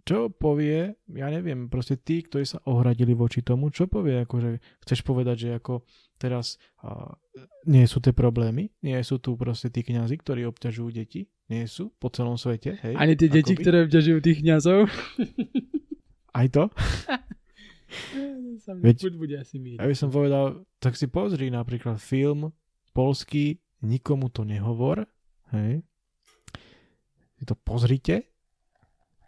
čo 0.02 0.34
povie, 0.34 0.98
ja 1.14 1.28
neviem, 1.30 1.70
proste 1.70 1.94
tí, 1.94 2.26
ktorí 2.26 2.42
sa 2.42 2.58
ohradili 2.66 3.14
voči 3.14 3.38
tomu, 3.46 3.70
čo 3.70 3.86
povie, 3.86 4.26
akože 4.26 4.58
chceš 4.82 5.00
povedať, 5.06 5.36
že 5.46 5.50
ako 5.62 5.86
teraz 6.18 6.58
a, 6.82 7.14
nie 7.70 7.86
sú 7.86 8.02
tie 8.02 8.10
problémy, 8.10 8.74
nie 8.82 8.98
sú 9.06 9.22
tu 9.22 9.38
proste 9.38 9.70
tí 9.70 9.86
kňazi, 9.86 10.18
ktorí 10.18 10.42
obťažujú 10.50 10.90
deti, 10.90 11.30
nie 11.46 11.70
sú 11.70 11.94
po 12.02 12.10
celom 12.10 12.34
svete, 12.34 12.82
hej? 12.82 12.94
Ani 12.98 13.14
tie 13.14 13.30
deti, 13.30 13.54
ktoré 13.54 13.86
obťažujú 13.86 14.18
tých 14.18 14.42
kniazov. 14.42 14.90
Aj 16.38 16.46
to? 16.50 16.66
Sa 18.58 18.74
Veď- 18.82 19.14
bude 19.14 19.38
asi 19.38 19.62
míriť. 19.62 19.78
Ja 19.78 19.86
by 19.86 19.96
som 19.96 20.10
povedal, 20.10 20.66
tak 20.82 20.98
si 20.98 21.06
pozri 21.06 21.46
napríklad 21.46 22.02
film 22.02 22.50
polský 22.90 23.62
Nikomu 23.82 24.30
to 24.30 24.42
nehovor, 24.46 25.06
hej. 25.54 25.82
Si 27.38 27.44
to 27.46 27.58
pozrite 27.58 28.30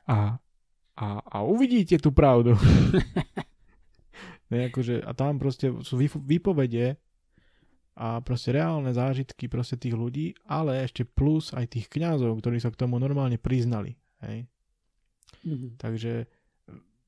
a, 0.07 0.39
a, 0.95 1.19
a 1.21 1.37
uvidíte 1.43 1.99
tú 1.99 2.15
pravdu. 2.15 2.55
ne, 4.55 4.71
akože, 4.71 5.03
a 5.03 5.11
tam 5.13 5.43
proste 5.43 5.75
sú 5.83 5.99
výpovede 6.01 6.99
a 7.95 8.19
proste 8.23 8.51
reálne 8.55 8.91
zážitky 8.91 9.47
proste 9.47 9.79
tých 9.79 9.95
ľudí, 9.95 10.35
ale 10.51 10.83
ešte 10.83 11.07
plus 11.07 11.55
aj 11.55 11.79
tých 11.79 11.87
kňazov, 11.91 12.39
ktorí 12.43 12.59
sa 12.59 12.71
k 12.75 12.79
tomu 12.87 12.99
normálne 12.99 13.39
priznali. 13.39 13.95
Hej. 14.23 14.47
Mhm. 15.45 15.79
Takže 15.79 16.27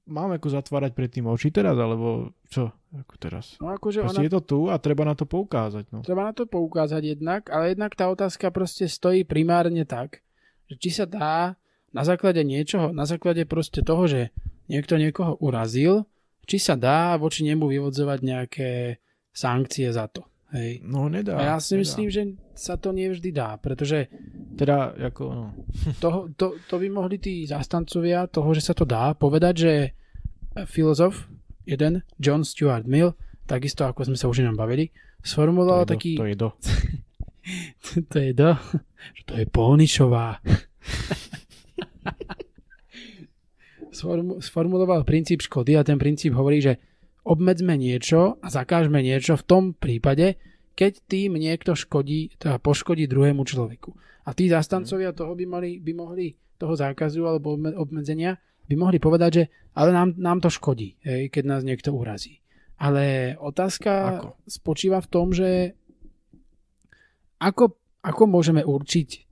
máme 0.07 0.39
ako 0.39 0.49
zatvárať 0.55 0.95
pred 0.95 1.11
tým 1.11 1.27
oči 1.27 1.51
teraz, 1.51 1.75
alebo 1.75 2.31
čo? 2.47 2.71
Ako 2.95 3.15
teraz? 3.19 3.59
No 3.59 3.75
akože 3.75 4.07
Proste 4.07 4.23
ona, 4.23 4.27
je 4.27 4.33
to 4.33 4.41
tu 4.43 4.61
a 4.71 4.79
treba 4.79 5.03
na 5.03 5.19
to 5.19 5.27
poukázať. 5.27 5.91
No. 5.91 6.01
treba 6.07 6.31
na 6.31 6.35
to 6.35 6.47
poukázať 6.47 7.19
jednak, 7.19 7.51
ale 7.51 7.75
jednak 7.75 7.93
tá 7.99 8.07
otázka 8.07 8.55
proste 8.55 8.87
stojí 8.87 9.27
primárne 9.27 9.83
tak, 9.83 10.23
že 10.71 10.75
či 10.79 10.91
sa 10.95 11.05
dá 11.05 11.59
na 11.97 12.05
základe 12.05 12.45
niečoho, 12.45 12.93
na 12.93 13.09
základe 13.09 13.49
proste 13.49 13.81
toho, 13.81 14.05
že 14.05 14.29
niekto 14.69 15.01
niekoho 15.01 15.41
urazil, 15.41 16.05
či 16.45 16.61
sa 16.61 16.77
dá 16.77 17.17
voči 17.17 17.43
nemu 17.49 17.65
vyvodzovať 17.65 18.19
nejaké 18.21 18.71
sankcie 19.33 19.89
za 19.89 20.05
to. 20.13 20.29
Hej. 20.53 20.85
No 20.85 21.09
nedá. 21.09 21.41
A 21.41 21.43
ja 21.43 21.59
si 21.59 21.75
nedá. 21.75 21.83
myslím, 21.83 22.09
že 22.13 22.23
sa 22.55 22.77
to 22.77 22.93
nevždy 22.93 23.33
dá, 23.33 23.57
pretože 23.57 24.13
Teda, 24.57 24.93
ako, 24.97 25.25
no. 25.29 25.47
toho, 26.05 26.33
to, 26.33 26.57
to 26.65 26.75
by 26.81 26.89
mohli 26.89 27.21
tí 27.21 27.45
zastancovia 27.45 28.25
toho, 28.29 28.53
že 28.57 28.65
sa 28.65 28.73
to 28.77 28.89
dá, 28.89 29.13
povedať, 29.13 29.55
že 29.57 29.73
filozof, 30.65 31.29
jeden, 31.69 32.01
John 32.17 32.41
Stuart 32.41 32.89
Mill, 32.89 33.13
takisto 33.45 33.85
ako 33.85 34.09
sme 34.09 34.17
sa 34.17 34.33
už 34.33 34.41
inom 34.41 34.57
bavili, 34.57 34.89
sformuloval 35.21 35.85
to, 35.85 35.99
taký... 35.99 36.17
do, 36.17 36.25
to 36.25 36.29
je 36.29 36.37
do. 36.37 36.49
to 38.13 38.17
je 38.17 38.33
do... 38.33 38.51
To 39.29 39.33
je 39.39 39.45
Polnišová. 39.47 40.41
Sformu, 43.97 44.43
sformuloval 44.43 45.07
princíp 45.09 45.41
škody 45.41 45.79
a 45.79 45.87
ten 45.87 45.97
princíp 45.97 46.37
hovorí, 46.37 46.61
že 46.61 46.77
obmedzme 47.27 47.75
niečo 47.75 48.37
a 48.43 48.49
zakážme 48.53 49.01
niečo 49.01 49.35
v 49.41 49.47
tom 49.47 49.65
prípade, 49.73 50.37
keď 50.77 50.93
tým 51.09 51.41
niekto 51.41 51.73
škodí, 51.73 52.37
teda 52.37 52.61
poškodí 52.61 53.09
druhému 53.09 53.43
človeku. 53.43 53.97
A 54.27 54.35
tí 54.37 54.51
zastancovia 54.53 55.15
toho 55.17 55.33
by, 55.33 55.45
mali, 55.49 55.71
by 55.81 55.93
mohli, 55.97 56.37
toho 56.61 56.77
zákazu 56.77 57.25
alebo 57.25 57.57
obme- 57.57 57.73
obmedzenia, 57.73 58.37
by 58.67 58.75
mohli 58.75 58.99
povedať, 58.99 59.31
že 59.33 59.45
ale 59.79 59.91
nám, 59.95 60.19
nám 60.19 60.39
to 60.43 60.51
škodí, 60.51 60.99
hej, 61.05 61.31
keď 61.31 61.45
nás 61.47 61.63
niekto 61.63 61.95
urazí. 61.95 62.43
Ale 62.77 63.35
otázka 63.41 64.21
Ako? 64.21 64.29
spočíva 64.45 65.01
v 65.01 65.09
tom, 65.09 65.33
že 65.33 65.73
ako, 67.41 67.77
ako 68.05 68.23
môžeme 68.29 68.61
určiť, 68.65 69.26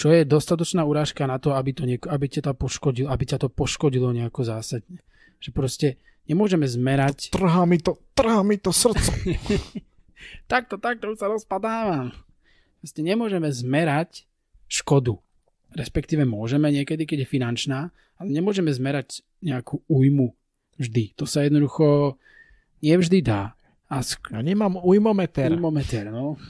čo 0.00 0.08
je 0.08 0.24
dostatočná 0.24 0.80
urážka 0.80 1.28
na 1.28 1.36
to, 1.36 1.52
aby, 1.52 1.76
to 1.76 1.84
nieko, 1.84 2.08
aby, 2.08 2.24
ťa 2.24 2.48
to 2.48 2.52
poškodilo, 2.56 3.12
aby 3.12 3.24
ťa 3.28 3.44
to 3.44 3.48
poškodilo 3.52 4.16
nejako 4.16 4.48
zásadne. 4.48 5.04
Že 5.44 5.50
proste 5.52 5.88
nemôžeme 6.24 6.64
zmerať 6.64 7.28
Trhá 7.28 7.68
mi 7.68 7.76
to, 7.76 8.00
trhá 8.16 8.40
mi 8.40 8.56
to 8.56 8.72
srdce. 8.72 9.12
takto, 10.52 10.80
takto 10.80 11.12
už 11.12 11.20
sa 11.20 11.28
rozpadávam. 11.28 12.16
Proste 12.80 13.04
nemôžeme 13.04 13.52
zmerať 13.52 14.24
škodu. 14.72 15.20
Respektíve 15.76 16.24
môžeme 16.24 16.72
niekedy, 16.72 17.04
keď 17.04 17.28
je 17.28 17.32
finančná, 17.36 17.92
ale 18.16 18.28
nemôžeme 18.32 18.72
zmerať 18.72 19.20
nejakú 19.44 19.84
újmu 19.84 20.32
vždy. 20.80 21.12
To 21.20 21.28
sa 21.28 21.44
jednoducho 21.44 22.16
nevždy 22.80 23.20
dá. 23.20 23.52
A 23.92 24.00
sk- 24.00 24.32
Ja 24.32 24.40
nemám 24.40 24.80
ujmometer. 24.80 25.52
Termometer, 25.52 26.08
no. 26.08 26.40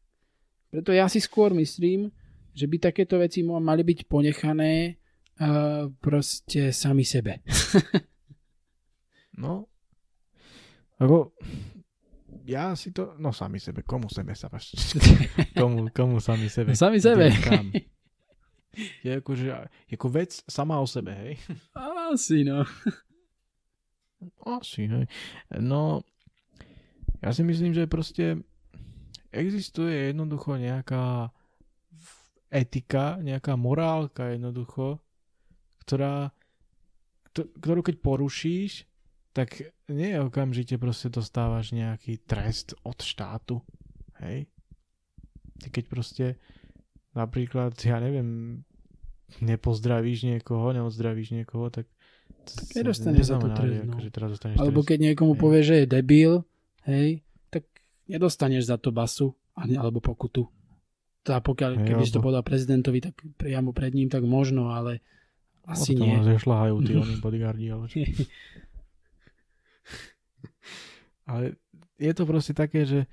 Preto 0.72 0.96
ja 0.96 1.12
si 1.12 1.20
skôr 1.20 1.52
myslím, 1.52 2.08
že 2.56 2.64
by 2.64 2.76
takéto 2.80 3.20
veci 3.20 3.44
mali 3.44 3.84
byť 3.84 4.08
ponechané 4.08 4.96
uh, 5.44 5.92
proste 6.00 6.72
sami 6.72 7.04
sebe. 7.04 7.44
No. 9.36 9.68
Ako, 10.96 11.36
ja 12.48 12.72
si 12.72 12.88
to, 12.96 13.20
no 13.20 13.36
sami 13.36 13.60
sebe, 13.60 13.84
komu 13.84 14.08
sebe 14.08 14.32
sa 14.32 14.48
vaš... 14.48 14.72
komu, 15.60 15.92
komu 15.92 16.24
sami 16.24 16.48
sebe. 16.48 16.72
No, 16.72 16.80
sami 16.80 17.04
sebe. 17.04 17.28
Kam? 17.44 17.68
Je 19.04 19.20
akože, 19.20 19.52
ako 19.92 20.06
vec 20.08 20.40
sama 20.48 20.80
o 20.80 20.88
sebe, 20.88 21.12
hej? 21.12 21.32
Asi, 22.08 22.48
no. 22.48 22.64
Asi, 24.48 24.88
hej. 24.88 25.04
No, 25.60 26.00
ja 27.20 27.36
si 27.36 27.44
myslím, 27.44 27.76
že 27.76 27.84
proste 27.84 28.40
existuje 29.36 30.16
jednoducho 30.16 30.56
nejaká 30.56 31.28
etika, 32.56 33.20
nejaká 33.20 33.52
morálka 33.54 34.32
jednoducho, 34.32 34.96
ktorá, 35.84 36.32
kto- 37.28 37.52
ktorú 37.60 37.80
keď 37.82 37.96
porušíš, 38.00 38.88
tak 39.30 39.60
nie 39.86 40.16
okamžite 40.16 40.80
proste 40.80 41.12
dostávaš 41.12 41.70
nejaký 41.70 42.16
trest 42.24 42.72
od 42.82 42.96
štátu. 42.96 43.60
Hej? 44.24 44.48
Ty 45.60 45.66
keď 45.68 45.84
proste 45.86 46.26
napríklad, 47.12 47.76
ja 47.78 48.00
neviem, 48.00 48.60
nepozdravíš 49.38 50.24
niekoho, 50.24 50.72
neodzdravíš 50.72 51.34
niekoho, 51.34 51.68
tak 51.68 51.84
to 52.46 52.52
Tak 52.56 52.78
nedostaneš 52.78 53.26
za 53.26 53.36
to 53.36 53.48
trest, 53.50 53.82
no. 53.82 53.92
akože 53.92 54.10
teraz 54.10 54.28
dostaneš 54.32 54.56
Alebo 54.56 54.80
trest. 54.80 54.88
keď 54.88 54.98
niekomu 55.02 55.32
Hej. 55.34 55.40
povie, 55.40 55.60
že 55.62 55.74
je 55.76 55.86
debil, 55.86 56.32
hej, 56.84 57.08
tak 57.50 57.66
nedostaneš 58.06 58.70
za 58.70 58.76
to 58.78 58.88
basu 58.88 59.34
ani, 59.52 59.74
alebo 59.74 59.98
pokutu. 59.98 60.46
Teda 61.26 61.42
pokiaľ, 61.42 61.82
keby 61.82 62.06
si 62.06 62.14
to 62.14 62.22
povedal 62.22 62.46
prezidentovi, 62.46 63.02
tak 63.02 63.18
priamo 63.34 63.74
pred 63.74 63.90
ním, 63.90 64.06
tak 64.06 64.22
možno, 64.22 64.70
ale 64.70 65.02
asi 65.66 65.98
nie. 65.98 66.14
Zešľahajú 66.22 66.74
tí 66.86 66.94
oni 66.94 67.18
bodyguardi, 67.18 67.66
ale 67.74 67.84
čo. 67.90 67.98
Ale 71.26 71.58
je 71.98 72.12
to 72.14 72.22
proste 72.22 72.54
také, 72.54 72.86
že 72.86 73.10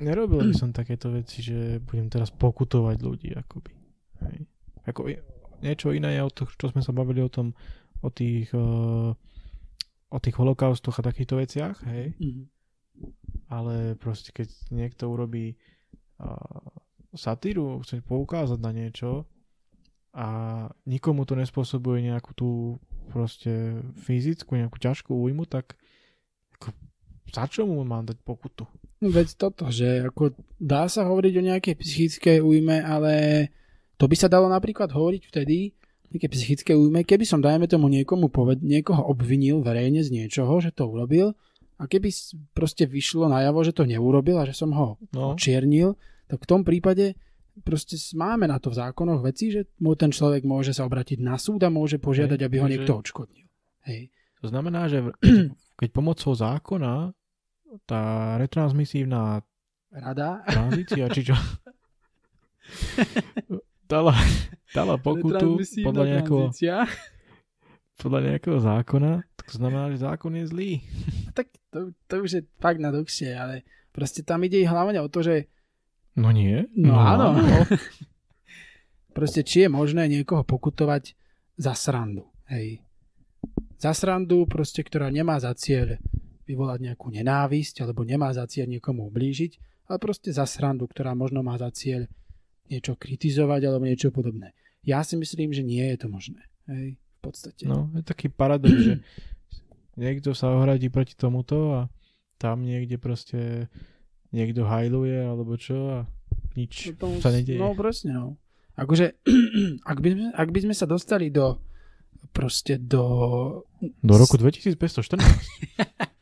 nerobil 0.00 0.48
by 0.48 0.56
som 0.56 0.72
takéto 0.72 1.12
veci, 1.12 1.44
že 1.44 1.76
budem 1.84 2.08
teraz 2.08 2.32
pokutovať 2.32 2.96
ľudí, 3.04 3.36
akoby. 3.36 3.76
Hej. 4.24 4.48
Ako, 4.88 5.04
niečo 5.60 5.92
iné 5.92 6.16
je 6.16 6.24
o 6.24 6.32
to, 6.32 6.48
čo 6.56 6.72
sme 6.72 6.80
sa 6.80 6.96
bavili 6.96 7.20
o 7.20 7.28
tom, 7.28 7.52
o 8.00 8.08
tých, 8.08 8.48
o 10.08 10.18
tých 10.24 10.36
holokaustoch 10.40 10.96
a 10.96 11.06
takýchto 11.12 11.36
veciach, 11.36 11.84
hej. 11.84 12.16
Mhm. 12.16 12.44
Ale 13.52 13.92
proste 14.00 14.32
keď 14.32 14.48
niekto 14.72 15.12
urobí 15.12 15.52
uh, 16.16 16.64
satíru, 17.16 17.80
chce 17.82 18.00
poukázať 18.00 18.60
na 18.60 18.70
niečo 18.70 19.24
a 20.16 20.26
nikomu 20.88 21.28
to 21.28 21.36
nespôsobuje 21.36 22.08
nejakú 22.08 22.32
tú 22.32 22.50
proste 23.12 23.80
fyzickú, 24.04 24.56
nejakú 24.56 24.80
ťažkú 24.80 25.12
újmu, 25.12 25.44
tak 25.44 25.76
ako, 26.56 26.72
za 27.30 27.44
čo 27.48 27.68
mu 27.68 27.84
mám 27.84 28.06
dať 28.06 28.18
pokutu? 28.24 28.64
veď 28.96 29.28
toto, 29.36 29.68
že 29.68 30.08
ako 30.08 30.32
dá 30.56 30.88
sa 30.88 31.04
hovoriť 31.04 31.32
o 31.36 31.46
nejakej 31.52 31.74
psychickej 31.76 32.38
újme, 32.40 32.80
ale 32.80 33.12
to 34.00 34.08
by 34.08 34.16
sa 34.16 34.24
dalo 34.24 34.48
napríklad 34.48 34.88
hovoriť 34.88 35.22
vtedy, 35.28 35.76
nejaké 36.08 36.28
psychické 36.32 36.72
újme, 36.72 37.04
keby 37.04 37.28
som, 37.28 37.44
dajme 37.44 37.68
tomu, 37.68 37.92
niekomu 37.92 38.32
poved, 38.32 38.64
niekoho 38.64 39.04
obvinil 39.04 39.60
verejne 39.60 40.00
z 40.00 40.16
niečoho, 40.16 40.64
že 40.64 40.72
to 40.72 40.88
urobil 40.88 41.36
a 41.76 41.84
keby 41.84 42.08
proste 42.56 42.88
vyšlo 42.88 43.28
najavo, 43.28 43.60
že 43.60 43.76
to 43.76 43.84
neurobil 43.84 44.40
a 44.40 44.48
že 44.48 44.56
som 44.56 44.72
ho 44.72 44.96
No. 45.12 45.36
očiernil, 45.36 45.92
tak 46.26 46.42
v 46.42 46.48
tom 46.48 46.62
prípade 46.66 47.14
proste 47.64 47.96
máme 48.16 48.44
na 48.50 48.60
to 48.60 48.68
v 48.68 48.78
zákonoch 48.82 49.24
veci, 49.24 49.48
že 49.48 49.64
ten 49.96 50.12
človek 50.12 50.44
môže 50.44 50.76
sa 50.76 50.84
obratiť 50.84 51.18
na 51.22 51.40
súd 51.40 51.64
a 51.64 51.72
môže 51.72 51.96
požiadať, 51.96 52.38
Hej, 52.42 52.46
aby 52.46 52.56
ho 52.60 52.68
niekto 52.68 52.92
odškodnil. 53.00 53.48
Hej. 53.88 54.12
To 54.44 54.46
znamená, 54.52 54.90
že 54.90 55.00
keď 55.80 55.88
pomocou 55.94 56.36
zákona 56.36 57.16
tá 57.88 58.02
retransmisívna 58.36 59.40
Rada? 59.90 60.44
tranzícia, 60.44 61.08
či 61.08 61.32
čo, 61.32 61.36
dala, 63.90 64.14
dala 64.74 64.98
pokutu 64.98 65.62
podľa 65.80 66.04
nejakého, 66.18 66.40
tranzícia. 66.50 66.84
podľa 67.96 68.20
nejakého 68.32 68.58
zákona, 68.60 69.12
tak 69.38 69.46
to 69.48 69.56
znamená, 69.56 69.84
že 69.94 70.04
zákon 70.04 70.32
je 70.36 70.44
zlý. 70.50 70.72
Tak 71.36 71.52
to, 71.68 71.92
to 72.08 72.24
už 72.24 72.30
je 72.32 72.42
fakt 72.64 72.80
na 72.80 72.88
dlhšie, 72.88 73.36
ale 73.36 73.60
proste 73.92 74.24
tam 74.24 74.40
ide 74.40 74.64
hlavne 74.64 75.04
o 75.04 75.08
to, 75.12 75.20
že 75.20 75.52
No 76.16 76.32
nie. 76.32 76.64
No, 76.72 76.96
áno. 76.96 77.36
proste 79.16 79.40
či 79.44 79.64
je 79.64 79.68
možné 79.72 80.08
niekoho 80.08 80.44
pokutovať 80.44 81.16
za 81.56 81.72
srandu. 81.72 82.28
Hej. 82.52 82.84
Za 83.76 83.96
srandu, 83.96 84.44
proste, 84.44 84.84
ktorá 84.84 85.08
nemá 85.12 85.40
za 85.40 85.52
cieľ 85.56 86.00
vyvolať 86.48 86.92
nejakú 86.92 87.08
nenávisť, 87.12 87.84
alebo 87.84 88.04
nemá 88.04 88.32
za 88.32 88.44
cieľ 88.48 88.72
niekomu 88.72 89.08
ublížiť, 89.08 89.52
ale 89.88 89.98
proste 90.00 90.32
za 90.32 90.44
srandu, 90.44 90.88
ktorá 90.88 91.12
možno 91.12 91.40
má 91.40 91.56
za 91.60 91.68
cieľ 91.72 92.08
niečo 92.68 92.96
kritizovať 92.96 93.60
alebo 93.66 93.84
niečo 93.88 94.12
podobné. 94.12 94.52
Ja 94.86 95.02
si 95.02 95.18
myslím, 95.18 95.52
že 95.52 95.66
nie 95.66 95.82
je 95.94 95.96
to 96.00 96.08
možné. 96.08 96.42
Hej. 96.68 96.96
V 96.96 97.18
podstate. 97.20 97.64
No, 97.66 97.90
je 97.96 98.04
taký 98.06 98.30
paradox, 98.30 98.72
že 98.72 98.94
niekto 100.00 100.36
sa 100.36 100.52
ohradí 100.52 100.92
proti 100.92 101.16
tomuto 101.18 101.74
a 101.74 101.80
tam 102.36 102.62
niekde 102.62 103.00
proste 103.00 103.66
niekto 104.30 104.66
hajluje 104.66 105.18
alebo 105.22 105.54
čo 105.58 105.76
a 105.90 105.98
nič 106.56 106.96
No 106.96 107.20
sa 107.20 107.30
nedieje. 107.30 107.60
No 107.60 107.76
presne, 107.76 108.16
no. 108.16 108.26
Akože, 108.76 109.16
ak 109.90 109.98
by, 110.00 110.08
sme, 110.12 110.26
ak 110.32 110.48
by 110.52 110.58
sme 110.68 110.74
sa 110.76 110.84
dostali 110.88 111.32
do 111.32 111.60
proste 112.32 112.76
do... 112.76 113.04
Do 113.80 114.14
roku 114.16 114.36
2514. 114.36 115.20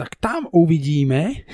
Tak 0.00 0.16
tam 0.16 0.48
uvidíme 0.48 1.44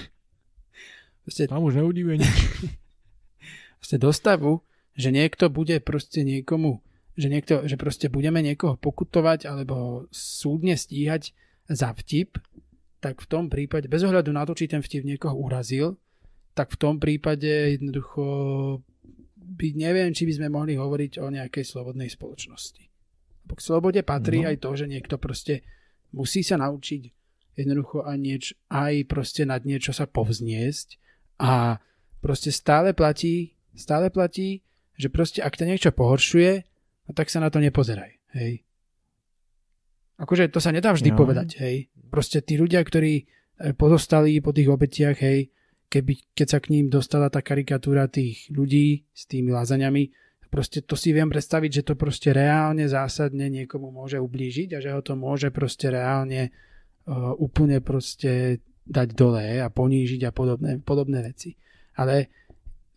proste, 1.27 1.51
Tam 1.51 1.65
už 1.65 1.81
neudíme 1.83 2.21
nič. 2.21 2.31
proste 3.81 3.97
do 3.99 4.13
stavu, 4.13 4.63
že 4.95 5.11
niekto 5.11 5.51
bude 5.51 5.81
proste 5.81 6.23
niekomu, 6.23 6.85
že, 7.17 7.27
niekto, 7.33 7.65
že 7.67 7.75
proste 7.81 8.07
budeme 8.13 8.45
niekoho 8.45 8.77
pokutovať 8.79 9.49
alebo 9.49 10.07
súdne 10.13 10.77
stíhať 10.77 11.33
za 11.67 11.97
vtip, 11.97 12.39
tak 13.05 13.21
v 13.21 13.29
tom 13.29 13.53
prípade, 13.53 13.85
bez 13.93 14.01
ohľadu 14.01 14.33
na 14.33 14.49
to, 14.49 14.57
či 14.57 14.65
ten 14.65 14.81
vtip 14.81 15.05
niekoho 15.05 15.37
urazil, 15.37 16.01
tak 16.57 16.73
v 16.73 16.81
tom 16.81 16.97
prípade 16.97 17.77
jednoducho 17.77 18.25
by, 19.37 19.77
neviem, 19.77 20.17
či 20.17 20.25
by 20.25 20.33
sme 20.41 20.49
mohli 20.49 20.81
hovoriť 20.81 21.21
o 21.21 21.29
nejakej 21.29 21.65
slobodnej 21.69 22.09
spoločnosti. 22.09 22.85
K 23.45 23.61
slobode 23.61 24.01
patrí 24.01 24.41
No. 24.41 24.49
aj 24.49 24.57
to, 24.65 24.71
že 24.73 24.89
niekto 24.89 25.21
proste 25.21 25.61
musí 26.17 26.41
sa 26.41 26.57
naučiť 26.57 27.03
jednoducho 27.61 28.09
aj, 28.09 28.17
nieč, 28.17 28.45
aj 28.73 29.05
proste 29.05 29.45
nad 29.45 29.61
niečo 29.69 29.93
sa 29.93 30.09
povzniesť 30.09 30.97
a 31.45 31.77
proste 32.25 32.49
stále 32.49 32.97
platí, 32.97 33.53
stále 33.77 34.09
platí, 34.09 34.65
že 34.97 35.13
proste 35.13 35.45
ak 35.45 35.61
ťa 35.61 35.69
niečo 35.69 35.91
pohoršuje, 35.93 36.53
no 37.05 37.11
tak 37.13 37.29
sa 37.29 37.45
na 37.45 37.53
to 37.53 37.61
nepozeraj, 37.61 38.17
hej. 38.33 38.65
Akože 40.15 40.47
to 40.51 40.63
sa 40.63 40.71
nedá 40.71 40.95
vždy 40.95 41.11
Jo. 41.11 41.19
povedať, 41.19 41.49
hej. 41.59 41.77
Proste 42.11 42.39
tí 42.39 42.55
ľudia, 42.55 42.83
ktorí 42.83 43.15
eh, 43.23 43.75
pozostali 43.75 44.39
po 44.39 44.55
tých 44.55 44.71
obetiach, 44.71 45.19
hej, 45.19 45.51
keby, 45.91 46.35
keď 46.35 46.47
sa 46.47 46.59
k 46.59 46.75
ním 46.75 46.87
dostala 46.91 47.31
tá 47.31 47.43
karikatúra 47.43 48.11
tých 48.11 48.51
ľudí 48.51 49.07
s 49.15 49.31
tými 49.31 49.55
lázaňami, 49.55 50.11
proste 50.55 50.87
to 50.87 50.95
si 50.95 51.11
viem 51.11 51.27
predstaviť, 51.27 51.71
že 51.71 51.87
to 51.87 51.95
proste 51.99 52.31
reálne 52.31 52.87
zásadne 52.87 53.51
niekomu 53.51 53.91
môže 53.91 54.23
ublížiť 54.23 54.75
a 54.75 54.83
že 54.83 54.95
ho 54.95 55.03
to 55.03 55.19
môže 55.19 55.51
proste 55.51 55.91
reálne 55.91 56.55
uh, 57.11 57.35
úplne 57.35 57.83
proste 57.83 58.63
dať 58.87 59.09
dole 59.19 59.59
a 59.59 59.67
ponížiť 59.67 60.23
a 60.27 60.31
podobné, 60.31 60.79
podobné 60.79 61.27
veci. 61.27 61.59
Ale 61.99 62.31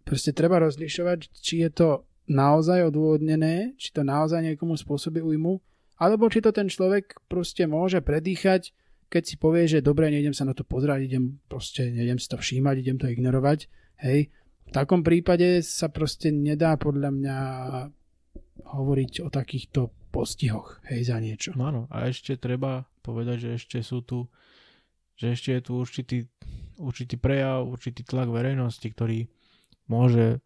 proste 0.06 0.38
treba 0.38 0.62
rozlišovať, 0.62 1.34
či 1.34 1.66
je 1.66 1.70
to 1.74 1.90
naozaj 2.30 2.94
odôvodnené, 2.94 3.74
či 3.82 3.90
to 3.90 4.06
naozaj 4.06 4.44
niekomu 4.44 4.78
spôsobí 4.78 5.18
újmu, 5.24 5.58
alebo 5.98 6.30
či 6.30 6.42
to 6.42 6.54
ten 6.54 6.70
človek 6.70 7.18
proste 7.26 7.66
môže 7.66 8.02
predýchať, 8.06 8.74
keď 9.08 9.24
si 9.24 9.36
povie, 9.40 9.66
že 9.66 9.80
dobre, 9.86 10.12
nejdem 10.12 10.36
sa 10.36 10.44
na 10.44 10.52
to 10.52 10.68
pozerať, 10.68 11.08
idem 11.08 11.40
proste, 11.48 11.90
nejdem 11.90 12.20
si 12.20 12.28
to 12.28 12.38
všímať, 12.38 12.76
idem 12.80 12.98
to 13.00 13.08
ignorovať, 13.08 13.72
hej. 14.04 14.30
V 14.68 14.72
takom 14.76 15.00
prípade 15.00 15.64
sa 15.64 15.88
proste 15.88 16.28
nedá 16.28 16.76
podľa 16.76 17.10
mňa 17.16 17.38
hovoriť 18.68 19.24
o 19.24 19.32
takýchto 19.32 20.12
postihoch, 20.12 20.84
hej, 20.92 21.08
za 21.08 21.18
niečo. 21.24 21.56
No 21.56 21.72
áno, 21.72 21.82
a 21.88 22.12
ešte 22.12 22.36
treba 22.36 22.84
povedať, 23.00 23.48
že 23.48 23.50
ešte 23.56 23.78
sú 23.80 24.04
tu, 24.04 24.28
že 25.16 25.32
ešte 25.32 25.56
je 25.56 25.62
tu 25.64 25.72
určitý, 25.80 26.18
určitý 26.76 27.16
prejav, 27.16 27.64
určitý 27.64 28.04
tlak 28.04 28.28
verejnosti, 28.28 28.84
ktorý 28.92 29.32
môže, 29.88 30.44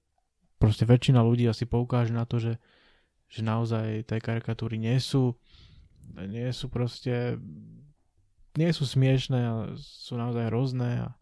proste 0.62 0.86
väčšina 0.86 1.26
ľudí 1.26 1.50
asi 1.50 1.66
poukáže 1.66 2.14
na 2.14 2.30
to, 2.30 2.38
že, 2.38 2.62
že 3.32 3.42
naozaj 3.42 4.04
tie 4.12 4.20
karikatúry 4.20 4.76
nie 4.76 5.00
sú, 5.00 5.40
nie 6.20 6.52
sú 6.52 6.68
proste, 6.68 7.40
nie 8.60 8.70
sú 8.76 8.84
smiešné, 8.84 9.40
ale 9.40 9.64
sú 9.80 10.20
naozaj 10.20 10.52
hrozné 10.52 11.08
a 11.08 11.16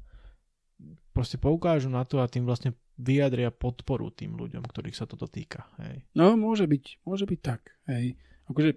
proste 1.14 1.38
poukážu 1.38 1.94
na 1.94 2.02
to 2.02 2.18
a 2.18 2.26
tým 2.26 2.50
vlastne 2.50 2.74
vyjadria 2.98 3.54
podporu 3.54 4.10
tým 4.10 4.34
ľuďom, 4.36 4.66
ktorých 4.66 4.98
sa 4.98 5.06
toto 5.06 5.30
týka. 5.30 5.70
Hej. 5.80 6.04
No, 6.18 6.34
môže 6.34 6.66
byť, 6.66 7.06
môže 7.06 7.30
byť 7.30 7.40
tak, 7.40 7.78
hej. 7.88 8.18
Akože 8.50 8.74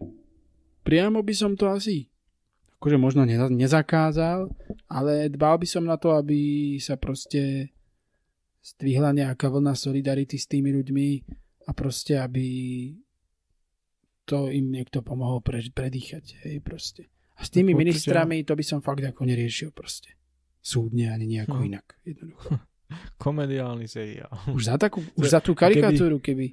priamo 0.85 1.25
by 1.25 1.35
som 1.35 1.57
to 1.57 1.73
asi 1.73 2.13
akože 2.83 2.99
možno 2.99 3.23
neza- 3.23 3.47
nezakázal, 3.47 4.51
ale 4.91 5.31
dbal 5.31 5.55
by 5.63 5.67
som 5.71 5.87
na 5.87 5.95
to, 5.95 6.19
aby 6.19 6.75
sa 6.83 6.99
proste 6.99 7.71
stvihla 8.59 9.15
nejaká 9.15 9.47
vlna 9.47 9.79
solidarity 9.79 10.35
s 10.35 10.51
tými 10.51 10.75
ľuďmi 10.75 11.09
a 11.67 11.71
proste, 11.79 12.19
aby 12.19 12.43
to 14.25 14.49
im 14.49 14.71
niekto 14.71 15.03
pomohol 15.03 15.43
pre, 15.43 15.61
predýchať, 15.61 16.47
hej, 16.47 16.63
proste. 16.63 17.11
A 17.39 17.43
s 17.43 17.51
tými 17.51 17.73
Tak 17.73 17.79
určite 17.79 17.83
ministrami 17.83 18.37
to 18.47 18.55
by 18.55 18.65
som 18.65 18.79
fakt 18.85 19.03
ako 19.03 19.23
neriešil 19.27 19.71
proste. 19.75 20.15
Súdne 20.63 21.11
ani 21.11 21.27
nejako 21.27 21.59
Hm. 21.59 21.67
inak, 21.67 21.87
jednoducho. 22.07 22.49
Komediálny 23.25 23.89
seriál. 23.89 24.31
Už 24.53 24.69
za, 24.69 24.77
takú, 24.79 25.03
už 25.17 25.27
za 25.27 25.41
tú 25.41 25.57
karikatúru, 25.57 26.21
keby... 26.23 26.53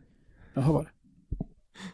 No 0.57 0.65
hovor. 0.65 0.87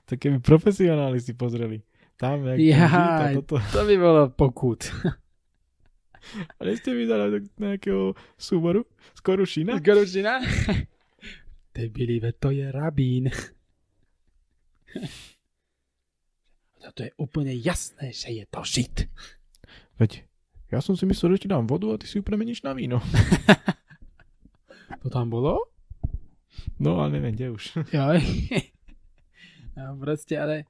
Tak 0.06 0.18
keby 0.18 0.38
profesionáli 0.42 1.20
si 1.22 1.34
pozreli. 1.36 1.82
Tam, 2.16 2.46
jak 2.48 2.58
Jaj. 2.58 2.80
Jaj. 2.80 3.34
toto. 3.44 3.60
To 3.60 3.82
by 3.84 3.96
bolo 4.00 4.22
pokút. 4.32 4.88
A 6.58 6.66
ste 6.74 6.98
vydali 6.98 7.46
nejakého 7.62 8.18
súboru? 8.34 8.82
Z 9.14 9.20
Korušina? 9.22 9.78
Gorušina? 9.78 10.42
Debili, 11.76 12.18
veď 12.18 12.36
to 12.42 12.50
je 12.50 12.66
rabín. 12.72 13.30
A 16.86 16.94
to 16.94 17.02
je 17.02 17.12
úplne 17.18 17.52
jasné, 17.58 18.14
že 18.14 18.30
je 18.30 18.46
to 18.46 18.62
žid. 18.62 18.96
Veď, 19.98 20.22
ja 20.70 20.80
som 20.80 20.94
si 20.94 21.10
myslel, 21.10 21.36
že 21.36 21.46
ti 21.46 21.50
dám 21.50 21.66
vodu 21.66 21.90
a 21.90 22.00
ty 22.00 22.06
si 22.06 22.22
ju 22.22 22.24
premeníš 22.24 22.62
na 22.62 22.78
víno. 22.78 23.02
To 25.06 25.14
tam 25.14 25.30
bolo? 25.30 25.70
No, 26.82 26.98
ale 26.98 27.22
neviem, 27.22 27.38
kde 27.38 27.54
už. 27.54 27.64
Joj. 27.94 28.22
No, 29.78 29.94
proste, 30.02 30.34
ale 30.34 30.66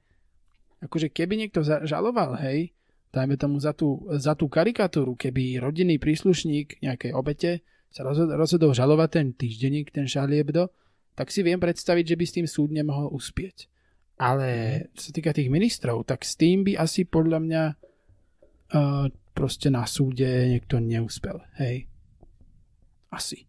akože 0.84 1.08
keby 1.08 1.40
niekto 1.40 1.64
žaloval, 1.64 2.36
hej, 2.44 2.76
dajme 3.16 3.40
tomu 3.40 3.56
za 3.56 3.72
tú, 3.72 4.04
za 4.20 4.36
tú 4.36 4.52
karikatúru, 4.52 5.16
keby 5.16 5.56
rodinný 5.56 5.96
príslušník 5.96 6.84
nejakej 6.84 7.12
obete 7.16 7.50
sa 7.88 8.04
rozhod- 8.04 8.36
rozhodol 8.36 8.76
žalovať 8.76 9.08
ten 9.08 9.26
týždenník, 9.32 9.88
ten 9.88 10.04
Charlie 10.04 10.44
Hebdo, 10.44 10.68
tak 11.16 11.32
si 11.32 11.40
viem 11.40 11.56
predstaviť, 11.56 12.12
že 12.12 12.18
by 12.20 12.24
s 12.28 12.34
tým 12.36 12.46
súd 12.48 12.76
nemohol 12.76 13.08
uspieť. 13.08 13.72
Ale 14.16 14.48
čo 14.96 15.08
sa 15.08 15.12
týka 15.12 15.36
tých 15.36 15.52
ministrov, 15.52 16.08
tak 16.08 16.24
s 16.24 16.40
tým 16.40 16.64
by 16.64 16.80
asi 16.80 17.04
podľa 17.04 17.38
mňa 17.44 17.62
uh, 18.72 19.06
proste 19.36 19.68
na 19.68 19.84
súde 19.84 20.56
niekto 20.56 20.80
neúspel. 20.80 21.36
Hej. 21.60 21.84
Asi. 23.12 23.44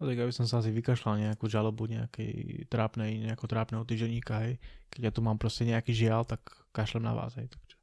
No, 0.00 0.08
tak 0.08 0.16
aby 0.16 0.32
som 0.32 0.48
sa 0.48 0.64
asi 0.64 0.74
vykašľal 0.74 1.30
nejakú 1.30 1.46
žalobu 1.46 1.84
nejakej 1.84 2.64
trápnej, 2.72 3.30
nejakého 3.30 3.48
trápneho 3.52 3.84
týždenníka, 3.84 4.42
hej. 4.48 4.56
Keď 4.88 5.00
ja 5.06 5.12
tu 5.12 5.20
mám 5.20 5.36
proste 5.36 5.62
nejaký 5.68 5.92
žiaľ, 5.92 6.24
tak 6.24 6.40
kašlem 6.72 7.04
na 7.04 7.12
vás, 7.12 7.36
hej. 7.36 7.46
Takže... 7.52 7.74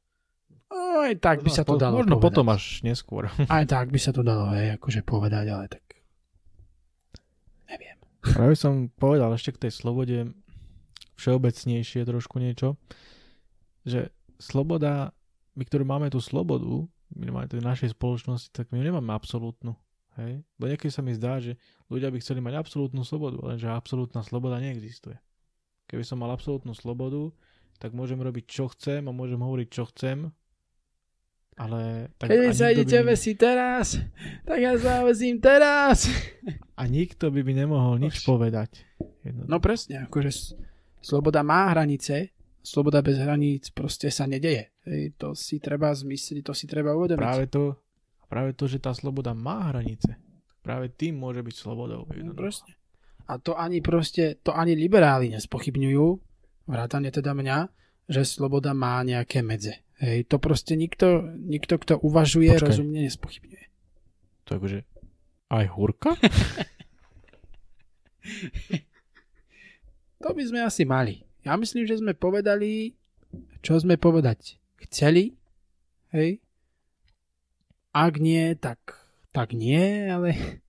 Aj 0.68 1.14
tak 1.16 1.46
by 1.46 1.50
sa 1.54 1.64
to 1.64 1.80
dalo 1.80 2.02
Možno 2.02 2.18
povedať. 2.18 2.26
potom 2.26 2.46
až 2.50 2.84
neskôr. 2.84 3.30
Aj 3.48 3.64
tak 3.64 3.88
by 3.88 4.00
sa 4.02 4.10
to 4.10 4.26
dalo, 4.26 4.52
hej, 4.52 4.76
akože 4.76 5.00
povedať, 5.06 5.46
ale 5.48 5.64
tak... 5.70 5.80
Neviem. 7.70 7.96
Práve 8.18 8.58
som 8.58 8.90
povedal 8.98 9.30
ešte 9.32 9.54
k 9.54 9.62
tej 9.68 9.72
slobode 9.78 10.34
všeobecnejšie 11.18 12.06
trošku 12.06 12.38
niečo, 12.38 12.78
že 13.82 14.14
sloboda, 14.38 15.10
my, 15.58 15.62
ktorú 15.66 15.84
máme 15.84 16.08
tú 16.08 16.22
slobodu, 16.22 16.86
minimálne 17.12 17.50
tej 17.50 17.64
našej 17.64 17.98
spoločnosti, 17.98 18.54
tak 18.54 18.70
my 18.70 18.78
nemáme 18.78 19.10
absolútnu. 19.10 19.74
Hej? 20.20 20.46
Bo 20.54 20.70
niekedy 20.70 20.92
sa 20.94 21.02
mi 21.02 21.12
zdá, 21.14 21.42
že 21.42 21.58
ľudia 21.90 22.14
by 22.14 22.22
chceli 22.22 22.38
mať 22.38 22.54
absolútnu 22.58 23.02
slobodu, 23.02 23.42
lenže 23.42 23.66
absolútna 23.66 24.22
sloboda 24.22 24.62
neexistuje. 24.62 25.18
Keby 25.88 26.04
som 26.04 26.20
mal 26.20 26.30
absolútnu 26.30 26.76
slobodu, 26.76 27.32
tak 27.80 27.96
môžem 27.96 28.20
robiť 28.20 28.44
čo 28.46 28.64
chcem 28.70 29.06
a 29.06 29.12
môžem 29.14 29.40
hovoriť 29.40 29.68
čo 29.70 29.88
chcem, 29.88 30.28
ale... 31.58 32.12
Tak 32.22 32.30
Keď 32.30 32.54
sa 32.54 32.70
nikto 32.70 33.02
by 33.02 33.18
vesiť 33.18 33.34
teraz, 33.34 33.98
tak 34.46 34.58
ja 34.62 34.78
vesím 35.02 35.42
teraz. 35.42 36.06
A 36.78 36.86
nikto 36.86 37.34
by 37.34 37.42
mi 37.42 37.58
nemohol 37.58 37.98
nič 37.98 38.22
Bož. 38.22 38.30
povedať. 38.30 38.86
Jednoducho. 39.26 39.50
No 39.50 39.58
presne, 39.58 40.06
akože 40.06 40.30
sloboda 41.00 41.40
má 41.46 41.72
hranice, 41.72 42.34
sloboda 42.62 43.00
bez 43.00 43.16
hraníc 43.16 43.72
proste 43.72 44.12
sa 44.12 44.28
nedeje. 44.28 44.68
Hej, 44.84 45.16
to 45.16 45.32
si 45.32 45.60
treba 45.60 45.92
zmysliť, 45.92 46.42
to 46.44 46.52
si 46.52 46.68
treba 46.68 46.92
uvedomiť. 46.96 47.20
Práve 47.20 47.46
to, 47.48 47.76
práve 48.28 48.52
to, 48.52 48.68
že 48.68 48.82
tá 48.82 48.92
sloboda 48.92 49.32
má 49.32 49.72
hranice, 49.72 50.16
práve 50.60 50.92
tým 50.92 51.16
môže 51.16 51.40
byť 51.40 51.54
slobodou. 51.56 52.04
No. 52.04 52.32
A 53.28 53.36
to 53.36 53.52
ani 53.56 53.84
proste, 53.84 54.40
to 54.40 54.56
ani 54.56 54.72
liberáli 54.72 55.28
nespochybňujú, 55.36 56.06
vrátane 56.68 57.12
teda 57.12 57.36
mňa, 57.36 57.68
že 58.08 58.24
sloboda 58.24 58.72
má 58.72 59.04
nejaké 59.04 59.44
medze. 59.44 59.84
Hej, 60.00 60.30
to 60.30 60.40
proste 60.40 60.78
nikto, 60.78 61.26
nikto 61.36 61.76
kto 61.76 62.00
uvažuje, 62.00 62.54
Počkaj. 62.54 62.68
rozumne 62.70 63.04
nespochybňuje. 63.04 63.64
To 64.48 64.50
akože 64.56 64.78
aj 65.52 65.64
hurka? 65.76 66.16
To 70.18 70.34
by 70.34 70.42
sme 70.42 70.60
asi 70.66 70.82
mali. 70.82 71.22
Ja 71.46 71.54
myslím, 71.54 71.86
že 71.86 72.02
sme 72.02 72.12
povedali, 72.12 72.98
čo 73.62 73.78
sme 73.78 73.94
povedať 73.94 74.58
chceli. 74.88 75.38
Hej. 76.10 76.42
Ak 77.94 78.18
nie, 78.18 78.54
tak, 78.58 78.78
tak 79.30 79.54
nie, 79.54 80.06
ale 80.10 80.34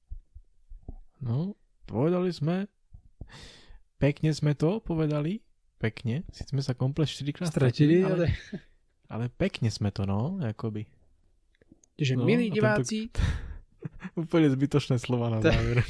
No, 1.19 1.59
povedali 1.83 2.31
sme, 2.31 2.71
pekne 3.99 4.31
sme 4.31 4.55
to 4.55 4.79
povedali, 4.79 5.43
pekne, 5.75 6.23
si 6.31 6.47
sme 6.47 6.63
sa 6.63 6.71
komplet 6.71 7.11
4 7.11 7.35
krát 7.35 7.51
stratili, 7.51 8.07
ale, 8.07 8.31
ale... 9.13 9.27
pekne 9.27 9.67
sme 9.67 9.91
to, 9.91 10.07
no, 10.07 10.39
akoby. 10.39 10.87
Že 11.99 12.15
No, 12.15 12.23
milí 12.23 12.47
a 12.47 12.51
tento- 12.51 12.55
diváci, 12.55 12.99
Úplne 14.19 14.47
zbytočné 14.51 14.99
slova 14.99 15.31
na 15.31 15.39
záver. 15.39 15.83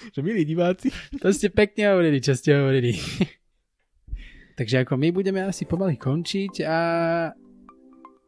že 0.14 0.20
milí 0.24 0.42
diváci, 0.44 0.88
to 1.20 1.28
ste 1.30 1.52
pekne 1.52 1.92
hovorili, 1.92 2.18
čo 2.22 2.32
ste 2.36 2.56
hovorili. 2.56 2.96
Takže 4.58 4.84
ako 4.84 5.00
my 5.00 5.08
budeme 5.14 5.40
asi 5.40 5.64
pomaly 5.64 5.96
končiť 5.96 6.68
a 6.68 6.78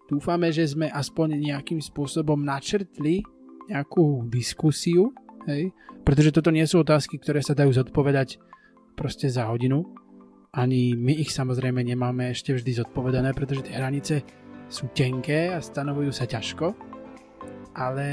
dúfame, 0.09 0.49
že 0.49 0.64
sme 0.64 0.89
aspoň 0.89 1.37
nejakým 1.37 1.81
spôsobom 1.81 2.41
načrtli 2.41 3.20
nejakú 3.68 4.29
diskusiu, 4.33 5.12
hej? 5.45 5.73
pretože 6.03 6.33
toto 6.33 6.49
nie 6.49 6.64
sú 6.64 6.81
otázky, 6.81 7.20
ktoré 7.20 7.45
sa 7.45 7.53
dajú 7.53 7.73
zodpovedať 7.77 8.41
proste 8.97 9.29
za 9.29 9.49
hodinu. 9.49 9.85
Ani 10.53 10.93
my 10.93 11.16
ich 11.16 11.33
samozrejme 11.33 11.81
nemáme 11.81 12.33
ešte 12.33 12.53
vždy 12.53 12.85
zodpovedané, 12.85 13.33
pretože 13.33 13.64
tie 13.64 13.77
hranice 13.77 14.20
sú 14.68 14.93
tenké 14.93 15.53
a 15.53 15.61
stanovujú 15.61 16.12
sa 16.12 16.29
ťažko. 16.29 16.77
Ale 17.73 18.09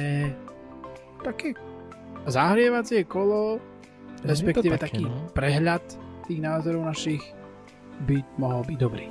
také 1.19 1.51
zahrievacie 2.27 3.07
kolo, 3.07 3.61
No, 4.19 4.27
to 4.27 4.31
respektíve 4.35 4.75
také, 4.75 4.99
taký 4.99 5.03
no. 5.07 5.31
prehľad 5.31 5.83
tých 6.27 6.39
názorov 6.43 6.91
našich 6.91 7.23
by 8.03 8.19
mohol 8.35 8.67
byť 8.67 8.77
dobrý. 8.79 9.07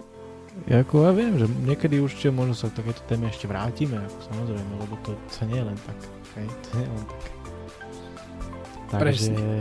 Ja 0.69 0.85
ako 0.85 1.09
ja 1.09 1.13
viem, 1.17 1.41
že 1.41 1.47
niekedy 1.65 1.97
určite 1.97 2.29
možno 2.29 2.53
sa 2.53 2.69
k 2.69 2.85
takéto 2.85 3.01
téme 3.09 3.31
ešte 3.33 3.49
vrátime, 3.49 3.97
ako 4.05 4.19
samozrejme, 4.29 4.73
lebo 4.85 4.95
to 5.07 5.17
sa 5.33 5.49
nie 5.49 5.57
je 5.57 5.65
len 5.65 5.79
tak. 5.87 5.99
Okay? 6.05 6.47
To 6.61 6.69
nie 6.77 6.85
je 6.85 6.93
len 6.93 7.05
tak. 7.09 7.23
Takže 8.89 9.29
Presne. 9.33 9.61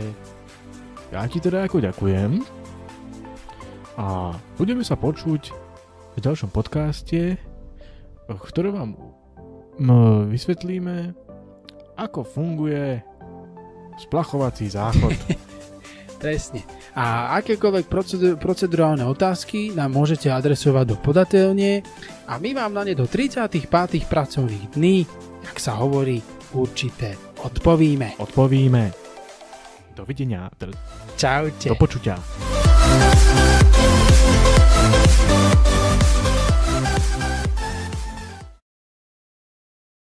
ja 1.12 1.22
ti 1.28 1.38
teda 1.40 1.58
ako 1.68 1.76
ďakujem 1.84 2.30
a 4.00 4.36
budeme 4.56 4.84
sa 4.84 4.96
počuť 4.96 5.42
v 6.16 6.18
ďalšom 6.20 6.48
podcaste, 6.48 7.36
v 8.28 8.40
ktorom 8.52 8.72
vám 8.72 8.90
vysvetlíme, 10.32 11.12
ako 11.96 12.24
funguje 12.24 13.04
splachovací 13.98 14.70
záchod. 14.70 15.14
Presne. 16.22 16.66
A 16.98 17.38
akékoľvek 17.38 17.86
procedur- 17.86 18.36
procedurálne 18.42 19.06
otázky 19.06 19.70
nám 19.70 19.94
môžete 19.94 20.26
adresovať 20.26 20.84
do 20.90 20.96
podateľne 20.98 21.86
a 22.26 22.42
my 22.42 22.50
vám 22.58 22.74
na 22.74 22.82
ne 22.82 22.98
do 22.98 23.06
35. 23.06 23.70
pracovných 24.10 24.74
dní, 24.74 25.06
jak 25.46 25.56
sa 25.62 25.78
hovorí, 25.78 26.18
určite 26.58 27.14
odpovíme. 27.38 28.18
Odpovíme. 28.18 28.84
Dovidenia. 29.94 30.50
Čaute. 31.14 31.70
Do 31.70 31.78
počutia. 31.78 32.18